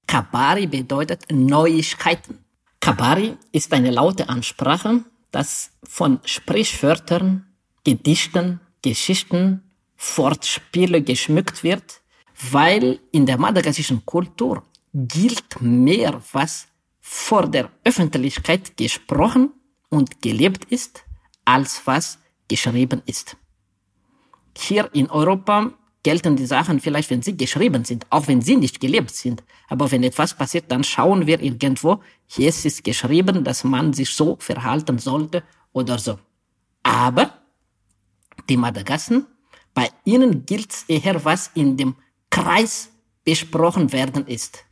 Kabari 0.07 0.65
bedeutet 0.65 1.25
Neuigkeiten. 1.31 2.39
Kabari 2.79 3.37
ist 3.51 3.73
eine 3.73 3.91
laute 3.91 4.29
Ansprache, 4.29 5.01
das 5.35 5.71
von 5.83 6.21
Sprichwörtern, 6.23 7.45
Gedichten, 7.83 8.61
Geschichten, 8.81 9.69
Wortspiele 10.15 11.01
geschmückt 11.01 11.61
wird, 11.61 12.01
weil 12.51 12.99
in 13.11 13.25
der 13.25 13.37
madagassischen 13.37 14.05
Kultur 14.05 14.63
gilt 14.93 15.61
mehr, 15.61 16.21
was 16.31 16.67
vor 17.01 17.47
der 17.47 17.69
Öffentlichkeit 17.83 18.77
gesprochen 18.77 19.51
und 19.89 20.21
gelebt 20.21 20.63
ist, 20.71 21.03
als 21.43 21.81
was 21.85 22.17
geschrieben 22.47 23.01
ist. 23.05 23.35
Hier 24.57 24.89
in 24.93 25.09
Europa 25.09 25.73
gelten 26.05 26.35
die 26.35 26.45
Sachen 26.45 26.79
vielleicht, 26.79 27.09
wenn 27.09 27.23
sie 27.23 27.35
geschrieben 27.35 27.83
sind, 27.83 28.05
auch 28.11 28.27
wenn 28.27 28.39
sie 28.39 28.57
nicht 28.57 28.79
gelebt 28.79 29.09
sind. 29.09 29.41
Aber 29.67 29.91
wenn 29.91 30.03
etwas 30.03 30.35
passiert, 30.35 30.65
dann 30.71 30.83
schauen 30.83 31.25
wir 31.25 31.41
irgendwo, 31.41 31.99
hier 32.27 32.49
ist 32.49 32.83
geschrieben, 32.83 33.43
dass 33.43 33.63
man 33.63 33.91
sich 33.91 34.11
so 34.13 34.37
verhalten 34.39 34.99
sollte 34.99 35.41
oder 35.73 35.97
so. 35.97 36.19
Aber 36.83 37.25
die 38.47 38.55
Madagassen, 38.55 39.25
bei 39.73 39.89
ihnen 40.03 40.45
gilt 40.45 40.73
eher, 40.87 41.25
was 41.25 41.49
in 41.55 41.75
dem 41.75 41.95
Kreis 42.29 42.89
besprochen 43.23 43.91
werden 43.91 44.27
ist. 44.27 44.63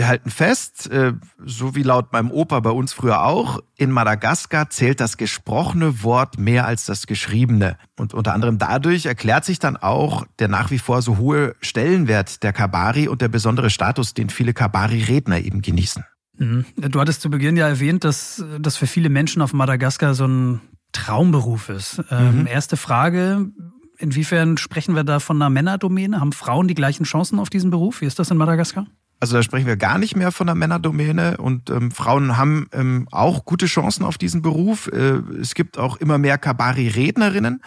Wir 0.00 0.08
halten 0.08 0.30
fest, 0.30 0.90
äh, 0.90 1.12
so 1.44 1.74
wie 1.74 1.82
laut 1.82 2.10
meinem 2.14 2.30
Opa 2.30 2.60
bei 2.60 2.70
uns 2.70 2.94
früher 2.94 3.22
auch, 3.22 3.60
in 3.76 3.90
Madagaskar 3.90 4.70
zählt 4.70 4.98
das 4.98 5.18
gesprochene 5.18 6.02
Wort 6.02 6.38
mehr 6.38 6.64
als 6.64 6.86
das 6.86 7.06
geschriebene. 7.06 7.76
Und 7.98 8.14
unter 8.14 8.32
anderem 8.32 8.56
dadurch 8.56 9.04
erklärt 9.04 9.44
sich 9.44 9.58
dann 9.58 9.76
auch 9.76 10.24
der 10.38 10.48
nach 10.48 10.70
wie 10.70 10.78
vor 10.78 11.02
so 11.02 11.18
hohe 11.18 11.54
Stellenwert 11.60 12.42
der 12.42 12.54
Kabari 12.54 13.08
und 13.08 13.20
der 13.20 13.28
besondere 13.28 13.68
Status, 13.68 14.14
den 14.14 14.30
viele 14.30 14.54
Kabari-Redner 14.54 15.40
eben 15.40 15.60
genießen. 15.60 16.02
Mhm. 16.38 16.64
Du 16.78 16.98
hattest 16.98 17.20
zu 17.20 17.28
Beginn 17.28 17.58
ja 17.58 17.68
erwähnt, 17.68 18.02
dass 18.02 18.42
das 18.58 18.78
für 18.78 18.86
viele 18.86 19.10
Menschen 19.10 19.42
auf 19.42 19.52
Madagaskar 19.52 20.14
so 20.14 20.26
ein 20.26 20.62
Traumberuf 20.92 21.68
ist. 21.68 22.02
Ähm, 22.10 22.40
mhm. 22.40 22.46
Erste 22.46 22.78
Frage, 22.78 23.50
inwiefern 23.98 24.56
sprechen 24.56 24.96
wir 24.96 25.04
da 25.04 25.20
von 25.20 25.36
einer 25.36 25.50
Männerdomäne? 25.50 26.20
Haben 26.20 26.32
Frauen 26.32 26.68
die 26.68 26.74
gleichen 26.74 27.04
Chancen 27.04 27.38
auf 27.38 27.50
diesen 27.50 27.70
Beruf? 27.70 28.00
Wie 28.00 28.06
ist 28.06 28.18
das 28.18 28.30
in 28.30 28.38
Madagaskar? 28.38 28.86
Also 29.20 29.36
da 29.36 29.42
sprechen 29.42 29.66
wir 29.66 29.76
gar 29.76 29.98
nicht 29.98 30.16
mehr 30.16 30.32
von 30.32 30.46
der 30.46 30.56
Männerdomäne 30.56 31.36
und 31.36 31.68
ähm, 31.68 31.90
Frauen 31.90 32.38
haben 32.38 32.68
ähm, 32.72 33.06
auch 33.10 33.44
gute 33.44 33.66
Chancen 33.66 34.02
auf 34.02 34.16
diesen 34.16 34.40
Beruf. 34.40 34.88
Äh, 34.88 35.20
es 35.40 35.54
gibt 35.54 35.76
auch 35.76 35.98
immer 35.98 36.16
mehr 36.16 36.38
Kabari-Rednerinnen, 36.38 37.62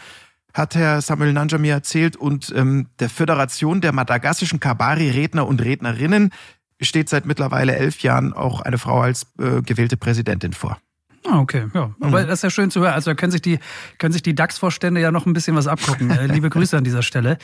hat 0.52 0.74
Herr 0.74 1.02
Samuel 1.02 1.32
Nanja 1.32 1.60
mir 1.60 1.74
erzählt 1.74 2.16
und 2.16 2.52
ähm, 2.56 2.88
der 3.00 3.10
Föderation 3.10 3.82
der 3.82 3.92
madagassischen 3.92 4.60
Kabari-Redner 4.60 5.46
und 5.46 5.64
Rednerinnen 5.64 6.32
steht 6.82 7.08
seit 7.10 7.28
mittlerweile 7.28 7.76
elf 7.76 8.02
Jahren 8.02 8.34
auch 8.34 8.62
eine 8.62 8.80
Frau 8.80 9.02
als 9.02 9.28
äh, 9.38 9.62
gewählte 9.62 9.96
Präsidentin 9.96 10.54
vor. 10.54 10.80
Ah, 11.26 11.40
okay, 11.40 11.68
ja. 11.74 11.96
Aber 12.00 12.22
mhm. 12.22 12.28
das 12.28 12.40
ist 12.40 12.44
ja 12.44 12.50
schön 12.50 12.70
zu 12.70 12.82
hören. 12.82 12.94
Also 12.94 13.16
können 13.16 13.32
sich 13.32 13.42
die, 13.42 13.60
können 13.98 14.12
sich 14.12 14.24
die 14.24 14.36
DAX-Vorstände 14.36 15.00
ja 15.00 15.12
noch 15.12 15.26
ein 15.26 15.34
bisschen 15.34 15.56
was 15.56 15.68
abgucken. 15.68 16.12
Äh, 16.12 16.28
liebe 16.28 16.50
Grüße 16.50 16.78
an 16.78 16.84
dieser 16.84 17.02
Stelle. 17.02 17.38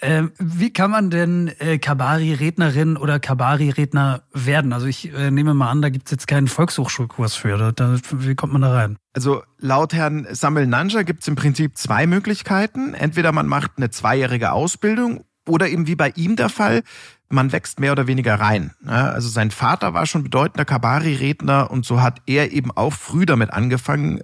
Ähm, 0.00 0.32
wie 0.38 0.72
kann 0.72 0.90
man 0.90 1.10
denn 1.10 1.52
äh, 1.58 1.78
Kabari-Rednerin 1.78 2.96
oder 2.96 3.20
Kabari-Redner 3.20 4.22
werden? 4.32 4.72
Also 4.72 4.86
ich 4.86 5.12
äh, 5.12 5.30
nehme 5.30 5.54
mal 5.54 5.70
an, 5.70 5.82
da 5.82 5.90
gibt 5.90 6.06
es 6.06 6.12
jetzt 6.12 6.26
keinen 6.26 6.48
Volkshochschulkurs 6.48 7.34
für. 7.34 7.58
Da, 7.58 7.72
da, 7.72 7.96
wie 8.12 8.34
kommt 8.34 8.52
man 8.52 8.62
da 8.62 8.72
rein? 8.72 8.96
Also 9.12 9.42
laut 9.58 9.92
Herrn 9.92 10.26
Samuel 10.30 10.66
Nanja 10.66 11.02
gibt 11.02 11.22
es 11.22 11.28
im 11.28 11.36
Prinzip 11.36 11.76
zwei 11.76 12.06
Möglichkeiten. 12.06 12.94
Entweder 12.94 13.32
man 13.32 13.46
macht 13.46 13.72
eine 13.76 13.90
zweijährige 13.90 14.52
Ausbildung 14.52 15.24
oder 15.46 15.68
eben 15.68 15.86
wie 15.86 15.96
bei 15.96 16.10
ihm 16.14 16.36
der 16.36 16.48
Fall, 16.48 16.82
man 17.28 17.52
wächst 17.52 17.80
mehr 17.80 17.92
oder 17.92 18.06
weniger 18.06 18.34
rein. 18.36 18.72
Also 18.86 19.28
sein 19.28 19.50
Vater 19.50 19.94
war 19.94 20.06
schon 20.06 20.22
bedeutender 20.22 20.64
Kabari-Redner 20.64 21.70
und 21.70 21.84
so 21.84 22.00
hat 22.00 22.22
er 22.26 22.52
eben 22.52 22.70
auch 22.70 22.92
früh 22.92 23.26
damit 23.26 23.52
angefangen 23.52 24.18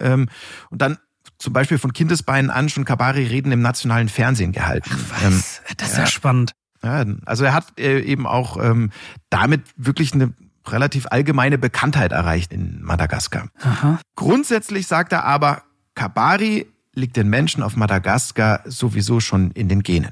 und 0.69 0.81
dann 0.81 0.97
zum 1.37 1.53
Beispiel 1.53 1.77
von 1.77 1.93
Kindesbeinen 1.93 2.49
an 2.49 2.69
schon 2.69 2.85
Kabari-Reden 2.85 3.51
im 3.51 3.61
nationalen 3.61 4.09
Fernsehen 4.09 4.51
gehalten. 4.51 4.89
Ach, 4.91 5.23
was? 5.23 5.61
das 5.77 5.89
ist 5.89 5.97
ja, 5.97 6.03
ja 6.03 6.07
spannend. 6.07 6.53
Ja, 6.83 7.03
also 7.25 7.45
er 7.45 7.53
hat 7.53 7.79
äh, 7.79 7.99
eben 8.01 8.27
auch 8.27 8.63
ähm, 8.63 8.91
damit 9.29 9.63
wirklich 9.75 10.13
eine 10.13 10.33
relativ 10.67 11.07
allgemeine 11.09 11.57
Bekanntheit 11.57 12.11
erreicht 12.11 12.53
in 12.53 12.81
Madagaskar. 12.83 13.49
Aha. 13.61 13.99
Grundsätzlich 14.15 14.87
sagt 14.87 15.11
er 15.13 15.25
aber, 15.25 15.63
Kabari 15.95 16.67
liegt 16.93 17.17
den 17.17 17.29
Menschen 17.29 17.63
auf 17.63 17.75
Madagaskar 17.75 18.61
sowieso 18.65 19.19
schon 19.19 19.51
in 19.51 19.67
den 19.67 19.83
Genen. 19.83 20.11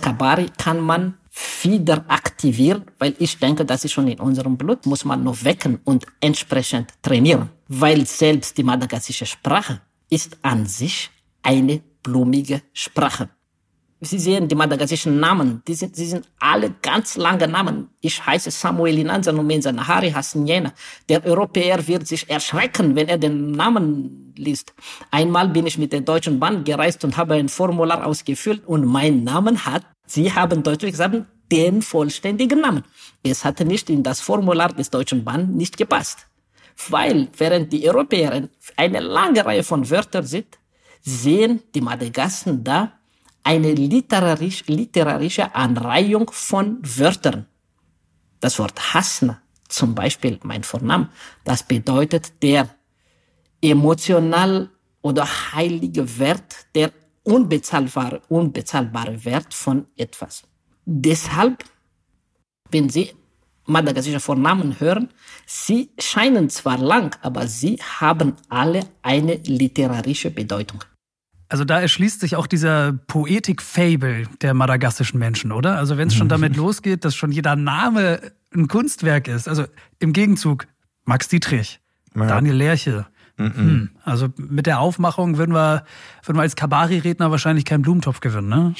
Kabari 0.00 0.50
kann 0.58 0.80
man 0.80 1.14
wieder 1.62 2.04
aktivieren, 2.08 2.84
weil 2.98 3.14
ich 3.18 3.38
denke, 3.38 3.64
das 3.64 3.84
ist 3.84 3.92
schon 3.92 4.08
in 4.08 4.20
unserem 4.20 4.56
Blut, 4.56 4.86
muss 4.86 5.04
man 5.04 5.24
noch 5.24 5.44
wecken 5.44 5.80
und 5.84 6.04
entsprechend 6.20 6.90
trainieren. 7.02 7.50
Weil 7.68 8.06
selbst 8.06 8.58
die 8.58 8.62
madagassische 8.62 9.26
Sprache 9.26 9.80
ist 10.10 10.36
an 10.42 10.66
sich 10.66 11.10
eine 11.42 11.82
blumige 12.02 12.62
Sprache. 12.72 13.30
Sie 14.04 14.18
sehen 14.18 14.48
die 14.48 14.56
madagassischen 14.56 15.20
Namen, 15.20 15.62
die 15.68 15.74
sind, 15.74 15.94
sie 15.94 16.06
sind 16.06 16.28
alle 16.40 16.74
ganz 16.82 17.16
lange 17.16 17.46
Namen. 17.46 17.88
Ich 18.00 18.26
heiße 18.26 18.50
Samuel 18.50 18.98
Inanza 18.98 19.30
Numenza 19.30 19.70
Nahari 19.70 20.10
Hasnyena. 20.10 20.72
Der 21.08 21.24
Europäer 21.24 21.86
wird 21.86 22.08
sich 22.08 22.28
erschrecken, 22.28 22.96
wenn 22.96 23.06
er 23.06 23.16
den 23.16 23.52
Namen 23.52 24.34
liest. 24.36 24.74
Einmal 25.12 25.50
bin 25.50 25.66
ich 25.66 25.78
mit 25.78 25.92
der 25.92 26.00
Deutschen 26.00 26.40
Bahn 26.40 26.64
gereist 26.64 27.04
und 27.04 27.16
habe 27.16 27.34
ein 27.34 27.48
Formular 27.48 28.04
ausgefüllt 28.04 28.66
und 28.66 28.84
mein 28.84 29.22
Name 29.22 29.64
hat 29.64 29.84
Sie 30.14 30.30
haben 30.30 30.62
deutlich 30.62 30.90
gesagt, 30.90 31.24
den 31.50 31.80
vollständigen 31.80 32.60
Namen. 32.60 32.84
Es 33.22 33.46
hatte 33.46 33.64
nicht 33.64 33.88
in 33.88 34.02
das 34.02 34.20
Formular 34.20 34.68
des 34.68 34.90
Deutschen 34.90 35.24
Bahn 35.24 35.54
nicht 35.54 35.78
gepasst. 35.78 36.26
Weil, 36.90 37.28
während 37.38 37.72
die 37.72 37.88
Europäer 37.88 38.46
eine 38.76 39.00
lange 39.00 39.42
Reihe 39.42 39.62
von 39.62 39.88
Wörtern 39.88 40.26
sind, 40.26 40.58
sehen 41.00 41.62
die 41.74 41.80
Madagassen 41.80 42.62
da 42.62 42.92
eine 43.42 43.72
literarisch, 43.72 44.64
literarische 44.66 45.54
Anreihung 45.54 46.30
von 46.30 46.78
Wörtern. 46.82 47.46
Das 48.38 48.58
Wort 48.58 48.92
Hasna, 48.92 49.40
zum 49.66 49.94
Beispiel 49.94 50.38
mein 50.42 50.62
Vorname, 50.62 51.08
das 51.42 51.62
bedeutet 51.62 52.34
der 52.42 52.68
emotional 53.62 54.68
oder 55.00 55.26
heilige 55.54 56.18
Wert 56.18 56.66
der 56.74 56.92
unbezahlbare, 57.24 58.22
unbezahlbare 58.28 59.24
Wert 59.24 59.54
von 59.54 59.86
etwas. 59.96 60.42
Deshalb, 60.84 61.64
wenn 62.70 62.88
Sie 62.88 63.12
madagassische 63.66 64.20
Vornamen 64.20 64.80
hören, 64.80 65.08
sie 65.46 65.90
scheinen 65.98 66.50
zwar 66.50 66.78
lang, 66.78 67.16
aber 67.22 67.46
sie 67.46 67.78
haben 68.00 68.34
alle 68.48 68.84
eine 69.02 69.34
literarische 69.36 70.30
Bedeutung. 70.30 70.84
Also 71.48 71.64
da 71.64 71.80
erschließt 71.80 72.20
sich 72.20 72.34
auch 72.36 72.46
dieser 72.46 72.92
Poetik-Fable 72.92 74.26
der 74.40 74.54
madagassischen 74.54 75.18
Menschen, 75.18 75.52
oder? 75.52 75.76
Also 75.76 75.98
wenn 75.98 76.08
es 76.08 76.14
schon 76.14 76.28
damit 76.28 76.56
losgeht, 76.64 77.04
dass 77.04 77.14
schon 77.14 77.30
jeder 77.30 77.56
Name 77.56 78.32
ein 78.54 78.68
Kunstwerk 78.68 79.28
ist. 79.28 79.48
Also 79.48 79.64
im 79.98 80.12
Gegenzug 80.12 80.66
Max 81.04 81.28
Dietrich, 81.28 81.80
ja. 82.14 82.26
Daniel 82.26 82.54
Lerche, 82.54 83.06
hm. 83.38 83.90
Also 84.04 84.28
mit 84.36 84.66
der 84.66 84.80
Aufmachung 84.80 85.38
würden 85.38 85.54
wir, 85.54 85.84
würden 86.24 86.38
wir 86.38 86.42
als 86.42 86.56
Kabari-Redner 86.56 87.30
wahrscheinlich 87.30 87.64
keinen 87.64 87.82
Blumentopf 87.82 88.20
gewinnen. 88.20 88.48
Ne? 88.48 88.74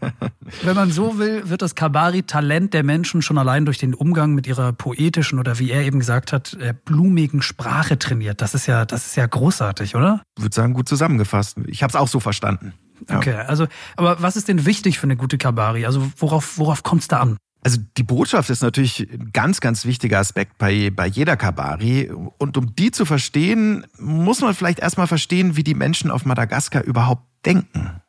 Wenn 0.62 0.74
man 0.74 0.90
so 0.90 1.18
will, 1.18 1.48
wird 1.48 1.62
das 1.62 1.74
Kabari-Talent 1.74 2.74
der 2.74 2.82
Menschen 2.82 3.22
schon 3.22 3.38
allein 3.38 3.64
durch 3.64 3.78
den 3.78 3.94
Umgang 3.94 4.34
mit 4.34 4.46
ihrer 4.46 4.72
poetischen 4.72 5.38
oder 5.38 5.58
wie 5.58 5.70
er 5.70 5.82
eben 5.82 5.98
gesagt 5.98 6.32
hat, 6.32 6.54
äh, 6.54 6.74
blumigen 6.84 7.42
Sprache 7.42 7.98
trainiert. 7.98 8.42
Das 8.42 8.54
ist 8.54 8.66
ja, 8.66 8.84
das 8.84 9.06
ist 9.06 9.16
ja 9.16 9.26
großartig, 9.26 9.94
oder? 9.96 10.22
Ich 10.36 10.42
würde 10.42 10.54
sagen, 10.54 10.74
gut 10.74 10.88
zusammengefasst. 10.88 11.58
Ich 11.66 11.82
habe 11.82 11.90
es 11.90 11.96
auch 11.96 12.08
so 12.08 12.20
verstanden. 12.20 12.74
Ja. 13.08 13.18
Okay, 13.18 13.34
also, 13.34 13.66
aber 13.96 14.22
was 14.22 14.36
ist 14.36 14.48
denn 14.48 14.66
wichtig 14.66 14.98
für 14.98 15.04
eine 15.04 15.16
gute 15.16 15.38
Kabari? 15.38 15.86
Also 15.86 16.10
worauf, 16.16 16.58
worauf 16.58 16.82
kommt 16.82 17.02
es 17.02 17.08
da 17.08 17.20
an? 17.20 17.36
Also 17.64 17.80
die 17.96 18.02
Botschaft 18.02 18.50
ist 18.50 18.62
natürlich 18.62 19.10
ein 19.10 19.30
ganz, 19.32 19.60
ganz 19.60 19.86
wichtiger 19.86 20.18
Aspekt 20.18 20.58
bei, 20.58 20.90
bei 20.90 21.06
jeder 21.06 21.38
Kabari. 21.38 22.10
Und 22.36 22.58
um 22.58 22.76
die 22.76 22.90
zu 22.90 23.06
verstehen, 23.06 23.86
muss 23.98 24.42
man 24.42 24.54
vielleicht 24.54 24.80
erstmal 24.80 25.06
verstehen, 25.06 25.56
wie 25.56 25.64
die 25.64 25.74
Menschen 25.74 26.10
auf 26.10 26.26
Madagaskar 26.26 26.84
überhaupt 26.84 27.22
denken. 27.46 28.02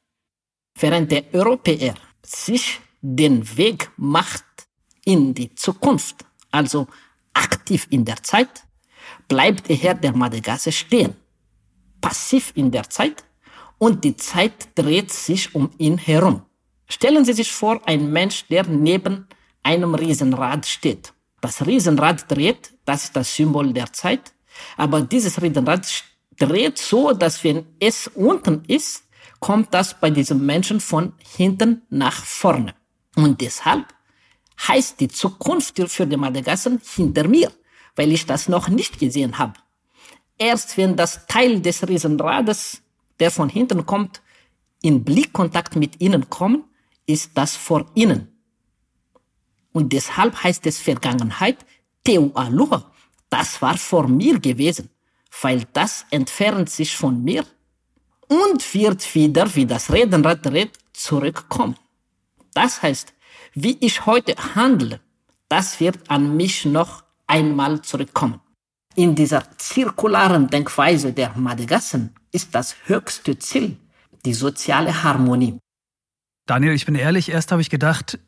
Während 0.77 1.09
der 1.09 1.33
Europäer 1.33 1.93
sich 2.21 2.81
den 3.01 3.57
Weg 3.57 3.89
macht 3.95 4.43
in 5.05 5.33
die 5.33 5.55
Zukunft, 5.55 6.25
also 6.51 6.87
aktiv 7.33 7.87
in 7.91 8.03
der 8.03 8.21
Zeit, 8.23 8.65
bleibt 9.29 9.69
er 9.69 9.93
der 9.93 10.13
Madagaskar 10.13 10.73
stehen, 10.73 11.15
passiv 12.01 12.51
in 12.55 12.71
der 12.71 12.89
Zeit 12.89 13.23
und 13.77 14.03
die 14.03 14.17
Zeit 14.17 14.67
dreht 14.75 15.13
sich 15.13 15.55
um 15.55 15.69
ihn 15.77 15.97
herum. 15.97 16.41
Stellen 16.89 17.23
Sie 17.23 17.33
sich 17.33 17.53
vor, 17.53 17.79
ein 17.87 18.11
Mensch, 18.11 18.45
der 18.47 18.67
neben 18.67 19.27
einem 19.65 19.95
Riesenrad 19.95 20.65
steht. 20.65 21.11
Das 21.41 21.65
Riesenrad 21.65 22.29
dreht, 22.31 22.73
das 22.85 23.05
ist 23.05 23.15
das 23.15 23.35
Symbol 23.35 23.73
der 23.73 23.91
Zeit, 23.91 24.33
aber 24.77 25.01
dieses 25.01 25.41
Riesenrad 25.41 25.85
dreht 26.37 26.77
so, 26.77 27.13
dass 27.13 27.43
wenn 27.43 27.65
es 27.79 28.07
unten 28.07 28.63
ist, 28.67 29.03
kommt 29.39 29.73
das 29.73 29.99
bei 29.99 30.09
diesem 30.11 30.45
Menschen 30.45 30.79
von 30.79 31.13
hinten 31.35 31.81
nach 31.89 32.23
vorne. 32.23 32.73
Und 33.15 33.41
deshalb 33.41 33.85
heißt 34.67 34.99
die 34.99 35.07
Zukunft 35.07 35.77
für 35.89 36.05
die 36.05 36.17
Madagassen 36.17 36.79
hinter 36.95 37.27
mir, 37.27 37.51
weil 37.95 38.11
ich 38.11 38.25
das 38.25 38.47
noch 38.47 38.69
nicht 38.69 38.99
gesehen 38.99 39.37
habe. 39.37 39.53
Erst 40.37 40.77
wenn 40.77 40.95
das 40.95 41.25
Teil 41.27 41.59
des 41.61 41.87
Riesenrades, 41.87 42.81
der 43.19 43.31
von 43.31 43.49
hinten 43.49 43.85
kommt, 43.85 44.21
in 44.81 45.03
Blickkontakt 45.03 45.75
mit 45.75 45.99
ihnen 46.01 46.29
kommt, 46.29 46.65
ist 47.07 47.31
das 47.35 47.55
vor 47.55 47.85
ihnen. 47.95 48.34
Und 49.75 49.91
deshalb 49.91 50.41
heißt 50.41 50.65
es 50.67 50.79
Vergangenheit, 50.79 51.57
Teu 52.05 52.29
Aloha. 52.33 52.79
Das 53.29 53.61
war 53.61 53.77
vor 53.77 54.07
mir 54.07 54.39
gewesen, 54.39 54.89
weil 55.41 55.65
das 55.73 56.05
entfernt 56.11 56.69
sich 56.69 56.95
von 56.95 57.21
mir 57.21 57.43
und 58.29 58.73
wird 58.73 59.13
wieder, 59.13 59.53
wie 59.53 59.65
das 59.65 59.91
Redenrad 59.91 60.45
dreht, 60.45 60.71
zurückkommen. 60.93 61.75
Das 62.53 62.81
heißt, 62.83 63.13
wie 63.53 63.75
ich 63.81 64.05
heute 64.05 64.33
handle, 64.55 65.01
das 65.49 65.81
wird 65.81 65.99
an 66.09 66.37
mich 66.37 66.63
noch 66.63 67.03
einmal 67.27 67.81
zurückkommen. 67.81 68.39
In 68.95 69.13
dieser 69.13 69.43
zirkularen 69.57 70.49
Denkweise 70.49 71.11
der 71.11 71.33
Madagassen 71.35 72.15
ist 72.31 72.55
das 72.55 72.77
höchste 72.85 73.37
Ziel 73.39 73.77
die 74.23 74.33
soziale 74.33 75.03
Harmonie. 75.03 75.59
Daniel, 76.47 76.73
ich 76.73 76.85
bin 76.85 76.95
ehrlich, 76.95 77.27
erst 77.27 77.51
habe 77.51 77.61
ich 77.61 77.69
gedacht, 77.69 78.19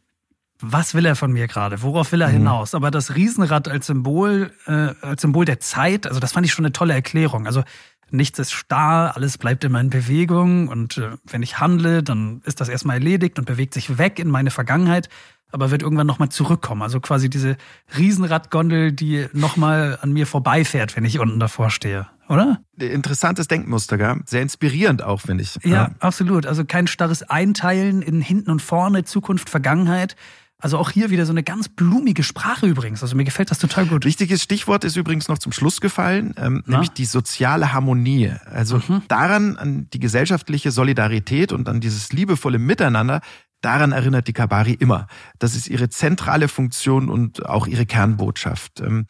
was 0.59 0.93
will 0.93 1.05
er 1.05 1.15
von 1.15 1.31
mir 1.31 1.47
gerade? 1.47 1.81
Worauf 1.81 2.11
will 2.11 2.21
er 2.21 2.29
mhm. 2.29 2.33
hinaus? 2.33 2.75
Aber 2.75 2.91
das 2.91 3.15
Riesenrad 3.15 3.67
als 3.67 3.87
Symbol, 3.87 4.51
äh, 4.65 4.93
als 5.01 5.21
Symbol 5.21 5.45
der 5.45 5.59
Zeit, 5.59 6.07
also 6.07 6.19
das 6.19 6.33
fand 6.33 6.45
ich 6.45 6.53
schon 6.53 6.65
eine 6.65 6.73
tolle 6.73 6.93
Erklärung. 6.93 7.45
Also 7.45 7.63
nichts 8.09 8.39
ist 8.39 8.53
starr, 8.53 9.15
alles 9.15 9.37
bleibt 9.37 9.63
immer 9.63 9.81
in 9.81 9.89
Bewegung 9.89 10.67
und 10.67 10.97
äh, 10.97 11.11
wenn 11.25 11.43
ich 11.43 11.59
handle, 11.59 12.03
dann 12.03 12.41
ist 12.45 12.61
das 12.61 12.69
erstmal 12.69 12.97
erledigt 12.97 13.37
und 13.39 13.45
bewegt 13.45 13.73
sich 13.73 13.97
weg 13.97 14.19
in 14.19 14.29
meine 14.29 14.51
Vergangenheit 14.51 15.09
aber 15.51 15.71
wird 15.71 15.81
irgendwann 15.81 16.07
nochmal 16.07 16.29
zurückkommen. 16.29 16.81
Also 16.81 16.99
quasi 16.99 17.29
diese 17.29 17.57
Riesenradgondel, 17.97 18.91
die 18.91 19.27
nochmal 19.33 19.97
an 20.01 20.11
mir 20.11 20.27
vorbeifährt, 20.27 20.95
wenn 20.95 21.05
ich 21.05 21.19
unten 21.19 21.39
davor 21.39 21.69
stehe, 21.69 22.07
oder? 22.27 22.59
Interessantes 22.77 23.47
Denkmuster, 23.47 23.97
gell? 23.97 24.17
Sehr 24.25 24.41
inspirierend 24.41 25.03
auch, 25.03 25.21
finde 25.21 25.43
ich. 25.43 25.55
Ja, 25.63 25.71
ja, 25.71 25.91
absolut. 25.99 26.45
Also 26.45 26.65
kein 26.65 26.87
starres 26.87 27.23
Einteilen 27.23 28.01
in 28.01 28.21
hinten 28.21 28.51
und 28.51 28.61
vorne, 28.61 29.03
Zukunft, 29.05 29.49
Vergangenheit. 29.49 30.15
Also 30.59 30.79
auch 30.79 30.89
hier 30.89 31.11
wieder 31.11 31.25
so 31.27 31.31
eine 31.31 31.43
ganz 31.43 31.69
blumige 31.69 32.23
Sprache 32.23 32.65
übrigens. 32.65 33.03
Also 33.03 33.15
mir 33.15 33.25
gefällt 33.25 33.51
das 33.51 33.59
total 33.59 33.85
gut. 33.85 34.05
Wichtiges 34.05 34.41
Stichwort 34.41 34.83
ist 34.83 34.95
übrigens 34.95 35.27
noch 35.27 35.37
zum 35.37 35.51
Schluss 35.51 35.81
gefallen, 35.81 36.33
ähm, 36.37 36.63
nämlich 36.65 36.89
die 36.89 37.05
soziale 37.05 37.73
Harmonie. 37.73 38.33
Also 38.45 38.77
mhm. 38.77 39.03
daran, 39.07 39.57
an 39.57 39.87
die 39.93 39.99
gesellschaftliche 39.99 40.71
Solidarität 40.71 41.51
und 41.51 41.69
an 41.69 41.79
dieses 41.79 42.11
liebevolle 42.11 42.57
Miteinander, 42.57 43.21
Daran 43.61 43.91
erinnert 43.91 44.27
die 44.27 44.33
Kabari 44.33 44.73
immer. 44.73 45.07
Das 45.39 45.55
ist 45.55 45.67
ihre 45.67 45.89
zentrale 45.89 46.47
Funktion 46.47 47.09
und 47.09 47.47
auch 47.47 47.65
ihre 47.65 47.87
Kernbotschaft. 47.87 48.81
Ähm, 48.81 49.07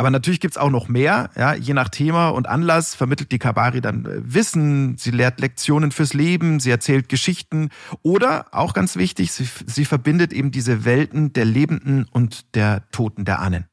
aber 0.00 0.08
natürlich 0.08 0.40
gibt's 0.40 0.56
auch 0.56 0.70
noch 0.70 0.88
mehr. 0.88 1.28
Ja, 1.36 1.52
je 1.52 1.74
nach 1.74 1.90
Thema 1.90 2.30
und 2.30 2.48
Anlass 2.48 2.94
vermittelt 2.94 3.32
die 3.32 3.38
Kabari 3.38 3.82
dann 3.82 4.06
äh, 4.06 4.22
Wissen, 4.24 4.96
sie 4.96 5.10
lehrt 5.10 5.42
Lektionen 5.42 5.92
fürs 5.92 6.14
Leben, 6.14 6.58
sie 6.58 6.70
erzählt 6.70 7.10
Geschichten 7.10 7.68
oder, 8.00 8.46
auch 8.50 8.72
ganz 8.72 8.96
wichtig, 8.96 9.30
sie, 9.30 9.46
sie 9.66 9.84
verbindet 9.84 10.32
eben 10.32 10.52
diese 10.52 10.86
Welten 10.86 11.34
der 11.34 11.44
Lebenden 11.44 12.06
und 12.10 12.54
der 12.54 12.90
Toten, 12.92 13.26
der 13.26 13.40
Ahnen. 13.40 13.66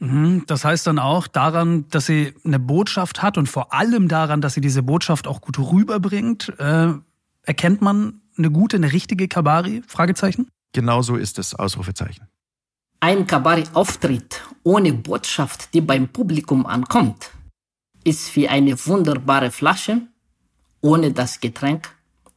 Mhm, 0.00 0.42
das 0.48 0.64
heißt 0.64 0.88
dann 0.88 0.98
auch 0.98 1.28
daran, 1.28 1.86
dass 1.88 2.06
sie 2.06 2.34
eine 2.44 2.58
Botschaft 2.58 3.22
hat 3.22 3.38
und 3.38 3.48
vor 3.48 3.72
allem 3.72 4.08
daran, 4.08 4.40
dass 4.40 4.54
sie 4.54 4.60
diese 4.60 4.82
Botschaft 4.82 5.28
auch 5.28 5.40
gut 5.40 5.60
rüberbringt, 5.60 6.52
äh, 6.58 6.94
erkennt 7.44 7.80
man 7.80 8.22
eine 8.36 8.50
gute, 8.50 8.76
eine 8.76 8.92
richtige 8.92 9.28
Kabari? 9.28 9.82
Fragezeichen? 9.86 10.48
Genau 10.72 11.02
so 11.02 11.14
ist 11.14 11.38
es, 11.38 11.54
Ausrufezeichen. 11.54 12.26
Ein 12.98 13.28
Kabari-Auftritt 13.28 14.42
ohne 14.64 14.92
Botschaft, 14.92 15.72
die 15.74 15.80
beim 15.80 16.08
Publikum 16.08 16.66
ankommt, 16.66 17.30
ist 18.02 18.34
wie 18.34 18.48
eine 18.48 18.74
wunderbare 18.86 19.50
Flasche 19.50 20.02
ohne 20.80 21.12
das 21.12 21.40
Getränk, 21.40 21.88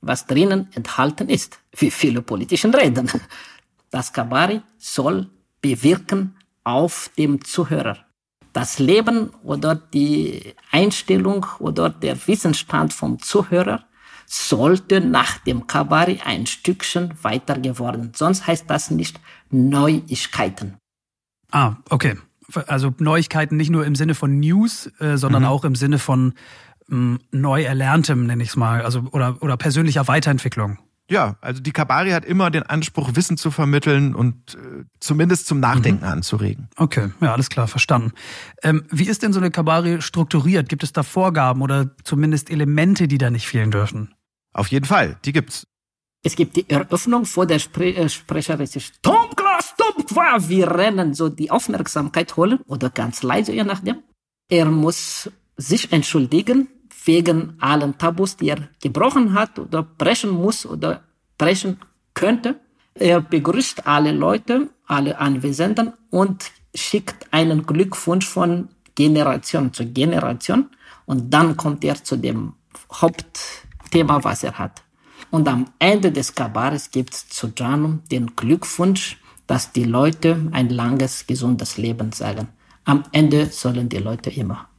was 0.01 0.25
drinnen 0.25 0.69
enthalten 0.73 1.29
ist, 1.29 1.59
wie 1.75 1.91
viele 1.91 2.21
politischen 2.21 2.73
Reden. 2.73 3.09
Das 3.89 4.13
Kabari 4.13 4.61
soll 4.77 5.29
bewirken 5.61 6.35
auf 6.63 7.09
dem 7.17 7.43
Zuhörer. 7.43 7.97
Das 8.53 8.79
Leben 8.79 9.31
oder 9.43 9.75
die 9.75 10.55
Einstellung 10.71 11.45
oder 11.59 11.89
der 11.89 12.27
Wissensstand 12.27 12.93
vom 12.93 13.19
Zuhörer 13.19 13.85
sollte 14.25 14.99
nach 14.99 15.37
dem 15.39 15.67
Kabari 15.67 16.19
ein 16.23 16.45
Stückchen 16.45 17.13
weiter 17.21 17.57
geworden. 17.59 18.11
Sonst 18.15 18.45
heißt 18.47 18.69
das 18.69 18.91
nicht 18.91 19.19
Neuigkeiten. 19.49 20.77
Ah, 21.51 21.75
okay. 21.89 22.15
Also 22.67 22.93
Neuigkeiten 22.99 23.57
nicht 23.57 23.69
nur 23.69 23.85
im 23.85 23.95
Sinne 23.95 24.15
von 24.15 24.39
News, 24.39 24.89
äh, 24.99 25.17
sondern 25.17 25.43
mhm. 25.43 25.49
auch 25.49 25.65
im 25.65 25.75
Sinne 25.75 25.99
von 25.99 26.33
ähm, 26.89 27.19
neu 27.31 27.63
erlerntem, 27.63 28.25
nenne 28.25 28.43
ich 28.43 28.49
es 28.49 28.55
mal, 28.55 28.83
also 28.83 29.01
oder 29.11 29.37
oder 29.41 29.57
persönlicher 29.57 30.07
Weiterentwicklung. 30.07 30.79
Ja, 31.09 31.37
also 31.39 31.61
die 31.61 31.71
Kabari 31.71 32.11
hat 32.11 32.25
immer 32.25 32.51
den 32.51 32.63
Anspruch, 32.63 33.11
Wissen 33.13 33.37
zu 33.37 33.49
vermitteln 33.49 34.13
und 34.13 34.55
äh, 34.55 34.83
zumindest 34.99 35.47
zum 35.47 35.61
Nachdenken 35.61 36.05
mhm. 36.05 36.11
anzuregen. 36.11 36.67
Okay, 36.75 37.11
ja, 37.21 37.33
alles 37.33 37.49
klar, 37.49 37.67
verstanden. 37.67 38.11
Ähm, 38.61 38.83
wie 38.91 39.07
ist 39.07 39.23
denn 39.23 39.31
so 39.31 39.39
eine 39.39 39.49
Kabari 39.49 40.01
strukturiert? 40.01 40.67
Gibt 40.67 40.83
es 40.83 40.91
da 40.91 41.03
Vorgaben 41.03 41.61
oder 41.61 41.95
zumindest 42.03 42.49
Elemente, 42.49 43.07
die 43.07 43.17
da 43.17 43.29
nicht 43.29 43.47
fehlen 43.47 43.71
dürfen? 43.71 44.13
Auf 44.53 44.67
jeden 44.67 44.85
Fall, 44.85 45.17
die 45.23 45.31
gibt's. 45.31 45.67
Es 46.23 46.35
gibt 46.35 46.57
die 46.57 46.69
Eröffnung 46.69 47.25
vor 47.25 47.45
der 47.45 47.59
Spre 47.59 47.95
äh, 47.95 48.09
Sprecherin. 48.09 48.67
Tom 49.01 49.29
Qua. 50.07 50.37
Wir 50.47 50.71
rennen 50.71 51.13
so 51.13 51.29
die 51.29 51.51
Aufmerksamkeit 51.51 52.35
holen 52.37 52.59
oder 52.67 52.89
ganz 52.89 53.23
leise, 53.23 53.53
je 53.53 53.63
nachdem. 53.63 54.03
Er 54.49 54.65
muss 54.65 55.29
sich 55.57 55.91
entschuldigen 55.91 56.67
wegen 57.05 57.53
allen 57.59 57.97
Tabus, 57.97 58.37
die 58.37 58.49
er 58.49 58.69
gebrochen 58.81 59.33
hat 59.33 59.59
oder 59.59 59.83
brechen 59.83 60.29
muss 60.29 60.65
oder 60.65 61.03
brechen 61.37 61.79
könnte. 62.13 62.59
Er 62.95 63.21
begrüßt 63.21 63.85
alle 63.87 64.11
Leute, 64.11 64.69
alle 64.85 65.19
Anwesenden 65.19 65.93
und 66.09 66.51
schickt 66.73 67.31
einen 67.31 67.65
Glückwunsch 67.65 68.27
von 68.27 68.69
Generation 68.95 69.73
zu 69.73 69.85
Generation. 69.85 70.69
Und 71.05 71.33
dann 71.33 71.55
kommt 71.55 71.83
er 71.83 72.03
zu 72.03 72.17
dem 72.17 72.53
Haupt 73.01 73.39
Thema, 73.91 74.23
was 74.23 74.43
er 74.43 74.57
hat. 74.57 74.81
Und 75.29 75.47
am 75.47 75.65
Ende 75.79 76.11
des 76.11 76.33
Kabares 76.33 76.91
gibt 76.91 77.13
es 77.13 77.29
zu 77.29 77.51
Janum 77.55 78.01
den 78.11 78.35
Glückwunsch, 78.35 79.17
dass 79.47 79.71
die 79.71 79.85
Leute 79.85 80.49
ein 80.51 80.69
langes, 80.69 81.25
gesundes 81.25 81.77
Leben 81.77 82.11
sagen. 82.11 82.49
Am 82.83 83.03
Ende 83.11 83.47
sollen 83.47 83.89
die 83.89 83.97
Leute 83.97 84.29
immer 84.29 84.69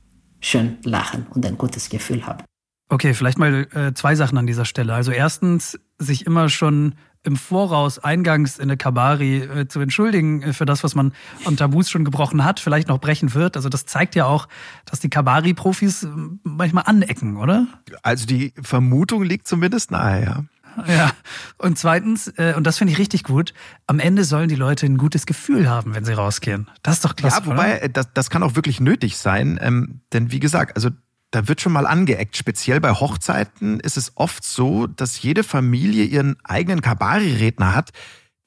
schön 0.40 0.78
lachen 0.84 1.26
und 1.30 1.44
ein 1.44 1.58
gutes 1.58 1.88
Gefühl 1.88 2.26
haben. 2.26 2.44
Okay, 2.90 3.12
vielleicht 3.12 3.38
mal 3.38 3.66
äh, 3.74 3.92
zwei 3.92 4.14
Sachen 4.14 4.38
an 4.38 4.46
dieser 4.46 4.64
Stelle. 4.64 4.94
Also 4.94 5.10
erstens, 5.12 5.78
sich 5.98 6.24
immer 6.24 6.48
schon 6.48 6.94
im 7.24 7.36
Voraus 7.36 7.98
eingangs 7.98 8.58
in 8.58 8.68
der 8.68 8.76
Kabari 8.76 9.38
äh, 9.38 9.68
zu 9.68 9.80
entschuldigen 9.80 10.42
äh, 10.42 10.52
für 10.52 10.64
das, 10.64 10.84
was 10.84 10.94
man 10.94 11.12
an 11.44 11.56
Tabus 11.56 11.90
schon 11.90 12.04
gebrochen 12.04 12.44
hat, 12.44 12.60
vielleicht 12.60 12.88
noch 12.88 12.98
brechen 12.98 13.34
wird. 13.34 13.56
Also 13.56 13.68
das 13.68 13.84
zeigt 13.84 14.14
ja 14.14 14.24
auch, 14.24 14.48
dass 14.86 15.00
die 15.00 15.10
Kabari-Profis 15.10 16.04
äh, 16.04 16.08
manchmal 16.44 16.84
anecken, 16.86 17.36
oder? 17.36 17.66
Also 18.02 18.26
die 18.26 18.54
Vermutung 18.62 19.22
liegt 19.24 19.48
zumindest 19.48 19.90
nahe, 19.90 20.24
ja. 20.24 20.44
Ja, 20.88 21.12
und 21.58 21.78
zweitens, 21.78 22.28
äh, 22.36 22.54
und 22.56 22.66
das 22.66 22.78
finde 22.78 22.92
ich 22.92 22.98
richtig 22.98 23.24
gut, 23.24 23.52
am 23.86 23.98
Ende 23.98 24.24
sollen 24.24 24.48
die 24.48 24.54
Leute 24.54 24.86
ein 24.86 24.96
gutes 24.96 25.26
Gefühl 25.26 25.68
haben, 25.68 25.94
wenn 25.94 26.04
sie 26.04 26.12
rausgehen. 26.12 26.68
Das 26.82 26.94
ist 26.94 27.04
doch 27.04 27.16
klasse. 27.16 27.40
Ja, 27.40 27.46
wobei, 27.46 27.78
oder? 27.78 27.88
Das, 27.88 28.12
das 28.14 28.30
kann 28.30 28.42
auch 28.42 28.54
wirklich 28.54 28.80
nötig 28.80 29.16
sein, 29.18 29.58
ähm, 29.60 30.00
denn 30.12 30.32
wie 30.32 30.40
gesagt, 30.40 30.76
also 30.76 30.90
da 31.30 31.46
wird 31.46 31.60
schon 31.60 31.72
mal 31.72 31.86
angeeckt. 31.86 32.36
Speziell 32.36 32.80
bei 32.80 32.92
Hochzeiten 32.92 33.80
ist 33.80 33.96
es 33.96 34.12
oft 34.14 34.44
so, 34.44 34.86
dass 34.86 35.20
jede 35.20 35.44
Familie 35.44 36.04
ihren 36.04 36.36
eigenen 36.42 36.80
Kabari-Redner 36.80 37.74
hat, 37.74 37.90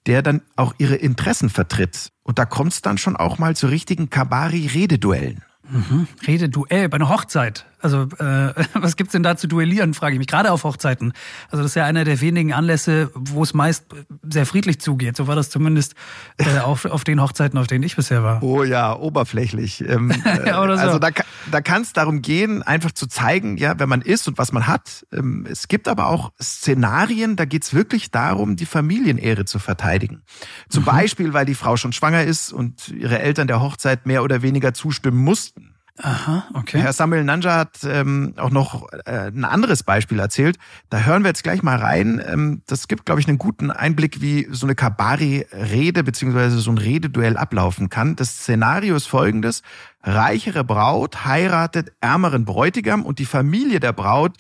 der 0.08 0.24
dann 0.24 0.42
auch 0.56 0.74
ihre 0.80 0.96
Interessen 0.96 1.50
vertritt. 1.50 2.12
Und 2.24 2.40
da 2.40 2.46
kommt 2.46 2.74
es 2.74 2.82
dann 2.82 2.98
schon 2.98 3.16
auch 3.16 3.38
mal 3.38 3.56
zu 3.56 3.68
richtigen 3.68 4.10
Kabari-Rededuellen. 4.10 5.44
Mhm. 5.70 6.08
Rededuell 6.26 6.90
bei 6.90 6.96
einer 6.96 7.10
Hochzeit. 7.10 7.66
Also 7.82 8.04
äh, 8.20 8.54
was 8.74 8.96
gibt's 8.96 9.14
denn 9.14 9.24
da 9.24 9.38
zu 9.38 9.48
duellieren, 9.48 9.94
frage 9.94 10.14
ich 10.14 10.20
mich, 10.20 10.28
gerade 10.28 10.52
auf 10.52 10.64
Hochzeiten. 10.64 11.14
Also 11.50 11.64
das 11.64 11.72
ist 11.72 11.76
ja 11.76 11.86
einer 11.86 12.04
der 12.04 12.22
wenigen 12.22 12.54
Anlässe, 12.54 13.12
wo 13.14 13.44
es 13.44 13.54
meist 13.54 13.86
sehr 14.24 14.46
friedlich 14.46 14.80
zugeht. 14.80 15.18
So 15.18 15.28
war 15.28 15.36
das 15.36 15.50
zumindest 15.50 15.96
äh, 16.38 16.60
auf, 16.64 16.86
auf 16.86 17.04
den 17.04 17.22
Hochzeiten, 17.22 17.58
auf 17.58 17.68
denen 17.68 17.84
ich 17.84 17.96
bisher 17.96 18.24
war. 18.24 18.44
Oh 18.44 18.64
ja, 18.64 18.96
oberflächlich. 18.96 19.82
Ähm, 19.82 20.14
ja, 20.46 20.62
oder 20.62 20.78
so. 20.78 20.84
Also 20.84 21.00
da, 21.00 21.10
da 21.52 21.62
kann 21.62 21.82
es 21.82 21.94
darum 21.94 22.22
gehen, 22.22 22.62
einfach 22.64 22.92
zu 22.92 23.08
zeigen, 23.08 23.58
ja, 23.58 23.74
wer 23.78 23.88
man 23.88 24.02
ist 24.02 24.28
und 24.28 24.38
was 24.38 24.52
man 24.52 24.68
hat. 24.68 25.06
Ähm, 25.12 25.48
es 25.50 25.68
gibt 25.68 25.88
aber 25.88 26.08
auch 26.08 26.32
Szenarien, 26.42 27.36
da 27.36 27.46
geht's 27.46 27.74
wirklich 27.74 28.12
darum, 28.12 28.56
die 28.56 28.66
Familienehre 28.66 29.46
zu 29.46 29.60
verteidigen. 29.60 30.22
Zum 30.70 30.84
mhm. 30.84 30.88
Beispiel, 30.88 31.34
weil 31.34 31.46
die 31.46 31.56
Frau 31.56 31.78
schon 31.78 31.94
schwanger 31.94 32.24
ist 32.24 32.54
und 32.54 32.90
ihre 32.90 33.20
Eltern 33.20 33.48
der 33.48 33.62
Hochzeit 33.62 34.06
mehr 34.06 34.24
oder 34.24 34.42
weniger 34.42 34.74
zustimmen 34.74 35.18
mussten. 35.18 35.71
Aha, 36.04 36.48
okay. 36.56 36.80
Herr 36.80 36.94
Samuel 36.94 37.24
Nanja 37.24 37.56
hat 37.56 37.84
ähm, 37.84 38.34
auch 38.38 38.50
noch 38.50 38.92
äh, 39.06 39.28
ein 39.28 39.46
anderes 39.46 39.84
Beispiel 39.84 40.20
erzählt. 40.20 40.58
Da 40.90 41.02
hören 41.02 41.24
wir 41.24 41.30
jetzt 41.30 41.44
gleich 41.44 41.62
mal 41.62 41.78
rein. 41.78 42.22
Ähm, 42.26 42.64
das 42.66 42.88
gibt, 42.88 43.06
glaube 43.06 43.22
ich, 43.22 43.28
einen 43.28 43.38
guten 43.38 43.70
Einblick, 43.70 44.20
wie 44.20 44.48
so 44.50 44.66
eine 44.66 44.74
Kabari-Rede 44.74 46.04
beziehungsweise 46.04 46.60
so 46.60 46.72
ein 46.72 46.80
Rededuell 46.80 47.38
ablaufen 47.38 47.90
kann. 47.90 48.16
Das 48.16 48.30
Szenario 48.30 48.96
ist 48.96 49.06
folgendes. 49.06 49.62
Reichere 50.02 50.64
Braut 50.64 51.26
heiratet 51.26 51.92
ärmeren 52.02 52.46
Bräutigam 52.46 53.06
und 53.06 53.20
die 53.20 53.26
Familie 53.26 53.80
der 53.80 53.94
Braut 53.94 54.38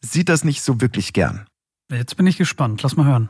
sieht 0.00 0.28
das 0.28 0.44
nicht 0.44 0.62
so 0.62 0.80
wirklich 0.80 1.12
gern. 1.12 1.46
Jetzt 1.90 2.16
bin 2.16 2.26
ich 2.28 2.38
gespannt. 2.38 2.82
Lass 2.84 2.96
mal 2.96 3.06
hören. 3.06 3.28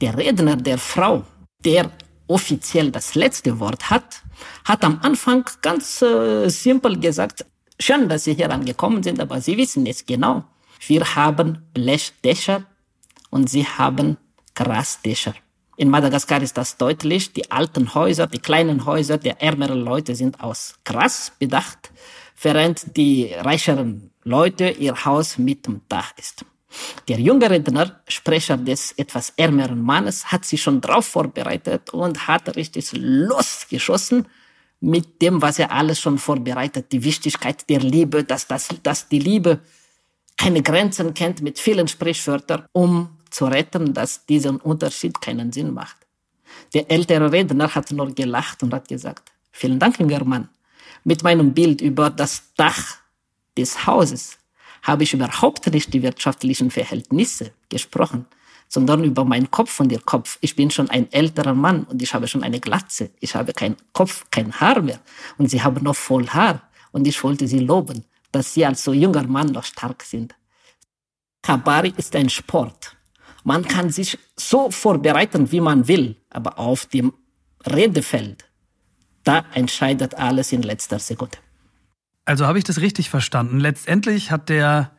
Der 0.00 0.18
Redner 0.18 0.56
der 0.56 0.78
Frau, 0.78 1.24
der 1.64 1.90
offiziell 2.26 2.90
das 2.90 3.14
letzte 3.14 3.58
Wort 3.60 3.90
hat, 3.90 4.22
hat 4.64 4.84
am 4.84 5.00
Anfang 5.02 5.44
ganz 5.62 6.02
äh, 6.02 6.48
simpel 6.48 6.98
gesagt, 6.98 7.44
schön, 7.78 8.08
dass 8.08 8.24
Sie 8.24 8.34
hier 8.34 8.50
angekommen 8.50 9.02
sind, 9.02 9.20
aber 9.20 9.40
Sie 9.40 9.56
wissen 9.56 9.86
es 9.86 10.04
genau. 10.06 10.44
Wir 10.86 11.14
haben 11.14 11.66
Blechdächer 11.72 12.64
und 13.30 13.48
sie 13.48 13.66
haben 13.66 14.18
Grasdächer. 14.54 15.34
In 15.76 15.88
Madagaskar 15.88 16.42
ist 16.42 16.56
das 16.56 16.76
deutlich. 16.76 17.32
Die 17.32 17.50
alten 17.50 17.94
Häuser, 17.94 18.26
die 18.26 18.38
kleinen 18.38 18.84
Häuser 18.84 19.18
der 19.18 19.42
ärmeren 19.42 19.80
Leute 19.80 20.14
sind 20.14 20.40
aus 20.40 20.76
Gras 20.84 21.32
bedacht, 21.38 21.90
während 22.40 22.96
die 22.96 23.32
reicheren 23.34 24.12
Leute 24.22 24.70
ihr 24.70 25.04
Haus 25.04 25.38
mit 25.38 25.66
dem 25.66 25.80
Dach 25.88 26.12
ist. 26.16 26.44
Der 27.08 27.20
junge 27.20 27.50
Redner, 27.50 28.00
Sprecher 28.08 28.56
des 28.56 28.92
etwas 28.92 29.32
ärmeren 29.36 29.80
Mannes, 29.82 30.32
hat 30.32 30.44
sich 30.44 30.62
schon 30.62 30.80
drauf 30.80 31.06
vorbereitet 31.06 31.90
und 31.90 32.26
hat 32.26 32.56
richtig 32.56 32.90
losgeschossen 32.92 34.26
mit 34.80 35.22
dem, 35.22 35.40
was 35.40 35.58
er 35.58 35.70
alles 35.72 36.00
schon 36.00 36.18
vorbereitet. 36.18 36.92
Die 36.92 37.02
Wichtigkeit 37.04 37.68
der 37.68 37.80
Liebe, 37.80 38.24
dass, 38.24 38.46
das, 38.46 38.68
dass 38.82 39.08
die 39.08 39.18
Liebe 39.18 39.60
keine 40.36 40.62
Grenzen 40.62 41.14
kennt 41.14 41.42
mit 41.42 41.58
vielen 41.58 41.88
Sprichwörtern, 41.88 42.66
um 42.72 43.08
zu 43.30 43.46
retten, 43.46 43.94
dass 43.94 44.26
dieser 44.26 44.64
Unterschied 44.64 45.20
keinen 45.20 45.52
Sinn 45.52 45.72
macht. 45.72 45.96
Der 46.72 46.90
ältere 46.90 47.30
Redner 47.32 47.74
hat 47.74 47.90
nur 47.90 48.14
gelacht 48.14 48.62
und 48.62 48.74
hat 48.74 48.88
gesagt, 48.88 49.32
vielen 49.50 49.78
Dank, 49.78 49.98
junger 49.98 50.24
Mann. 50.24 50.48
Mit 51.04 51.22
meinem 51.22 51.52
Bild 51.52 51.80
über 51.80 52.10
das 52.10 52.42
Dach 52.56 52.98
des 53.56 53.86
Hauses 53.86 54.38
habe 54.84 55.02
ich 55.02 55.14
überhaupt 55.14 55.66
nicht 55.72 55.92
die 55.92 56.02
wirtschaftlichen 56.02 56.70
Verhältnisse 56.70 57.52
gesprochen, 57.68 58.26
sondern 58.68 59.02
über 59.02 59.24
meinen 59.24 59.50
Kopf 59.50 59.80
und 59.80 59.90
ihr 59.90 60.00
Kopf. 60.00 60.38
Ich 60.42 60.54
bin 60.54 60.70
schon 60.70 60.90
ein 60.90 61.10
älterer 61.12 61.54
Mann 61.54 61.84
und 61.84 62.02
ich 62.02 62.12
habe 62.14 62.28
schon 62.28 62.44
eine 62.44 62.60
Glatze. 62.60 63.10
Ich 63.18 63.34
habe 63.34 63.52
keinen 63.52 63.76
Kopf, 63.92 64.26
kein 64.30 64.52
Haar 64.60 64.82
mehr. 64.82 65.00
Und 65.38 65.50
sie 65.50 65.62
haben 65.62 65.82
noch 65.82 65.96
voll 65.96 66.28
Haar. 66.28 66.62
Und 66.92 67.08
ich 67.08 67.22
wollte 67.24 67.48
sie 67.48 67.60
loben, 67.60 68.04
dass 68.30 68.54
sie 68.54 68.64
als 68.64 68.84
so 68.84 68.92
junger 68.92 69.26
Mann 69.26 69.48
noch 69.48 69.64
stark 69.64 70.02
sind. 70.02 70.34
Kabari 71.42 71.92
ist 71.96 72.14
ein 72.14 72.28
Sport. 72.28 72.96
Man 73.42 73.64
kann 73.64 73.90
sich 73.90 74.18
so 74.36 74.70
vorbereiten, 74.70 75.50
wie 75.50 75.60
man 75.60 75.88
will, 75.88 76.16
aber 76.30 76.58
auf 76.58 76.86
dem 76.86 77.12
Redefeld, 77.66 78.44
da 79.22 79.44
entscheidet 79.52 80.14
alles 80.14 80.52
in 80.52 80.62
letzter 80.62 80.98
Sekunde. 80.98 81.43
Also 82.24 82.46
habe 82.46 82.58
ich 82.58 82.64
das 82.64 82.80
richtig 82.80 83.10
verstanden. 83.10 83.60
Letztendlich 83.60 84.30
hat 84.30 84.48
der 84.48 84.90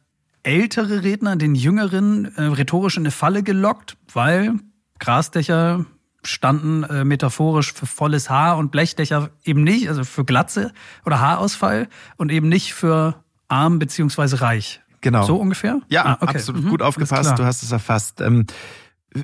ältere 0.43 1.03
Redner 1.03 1.35
den 1.35 1.55
jüngeren 1.55 2.35
äh, 2.35 2.43
rhetorisch 2.43 2.97
in 2.97 3.03
eine 3.03 3.11
Falle 3.11 3.41
gelockt, 3.41 3.97
weil 4.13 4.55
Grasdächer 4.99 5.85
standen 6.23 6.83
äh, 6.83 7.03
metaphorisch 7.03 7.73
für 7.73 7.85
volles 7.85 8.29
Haar 8.29 8.57
und 8.57 8.71
Blechdächer 8.71 9.29
eben 9.43 9.63
nicht, 9.63 9.89
also 9.89 10.03
für 10.03 10.25
Glatze 10.25 10.71
oder 11.05 11.19
Haarausfall 11.19 11.87
und 12.17 12.31
eben 12.31 12.49
nicht 12.49 12.73
für 12.73 13.23
arm 13.47 13.79
beziehungsweise 13.79 14.41
reich. 14.41 14.81
Genau. 15.01 15.23
So 15.23 15.37
ungefähr? 15.37 15.81
Ja, 15.87 16.05
ah, 16.05 16.17
okay. 16.19 16.37
absolut 16.37 16.63
mhm. 16.63 16.69
gut 16.69 16.81
aufgepasst. 16.81 17.37
Du 17.37 17.45
hast 17.45 17.61
es 17.61 17.71
erfasst. 17.71 18.21
Ähm, 18.21 18.45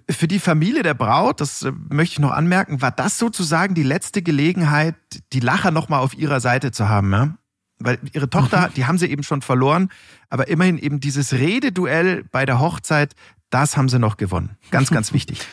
für 0.09 0.27
die 0.27 0.39
Familie 0.39 0.83
der 0.83 0.93
Braut, 0.93 1.41
das 1.41 1.63
äh, 1.63 1.71
möchte 1.89 2.13
ich 2.13 2.19
noch 2.19 2.31
anmerken, 2.31 2.81
war 2.81 2.91
das 2.91 3.17
sozusagen 3.17 3.73
die 3.73 3.83
letzte 3.83 4.21
Gelegenheit, 4.21 4.95
die 5.33 5.39
Lacher 5.39 5.71
nochmal 5.71 6.01
auf 6.01 6.15
ihrer 6.15 6.39
Seite 6.39 6.71
zu 6.71 6.87
haben. 6.87 7.11
Ja? 7.11 7.35
Weil 7.83 7.99
ihre 8.13 8.29
Tochter, 8.29 8.69
mhm. 8.69 8.73
die 8.75 8.85
haben 8.85 8.97
sie 8.97 9.07
eben 9.07 9.23
schon 9.23 9.41
verloren, 9.41 9.89
aber 10.29 10.47
immerhin 10.47 10.77
eben 10.77 10.99
dieses 10.99 11.33
Rededuell 11.33 12.23
bei 12.31 12.45
der 12.45 12.59
Hochzeit, 12.59 13.13
das 13.49 13.77
haben 13.77 13.89
sie 13.89 13.99
noch 13.99 14.17
gewonnen. 14.17 14.57
Ganz, 14.71 14.89
ganz 14.89 15.13
wichtig. 15.13 15.45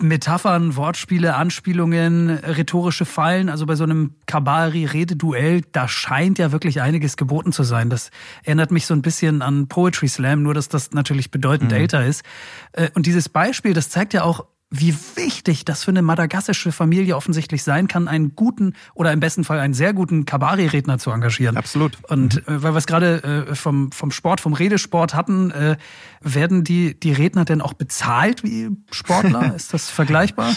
Metaphern, 0.00 0.76
Wortspiele, 0.76 1.34
Anspielungen, 1.34 2.30
rhetorische 2.30 3.04
Fallen, 3.04 3.48
also 3.48 3.66
bei 3.66 3.76
so 3.76 3.84
einem 3.84 4.14
Kabari-Rededuell, 4.26 5.62
da 5.72 5.88
scheint 5.88 6.38
ja 6.38 6.52
wirklich 6.52 6.80
einiges 6.80 7.16
geboten 7.16 7.52
zu 7.52 7.62
sein. 7.62 7.90
Das 7.90 8.10
erinnert 8.42 8.70
mich 8.70 8.86
so 8.86 8.94
ein 8.94 9.02
bisschen 9.02 9.42
an 9.42 9.68
Poetry 9.68 10.08
Slam, 10.08 10.42
nur 10.42 10.54
dass 10.54 10.68
das 10.68 10.92
natürlich 10.92 11.30
bedeutend 11.30 11.70
mhm. 11.70 11.78
älter 11.78 12.04
ist. 12.04 12.24
Äh, 12.72 12.90
und 12.94 13.06
dieses 13.06 13.28
Beispiel, 13.28 13.72
das 13.72 13.90
zeigt 13.90 14.14
ja 14.14 14.22
auch, 14.22 14.46
wie 14.76 14.94
wichtig 15.14 15.64
das 15.64 15.84
für 15.84 15.92
eine 15.92 16.02
madagassische 16.02 16.72
Familie 16.72 17.16
offensichtlich 17.16 17.62
sein 17.62 17.86
kann, 17.86 18.08
einen 18.08 18.34
guten 18.34 18.74
oder 18.94 19.12
im 19.12 19.20
besten 19.20 19.44
Fall 19.44 19.60
einen 19.60 19.74
sehr 19.74 19.92
guten 19.92 20.24
Kabari-Redner 20.24 20.98
zu 20.98 21.10
engagieren. 21.10 21.56
Absolut. 21.56 21.98
Und 22.08 22.38
äh, 22.48 22.62
weil 22.62 22.72
wir 22.72 22.78
es 22.78 22.86
gerade 22.86 23.22
äh, 23.22 23.54
vom, 23.54 23.92
vom 23.92 24.10
Sport, 24.10 24.40
vom 24.40 24.52
Redesport 24.52 25.14
hatten, 25.14 25.52
äh, 25.52 25.76
werden 26.22 26.64
die, 26.64 26.98
die 26.98 27.12
Redner 27.12 27.44
denn 27.44 27.60
auch 27.60 27.74
bezahlt 27.74 28.42
wie 28.42 28.70
Sportler? 28.90 29.54
Ist 29.56 29.72
das 29.72 29.90
vergleichbar? 29.90 30.52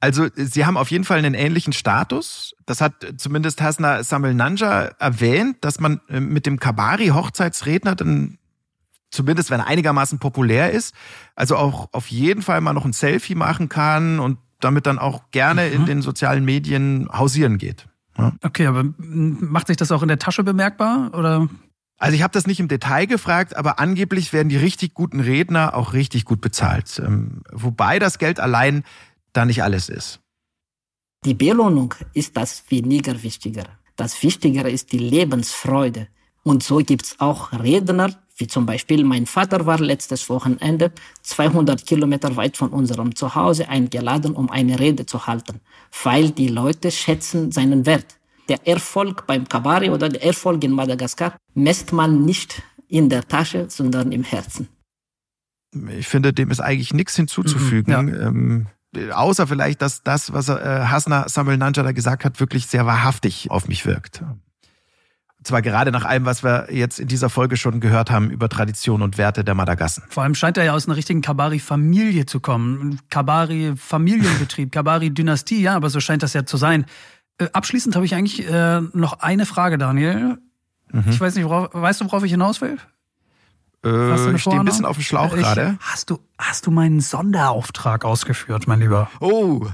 Also 0.00 0.28
sie 0.34 0.64
haben 0.64 0.76
auf 0.76 0.90
jeden 0.90 1.04
Fall 1.04 1.18
einen 1.18 1.34
ähnlichen 1.34 1.72
Status. 1.72 2.54
Das 2.64 2.80
hat 2.80 2.94
zumindest 3.18 3.60
Hasna 3.60 4.02
Samuel 4.04 4.34
Nanja 4.34 4.90
erwähnt, 4.98 5.58
dass 5.60 5.80
man 5.80 6.00
äh, 6.08 6.20
mit 6.20 6.46
dem 6.46 6.58
Kabari-Hochzeitsredner 6.58 7.94
dann 7.94 8.38
zumindest 9.14 9.50
wenn 9.50 9.60
er 9.60 9.66
einigermaßen 9.66 10.18
populär 10.18 10.70
ist, 10.70 10.94
also 11.34 11.56
auch 11.56 11.88
auf 11.92 12.08
jeden 12.08 12.42
Fall 12.42 12.60
mal 12.60 12.72
noch 12.72 12.84
ein 12.84 12.92
Selfie 12.92 13.34
machen 13.34 13.68
kann 13.68 14.20
und 14.20 14.38
damit 14.60 14.86
dann 14.86 14.98
auch 14.98 15.30
gerne 15.30 15.68
mhm. 15.68 15.74
in 15.74 15.86
den 15.86 16.02
sozialen 16.02 16.44
Medien 16.44 17.08
hausieren 17.12 17.58
geht. 17.58 17.86
Ja. 18.18 18.32
Okay, 18.42 18.66
aber 18.66 18.84
macht 18.98 19.66
sich 19.66 19.76
das 19.76 19.90
auch 19.90 20.02
in 20.02 20.08
der 20.08 20.18
Tasche 20.18 20.44
bemerkbar 20.44 21.12
oder? 21.14 21.48
Also 21.98 22.16
ich 22.16 22.22
habe 22.22 22.32
das 22.32 22.46
nicht 22.46 22.60
im 22.60 22.68
Detail 22.68 23.06
gefragt, 23.06 23.56
aber 23.56 23.78
angeblich 23.78 24.32
werden 24.32 24.48
die 24.48 24.56
richtig 24.56 24.94
guten 24.94 25.20
Redner 25.20 25.74
auch 25.74 25.92
richtig 25.92 26.24
gut 26.24 26.40
bezahlt. 26.40 27.00
Ähm, 27.04 27.42
wobei 27.50 27.98
das 27.98 28.18
Geld 28.18 28.40
allein 28.40 28.84
da 29.32 29.44
nicht 29.44 29.62
alles 29.62 29.88
ist. 29.88 30.20
Die 31.24 31.34
Belohnung 31.34 31.94
ist 32.12 32.36
das 32.36 32.64
weniger 32.68 33.22
Wichtigere. 33.22 33.70
Das 33.96 34.22
Wichtigere 34.22 34.70
ist 34.70 34.92
die 34.92 34.98
Lebensfreude. 34.98 36.08
Und 36.42 36.62
so 36.62 36.76
gibt's 36.78 37.20
auch 37.20 37.52
Redner, 37.52 38.10
wie 38.36 38.46
zum 38.46 38.66
Beispiel 38.66 39.04
mein 39.04 39.26
Vater 39.26 39.66
war 39.66 39.78
letztes 39.78 40.28
Wochenende 40.28 40.92
200 41.22 41.86
Kilometer 41.86 42.36
weit 42.36 42.56
von 42.56 42.70
unserem 42.70 43.14
Zuhause 43.14 43.68
eingeladen, 43.68 44.34
um 44.34 44.50
eine 44.50 44.80
Rede 44.80 45.06
zu 45.06 45.26
halten, 45.26 45.60
weil 46.02 46.30
die 46.30 46.48
Leute 46.48 46.90
schätzen 46.90 47.52
seinen 47.52 47.86
Wert. 47.86 48.18
Der 48.48 48.66
Erfolg 48.66 49.26
beim 49.26 49.48
Kabari 49.48 49.90
oder 49.90 50.08
der 50.08 50.22
Erfolg 50.22 50.62
in 50.64 50.72
Madagaskar 50.72 51.36
messt 51.54 51.92
man 51.92 52.24
nicht 52.24 52.62
in 52.88 53.08
der 53.08 53.26
Tasche, 53.26 53.66
sondern 53.68 54.12
im 54.12 54.24
Herzen. 54.24 54.68
Ich 55.96 56.06
finde, 56.06 56.32
dem 56.32 56.50
ist 56.50 56.60
eigentlich 56.60 56.92
nichts 56.92 57.16
hinzuzufügen. 57.16 58.04
Mhm, 58.04 58.14
ja. 58.14 58.26
ähm, 58.26 58.66
außer 59.12 59.46
vielleicht, 59.46 59.82
dass 59.82 60.02
das, 60.02 60.32
was 60.32 60.48
äh, 60.48 60.54
Hasna 60.54 61.28
Samuel 61.28 61.56
Nanja 61.56 61.82
da 61.82 61.92
gesagt 61.92 62.24
hat, 62.24 62.38
wirklich 62.38 62.66
sehr 62.66 62.86
wahrhaftig 62.86 63.50
auf 63.50 63.66
mich 63.66 63.86
wirkt. 63.86 64.22
Zwar 65.44 65.60
gerade 65.60 65.92
nach 65.92 66.06
allem, 66.06 66.24
was 66.24 66.42
wir 66.42 66.68
jetzt 66.70 66.98
in 66.98 67.06
dieser 67.06 67.28
Folge 67.28 67.56
schon 67.56 67.80
gehört 67.80 68.10
haben 68.10 68.30
über 68.30 68.48
Tradition 68.48 69.02
und 69.02 69.18
Werte 69.18 69.44
der 69.44 69.54
Madagassen. 69.54 70.02
Vor 70.08 70.22
allem 70.22 70.34
scheint 70.34 70.56
er 70.56 70.64
ja 70.64 70.72
aus 70.72 70.86
einer 70.86 70.96
richtigen 70.96 71.20
Kabari-Familie 71.20 72.24
zu 72.24 72.40
kommen. 72.40 72.98
Kabari-Familienbetrieb, 73.10 74.72
Kabari-Dynastie, 74.72 75.60
ja, 75.60 75.76
aber 75.76 75.90
so 75.90 76.00
scheint 76.00 76.22
das 76.22 76.32
ja 76.32 76.46
zu 76.46 76.56
sein. 76.56 76.86
Äh, 77.38 77.48
abschließend 77.52 77.94
habe 77.94 78.06
ich 78.06 78.14
eigentlich 78.14 78.48
äh, 78.48 78.80
noch 78.80 79.20
eine 79.20 79.44
Frage, 79.44 79.76
Daniel. 79.76 80.38
Mhm. 80.90 81.04
Ich 81.10 81.20
weiß 81.20 81.34
nicht, 81.34 81.44
worauf, 81.44 81.68
weißt 81.72 82.00
du, 82.00 82.06
worauf 82.06 82.24
ich 82.24 82.30
hinaus 82.30 82.60
will? 82.60 82.78
Äh, 83.84 84.34
ich 84.34 84.40
stehe 84.40 84.58
ein 84.58 84.64
bisschen 84.64 84.86
auf 84.86 84.96
dem 84.96 85.02
Schlauch 85.02 85.34
gerade. 85.34 85.76
Hast 85.80 86.08
du, 86.08 86.18
hast 86.38 86.66
du 86.66 86.70
meinen 86.70 87.00
Sonderauftrag 87.00 88.04
ausgeführt, 88.04 88.66
mein 88.66 88.80
Lieber? 88.80 89.10
Oh, 89.20 89.66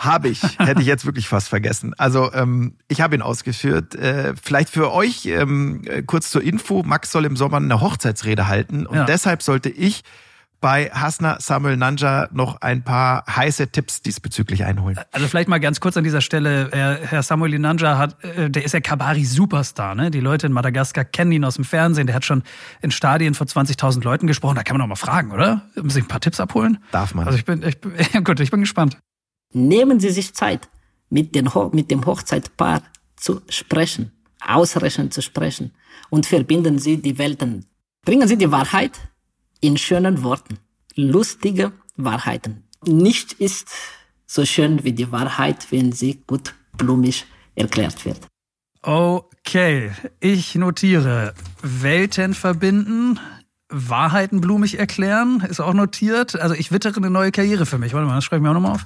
habe 0.00 0.28
ich, 0.28 0.42
hätte 0.58 0.80
ich 0.80 0.86
jetzt 0.86 1.06
wirklich 1.06 1.28
fast 1.28 1.48
vergessen. 1.48 1.94
Also 1.98 2.32
ähm, 2.32 2.74
ich 2.88 3.00
habe 3.00 3.14
ihn 3.14 3.22
ausgeführt. 3.22 3.94
Äh, 3.94 4.34
vielleicht 4.42 4.70
für 4.70 4.92
euch 4.92 5.26
ähm, 5.26 5.82
äh, 5.86 6.02
kurz 6.02 6.30
zur 6.30 6.42
Info, 6.42 6.82
Max 6.82 7.12
soll 7.12 7.24
im 7.26 7.36
Sommer 7.36 7.58
eine 7.58 7.80
Hochzeitsrede 7.80 8.48
halten 8.48 8.86
und 8.86 8.96
ja. 8.96 9.04
deshalb 9.04 9.42
sollte 9.42 9.68
ich 9.68 10.02
bei 10.60 10.90
Hasna 10.92 11.38
Samuel 11.40 11.76
Nanja 11.76 12.28
noch 12.32 12.60
ein 12.60 12.82
paar 12.82 13.24
heiße 13.26 13.68
Tipps 13.68 14.02
diesbezüglich 14.02 14.64
einholen. 14.64 14.98
Also 15.10 15.26
vielleicht 15.26 15.48
mal 15.48 15.58
ganz 15.58 15.80
kurz 15.80 15.96
an 15.96 16.04
dieser 16.04 16.20
Stelle, 16.20 16.68
Herr 16.70 17.22
Samuel 17.22 17.58
Nanja 17.58 17.96
hat, 17.96 18.22
äh, 18.24 18.50
der 18.50 18.64
ist 18.64 18.72
ja 18.72 18.80
Kabari-Superstar, 18.80 19.94
ne? 19.94 20.10
Die 20.10 20.20
Leute 20.20 20.46
in 20.46 20.52
Madagaskar 20.52 21.04
kennen 21.04 21.32
ihn 21.32 21.44
aus 21.44 21.54
dem 21.54 21.64
Fernsehen, 21.64 22.06
der 22.06 22.16
hat 22.16 22.24
schon 22.24 22.42
in 22.82 22.90
Stadien 22.90 23.34
vor 23.34 23.46
20.000 23.46 24.04
Leuten 24.04 24.26
gesprochen, 24.26 24.56
da 24.56 24.62
kann 24.62 24.76
man 24.76 24.84
auch 24.84 24.88
mal 24.88 24.96
fragen, 24.96 25.32
oder? 25.32 25.62
Muss 25.80 25.96
ich 25.96 26.04
ein 26.04 26.08
paar 26.08 26.20
Tipps 26.20 26.40
abholen? 26.40 26.78
Darf 26.92 27.14
man. 27.14 27.26
Also 27.26 27.38
ich 27.38 27.44
bin, 27.44 27.62
ich, 27.62 28.24
gut, 28.24 28.40
ich 28.40 28.50
bin 28.50 28.60
gespannt. 28.60 28.98
Nehmen 29.52 30.00
Sie 30.00 30.10
sich 30.10 30.34
Zeit, 30.34 30.68
mit, 31.08 31.34
den, 31.34 31.50
mit 31.72 31.90
dem 31.90 32.06
Hochzeitpaar 32.06 32.82
zu 33.16 33.42
sprechen, 33.48 34.12
ausreichend 34.40 35.12
zu 35.12 35.22
sprechen 35.22 35.72
und 36.08 36.26
verbinden 36.26 36.78
Sie 36.78 36.98
die 36.98 37.18
Welten. 37.18 37.66
Bringen 38.04 38.28
Sie 38.28 38.36
die 38.36 38.50
Wahrheit 38.50 38.92
in 39.60 39.76
schönen 39.76 40.22
Worten, 40.22 40.58
lustige 40.94 41.72
Wahrheiten. 41.96 42.64
Nicht 42.86 43.34
ist 43.34 43.68
so 44.26 44.44
schön 44.44 44.84
wie 44.84 44.92
die 44.92 45.10
Wahrheit, 45.12 45.66
wenn 45.70 45.92
sie 45.92 46.22
gut 46.26 46.54
blumig 46.76 47.26
erklärt 47.54 48.04
wird. 48.04 48.26
Okay, 48.82 49.90
ich 50.20 50.54
notiere 50.54 51.34
Welten 51.62 52.32
verbinden, 52.34 53.18
Wahrheiten 53.68 54.40
blumig 54.40 54.78
erklären, 54.78 55.44
ist 55.48 55.60
auch 55.60 55.74
notiert. 55.74 56.40
Also 56.40 56.54
ich 56.54 56.72
wittere 56.72 56.96
eine 56.96 57.10
neue 57.10 57.32
Karriere 57.32 57.66
für 57.66 57.78
mich. 57.78 57.92
Warte 57.92 58.06
mal, 58.06 58.14
das 58.14 58.24
schreibe 58.24 58.38
ich 58.38 58.42
mir 58.44 58.50
auch 58.50 58.54
nochmal 58.54 58.72
auf. 58.72 58.84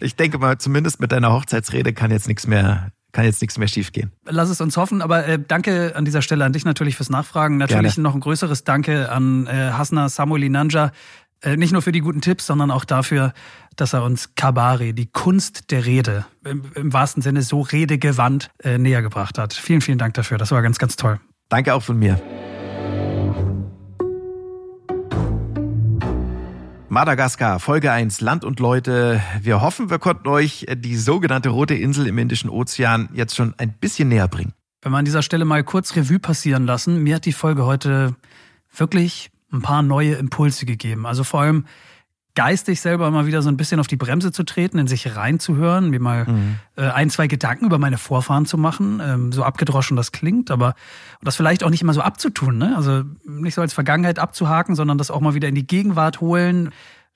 Ich 0.00 0.16
denke 0.16 0.38
mal, 0.38 0.58
zumindest 0.58 1.00
mit 1.00 1.12
deiner 1.12 1.32
Hochzeitsrede 1.32 1.92
kann 1.92 2.10
jetzt 2.10 2.28
nichts 2.28 2.46
mehr 2.46 2.90
kann 3.12 3.24
jetzt 3.24 3.40
nichts 3.40 3.56
mehr 3.58 3.68
schiefgehen. 3.68 4.10
Lass 4.28 4.50
es 4.50 4.60
uns 4.60 4.76
hoffen, 4.76 5.00
aber 5.00 5.24
äh, 5.24 5.38
danke 5.38 5.94
an 5.94 6.04
dieser 6.04 6.20
Stelle 6.20 6.44
an 6.44 6.52
dich 6.52 6.64
natürlich 6.64 6.96
fürs 6.96 7.10
Nachfragen. 7.10 7.58
Natürlich 7.58 7.94
Gerne. 7.94 8.08
noch 8.08 8.14
ein 8.14 8.20
größeres 8.20 8.64
Danke 8.64 9.10
an 9.10 9.46
äh, 9.46 9.70
Hasna 9.70 10.08
Samueli 10.08 10.48
Nanja. 10.48 10.90
Äh, 11.40 11.56
nicht 11.56 11.72
nur 11.72 11.80
für 11.80 11.92
die 11.92 12.00
guten 12.00 12.20
Tipps, 12.20 12.46
sondern 12.46 12.70
auch 12.70 12.84
dafür, 12.84 13.32
dass 13.76 13.92
er 13.92 14.02
uns 14.02 14.34
Kabari, 14.34 14.92
die 14.92 15.06
Kunst 15.06 15.70
der 15.70 15.86
Rede, 15.86 16.26
im, 16.44 16.64
im 16.74 16.92
wahrsten 16.92 17.22
Sinne 17.22 17.42
so 17.42 17.60
redegewandt 17.60 18.50
äh, 18.62 18.78
näher 18.78 19.02
gebracht 19.02 19.38
hat. 19.38 19.54
Vielen, 19.54 19.80
vielen 19.80 19.98
Dank 19.98 20.14
dafür. 20.14 20.36
Das 20.36 20.50
war 20.50 20.60
ganz, 20.62 20.78
ganz 20.78 20.96
toll. 20.96 21.20
Danke 21.48 21.74
auch 21.74 21.82
von 21.82 21.98
mir. 21.98 22.20
Madagaskar, 26.94 27.58
Folge 27.58 27.90
1, 27.90 28.20
Land 28.20 28.44
und 28.44 28.60
Leute. 28.60 29.20
Wir 29.42 29.60
hoffen, 29.60 29.90
wir 29.90 29.98
konnten 29.98 30.28
euch 30.28 30.64
die 30.76 30.94
sogenannte 30.94 31.48
Rote 31.48 31.74
Insel 31.74 32.06
im 32.06 32.16
Indischen 32.18 32.48
Ozean 32.48 33.08
jetzt 33.12 33.34
schon 33.34 33.52
ein 33.58 33.72
bisschen 33.72 34.08
näher 34.08 34.28
bringen. 34.28 34.52
Wenn 34.80 34.92
wir 34.92 34.98
an 34.98 35.04
dieser 35.04 35.22
Stelle 35.22 35.44
mal 35.44 35.64
kurz 35.64 35.96
Revue 35.96 36.20
passieren 36.20 36.66
lassen, 36.66 37.02
mir 37.02 37.16
hat 37.16 37.24
die 37.24 37.32
Folge 37.32 37.66
heute 37.66 38.14
wirklich 38.72 39.32
ein 39.52 39.60
paar 39.60 39.82
neue 39.82 40.14
Impulse 40.14 40.66
gegeben. 40.66 41.04
Also 41.04 41.24
vor 41.24 41.40
allem 41.40 41.64
geistig 42.34 42.80
selber 42.80 43.10
mal 43.10 43.26
wieder 43.26 43.42
so 43.42 43.48
ein 43.48 43.56
bisschen 43.56 43.80
auf 43.80 43.86
die 43.86 43.96
Bremse 43.96 44.32
zu 44.32 44.42
treten, 44.44 44.78
in 44.78 44.86
sich 44.86 45.16
reinzuhören, 45.16 45.90
mir 45.90 46.00
mal 46.00 46.26
mhm. 46.26 46.56
äh, 46.76 46.82
ein, 46.88 47.10
zwei 47.10 47.26
Gedanken 47.26 47.66
über 47.66 47.78
meine 47.78 47.98
Vorfahren 47.98 48.46
zu 48.46 48.58
machen, 48.58 49.00
ähm, 49.04 49.32
so 49.32 49.44
abgedroschen 49.44 49.96
das 49.96 50.12
klingt, 50.12 50.50
aber 50.50 50.74
das 51.22 51.36
vielleicht 51.36 51.64
auch 51.64 51.70
nicht 51.70 51.82
immer 51.82 51.94
so 51.94 52.00
abzutun, 52.00 52.58
ne? 52.58 52.74
Also 52.76 53.02
nicht 53.24 53.54
so 53.54 53.60
als 53.60 53.72
Vergangenheit 53.72 54.18
abzuhaken, 54.18 54.74
sondern 54.74 54.98
das 54.98 55.10
auch 55.10 55.20
mal 55.20 55.34
wieder 55.34 55.48
in 55.48 55.54
die 55.54 55.66
Gegenwart 55.66 56.20
holen, 56.20 56.70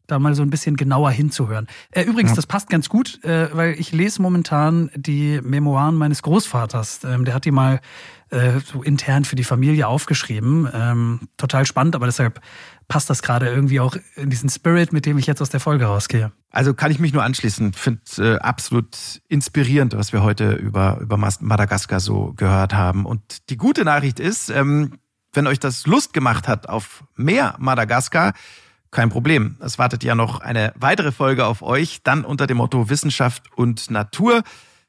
da 0.08 0.18
mal 0.18 0.34
so 0.34 0.42
ein 0.42 0.50
bisschen 0.50 0.76
genauer 0.76 1.10
hinzuhören. 1.10 1.66
Äh, 1.90 2.02
übrigens, 2.02 2.30
ja. 2.30 2.36
das 2.36 2.46
passt 2.46 2.70
ganz 2.70 2.88
gut, 2.88 3.22
äh, 3.24 3.48
weil 3.52 3.78
ich 3.78 3.92
lese 3.92 4.22
momentan 4.22 4.90
die 4.96 5.40
Memoiren 5.42 5.94
meines 5.96 6.22
Großvaters. 6.22 7.04
Ähm, 7.04 7.24
der 7.24 7.34
hat 7.34 7.44
die 7.44 7.50
mal 7.50 7.80
äh, 8.30 8.60
so 8.60 8.82
intern 8.82 9.24
für 9.24 9.36
die 9.36 9.44
Familie 9.44 9.86
aufgeschrieben. 9.86 10.68
Ähm, 10.72 11.20
total 11.36 11.66
spannend, 11.66 11.94
aber 11.94 12.06
deshalb 12.06 12.40
passt 12.88 13.10
das 13.10 13.22
gerade 13.22 13.48
irgendwie 13.48 13.80
auch 13.80 13.96
in 14.16 14.30
diesen 14.30 14.48
Spirit, 14.48 14.92
mit 14.92 15.06
dem 15.06 15.18
ich 15.18 15.26
jetzt 15.26 15.42
aus 15.42 15.50
der 15.50 15.60
Folge 15.60 15.84
rausgehe. 15.84 16.32
Also 16.50 16.72
kann 16.72 16.90
ich 16.90 16.98
mich 16.98 17.12
nur 17.12 17.22
anschließen. 17.22 17.74
Finde 17.74 18.00
äh, 18.18 18.38
absolut 18.38 19.20
inspirierend, 19.28 19.94
was 19.96 20.12
wir 20.12 20.22
heute 20.22 20.52
über, 20.52 20.98
über 21.00 21.16
Madagaskar 21.16 22.00
so 22.00 22.32
gehört 22.34 22.74
haben. 22.74 23.04
Und 23.04 23.50
die 23.50 23.58
gute 23.58 23.84
Nachricht 23.84 24.18
ist, 24.18 24.48
ähm, 24.48 24.98
wenn 25.34 25.46
euch 25.46 25.60
das 25.60 25.86
Lust 25.86 26.14
gemacht 26.14 26.48
hat 26.48 26.68
auf 26.68 27.04
mehr 27.14 27.54
Madagaskar, 27.58 28.32
kein 28.90 29.10
Problem. 29.10 29.56
Es 29.60 29.78
wartet 29.78 30.02
ja 30.02 30.14
noch 30.14 30.40
eine 30.40 30.72
weitere 30.74 31.12
Folge 31.12 31.44
auf 31.44 31.60
euch, 31.60 32.02
dann 32.02 32.24
unter 32.24 32.46
dem 32.46 32.56
Motto 32.56 32.88
Wissenschaft 32.88 33.52
und 33.54 33.90
Natur. 33.90 34.42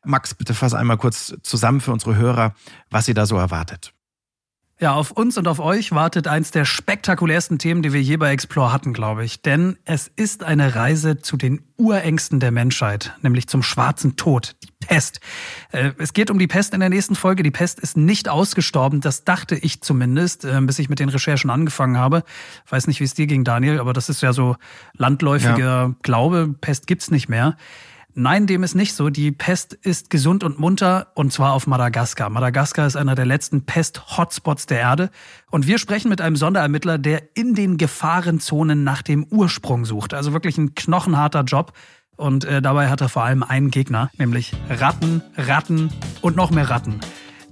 Max, 0.05 0.33
bitte 0.33 0.53
fass 0.53 0.73
einmal 0.73 0.97
kurz 0.97 1.35
zusammen 1.43 1.81
für 1.81 1.91
unsere 1.91 2.15
Hörer, 2.15 2.55
was 2.89 3.05
sie 3.05 3.13
da 3.13 3.25
so 3.25 3.35
erwartet. 3.35 3.93
Ja, 4.81 4.93
auf 4.93 5.11
uns 5.11 5.37
und 5.37 5.45
auf 5.49 5.59
euch 5.59 5.91
wartet 5.91 6.27
eins 6.27 6.51
der 6.51 6.63
spektakulärsten 6.63 7.59
Themen, 7.59 7.81
die 7.81 7.91
wir 7.91 8.01
je 8.01 8.15
bei 8.15 8.31
Explore 8.31 8.71
hatten, 8.71 8.93
glaube 8.93 9.25
ich. 9.25 9.41
Denn 9.41 9.77
es 9.83 10.09
ist 10.15 10.41
eine 10.41 10.73
Reise 10.73 11.19
zu 11.19 11.35
den 11.35 11.61
Urängsten 11.75 12.39
der 12.39 12.51
Menschheit, 12.51 13.13
nämlich 13.21 13.47
zum 13.49 13.61
schwarzen 13.61 14.15
Tod, 14.15 14.55
die 14.63 14.69
Pest. 14.79 15.19
Äh, 15.73 15.91
es 15.97 16.13
geht 16.13 16.31
um 16.31 16.39
die 16.39 16.47
Pest 16.47 16.73
in 16.73 16.79
der 16.79 16.87
nächsten 16.87 17.15
Folge. 17.15 17.43
Die 17.43 17.51
Pest 17.51 17.81
ist 17.81 17.97
nicht 17.97 18.29
ausgestorben, 18.29 19.01
das 19.01 19.25
dachte 19.25 19.55
ich 19.55 19.81
zumindest, 19.81 20.45
äh, 20.45 20.61
bis 20.61 20.79
ich 20.79 20.87
mit 20.87 20.99
den 20.99 21.09
Recherchen 21.09 21.49
angefangen 21.49 21.97
habe. 21.97 22.23
Weiß 22.69 22.87
nicht, 22.87 23.01
wie 23.01 23.05
es 23.05 23.13
dir 23.13 23.27
ging, 23.27 23.43
Daniel, 23.43 23.81
aber 23.81 23.91
das 23.91 24.07
ist 24.07 24.21
ja 24.21 24.31
so 24.31 24.55
landläufiger 24.93 25.57
ja. 25.57 25.95
Glaube, 26.03 26.55
Pest 26.61 26.87
gibt's 26.87 27.11
nicht 27.11 27.27
mehr. 27.27 27.57
Nein, 28.21 28.47
dem 28.47 28.63
ist 28.63 28.75
nicht 28.75 28.95
so. 28.95 29.09
Die 29.09 29.31
Pest 29.31 29.73
ist 29.73 30.09
gesund 30.09 30.43
und 30.43 30.59
munter 30.59 31.07
und 31.15 31.31
zwar 31.31 31.53
auf 31.53 31.67
Madagaskar. 31.67 32.29
Madagaskar 32.29 32.85
ist 32.85 32.97
einer 32.97 33.15
der 33.15 33.25
letzten 33.25 33.63
Pest-Hotspots 33.65 34.65
der 34.65 34.79
Erde 34.81 35.09
und 35.49 35.67
wir 35.67 35.77
sprechen 35.77 36.09
mit 36.09 36.19
einem 36.19 36.35
Sonderermittler, 36.35 36.97
der 36.97 37.37
in 37.37 37.55
den 37.55 37.77
Gefahrenzonen 37.77 38.83
nach 38.83 39.03
dem 39.03 39.23
Ursprung 39.23 39.85
sucht. 39.85 40.13
Also 40.13 40.33
wirklich 40.33 40.57
ein 40.57 40.75
knochenharter 40.75 41.43
Job. 41.43 41.71
Und 42.17 42.43
äh, 42.43 42.61
dabei 42.61 42.89
hat 42.89 42.99
er 42.99 43.07
vor 43.07 43.23
allem 43.23 43.41
einen 43.41 43.71
Gegner, 43.71 44.11
nämlich 44.17 44.51
Ratten, 44.69 45.21
Ratten 45.37 45.89
und 46.19 46.35
noch 46.35 46.51
mehr 46.51 46.69
Ratten. 46.69 46.99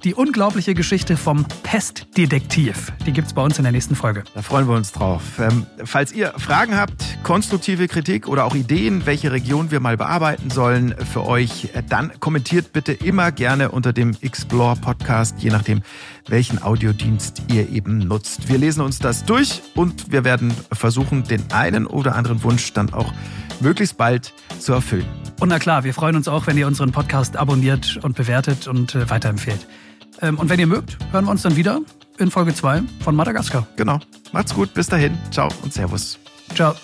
Die 0.08 0.16
unglaubliche 0.16 0.74
Geschichte 0.74 1.18
vom 1.18 1.45
Pestdetektiv. 1.64 2.93
Die 3.05 3.12
gibt's 3.12 3.34
bei 3.34 3.41
uns 3.41 3.58
in 3.58 3.64
der 3.64 3.74
nächsten 3.74 3.93
Folge. 3.93 4.24
Da 4.36 4.41
freuen 4.41 4.66
wir 4.66 4.74
uns 4.74 4.93
drauf. 4.93 5.22
Ähm, 5.38 5.66
falls 5.84 6.14
ihr 6.14 6.32
Fragen 6.38 6.78
habt, 6.78 7.22
konstruktive 7.24 7.89
Kritik 7.89 8.30
oder 8.30 8.45
auch 8.45 8.55
Ideen, 8.55 9.05
welche 9.05 9.34
Region 9.34 9.70
wir 9.70 9.82
mal 9.82 9.97
bearbeiten 9.97 10.49
sollen 10.49 10.95
für 11.12 11.26
euch, 11.26 11.72
äh, 11.74 11.84
dann 11.84 12.18
kommentiert 12.22 12.72
bitte 12.72 12.93
immer 12.93 13.34
gerne 13.34 13.70
unter 13.70 13.91
dem 13.91 14.16
Explore 14.22 14.78
Podcast, 14.78 15.39
je 15.39 15.49
nachdem, 15.49 15.82
welchen 16.30 16.64
Audiodienst 16.64 17.43
ihr 17.51 17.68
eben 17.70 17.97
nutzt. 17.97 18.47
Wir 18.47 18.60
lesen 18.60 18.80
uns 18.80 18.99
das 18.99 19.26
durch 19.26 19.62
und 19.76 20.10
wir 20.10 20.24
werden 20.24 20.53
versuchen, 20.72 21.26
den 21.26 21.51
einen 21.51 21.86
oder 21.86 22.16
anderen 22.16 22.43
Wunsch 22.43 22.72
dann 22.72 22.93
auch 22.93 23.12
möglichst 23.60 23.97
bald 23.97 24.34
zu 24.58 24.72
erfüllen. 24.72 25.05
Und 25.41 25.49
na 25.49 25.60
klar, 25.60 25.84
wir 25.84 25.93
freuen 25.93 26.16
uns 26.16 26.30
auch, 26.30 26.47
wenn 26.47 26.58
ihr 26.58 26.66
unseren 26.66 26.93
Podcast 26.93 27.36
abonniert 27.36 27.99
und 28.01 28.16
bewertet 28.16 28.68
und 28.70 28.95
äh, 28.95 29.10
weiterempfehlt. 29.10 29.68
Ähm, 30.22 30.38
und 30.39 30.49
wenn 30.49 30.59
ihr 30.59 30.68
mögt, 30.68 30.97
hören 31.11 31.26
wir 31.26 31.32
uns 31.32 31.41
dann 31.41 31.55
wieder 31.55 31.82
in 32.18 32.32
Folge 32.32 32.53
2 32.53 32.84
von 33.01 33.15
Madagaskar. 33.15 33.68
Genau. 33.76 33.99
Macht's 34.32 34.53
gut. 34.53 34.74
Bis 34.74 34.88
dahin. 34.88 35.18
Ciao 35.32 35.49
und 35.63 35.74
Servus. 35.74 36.20
Ciao. 36.55 36.76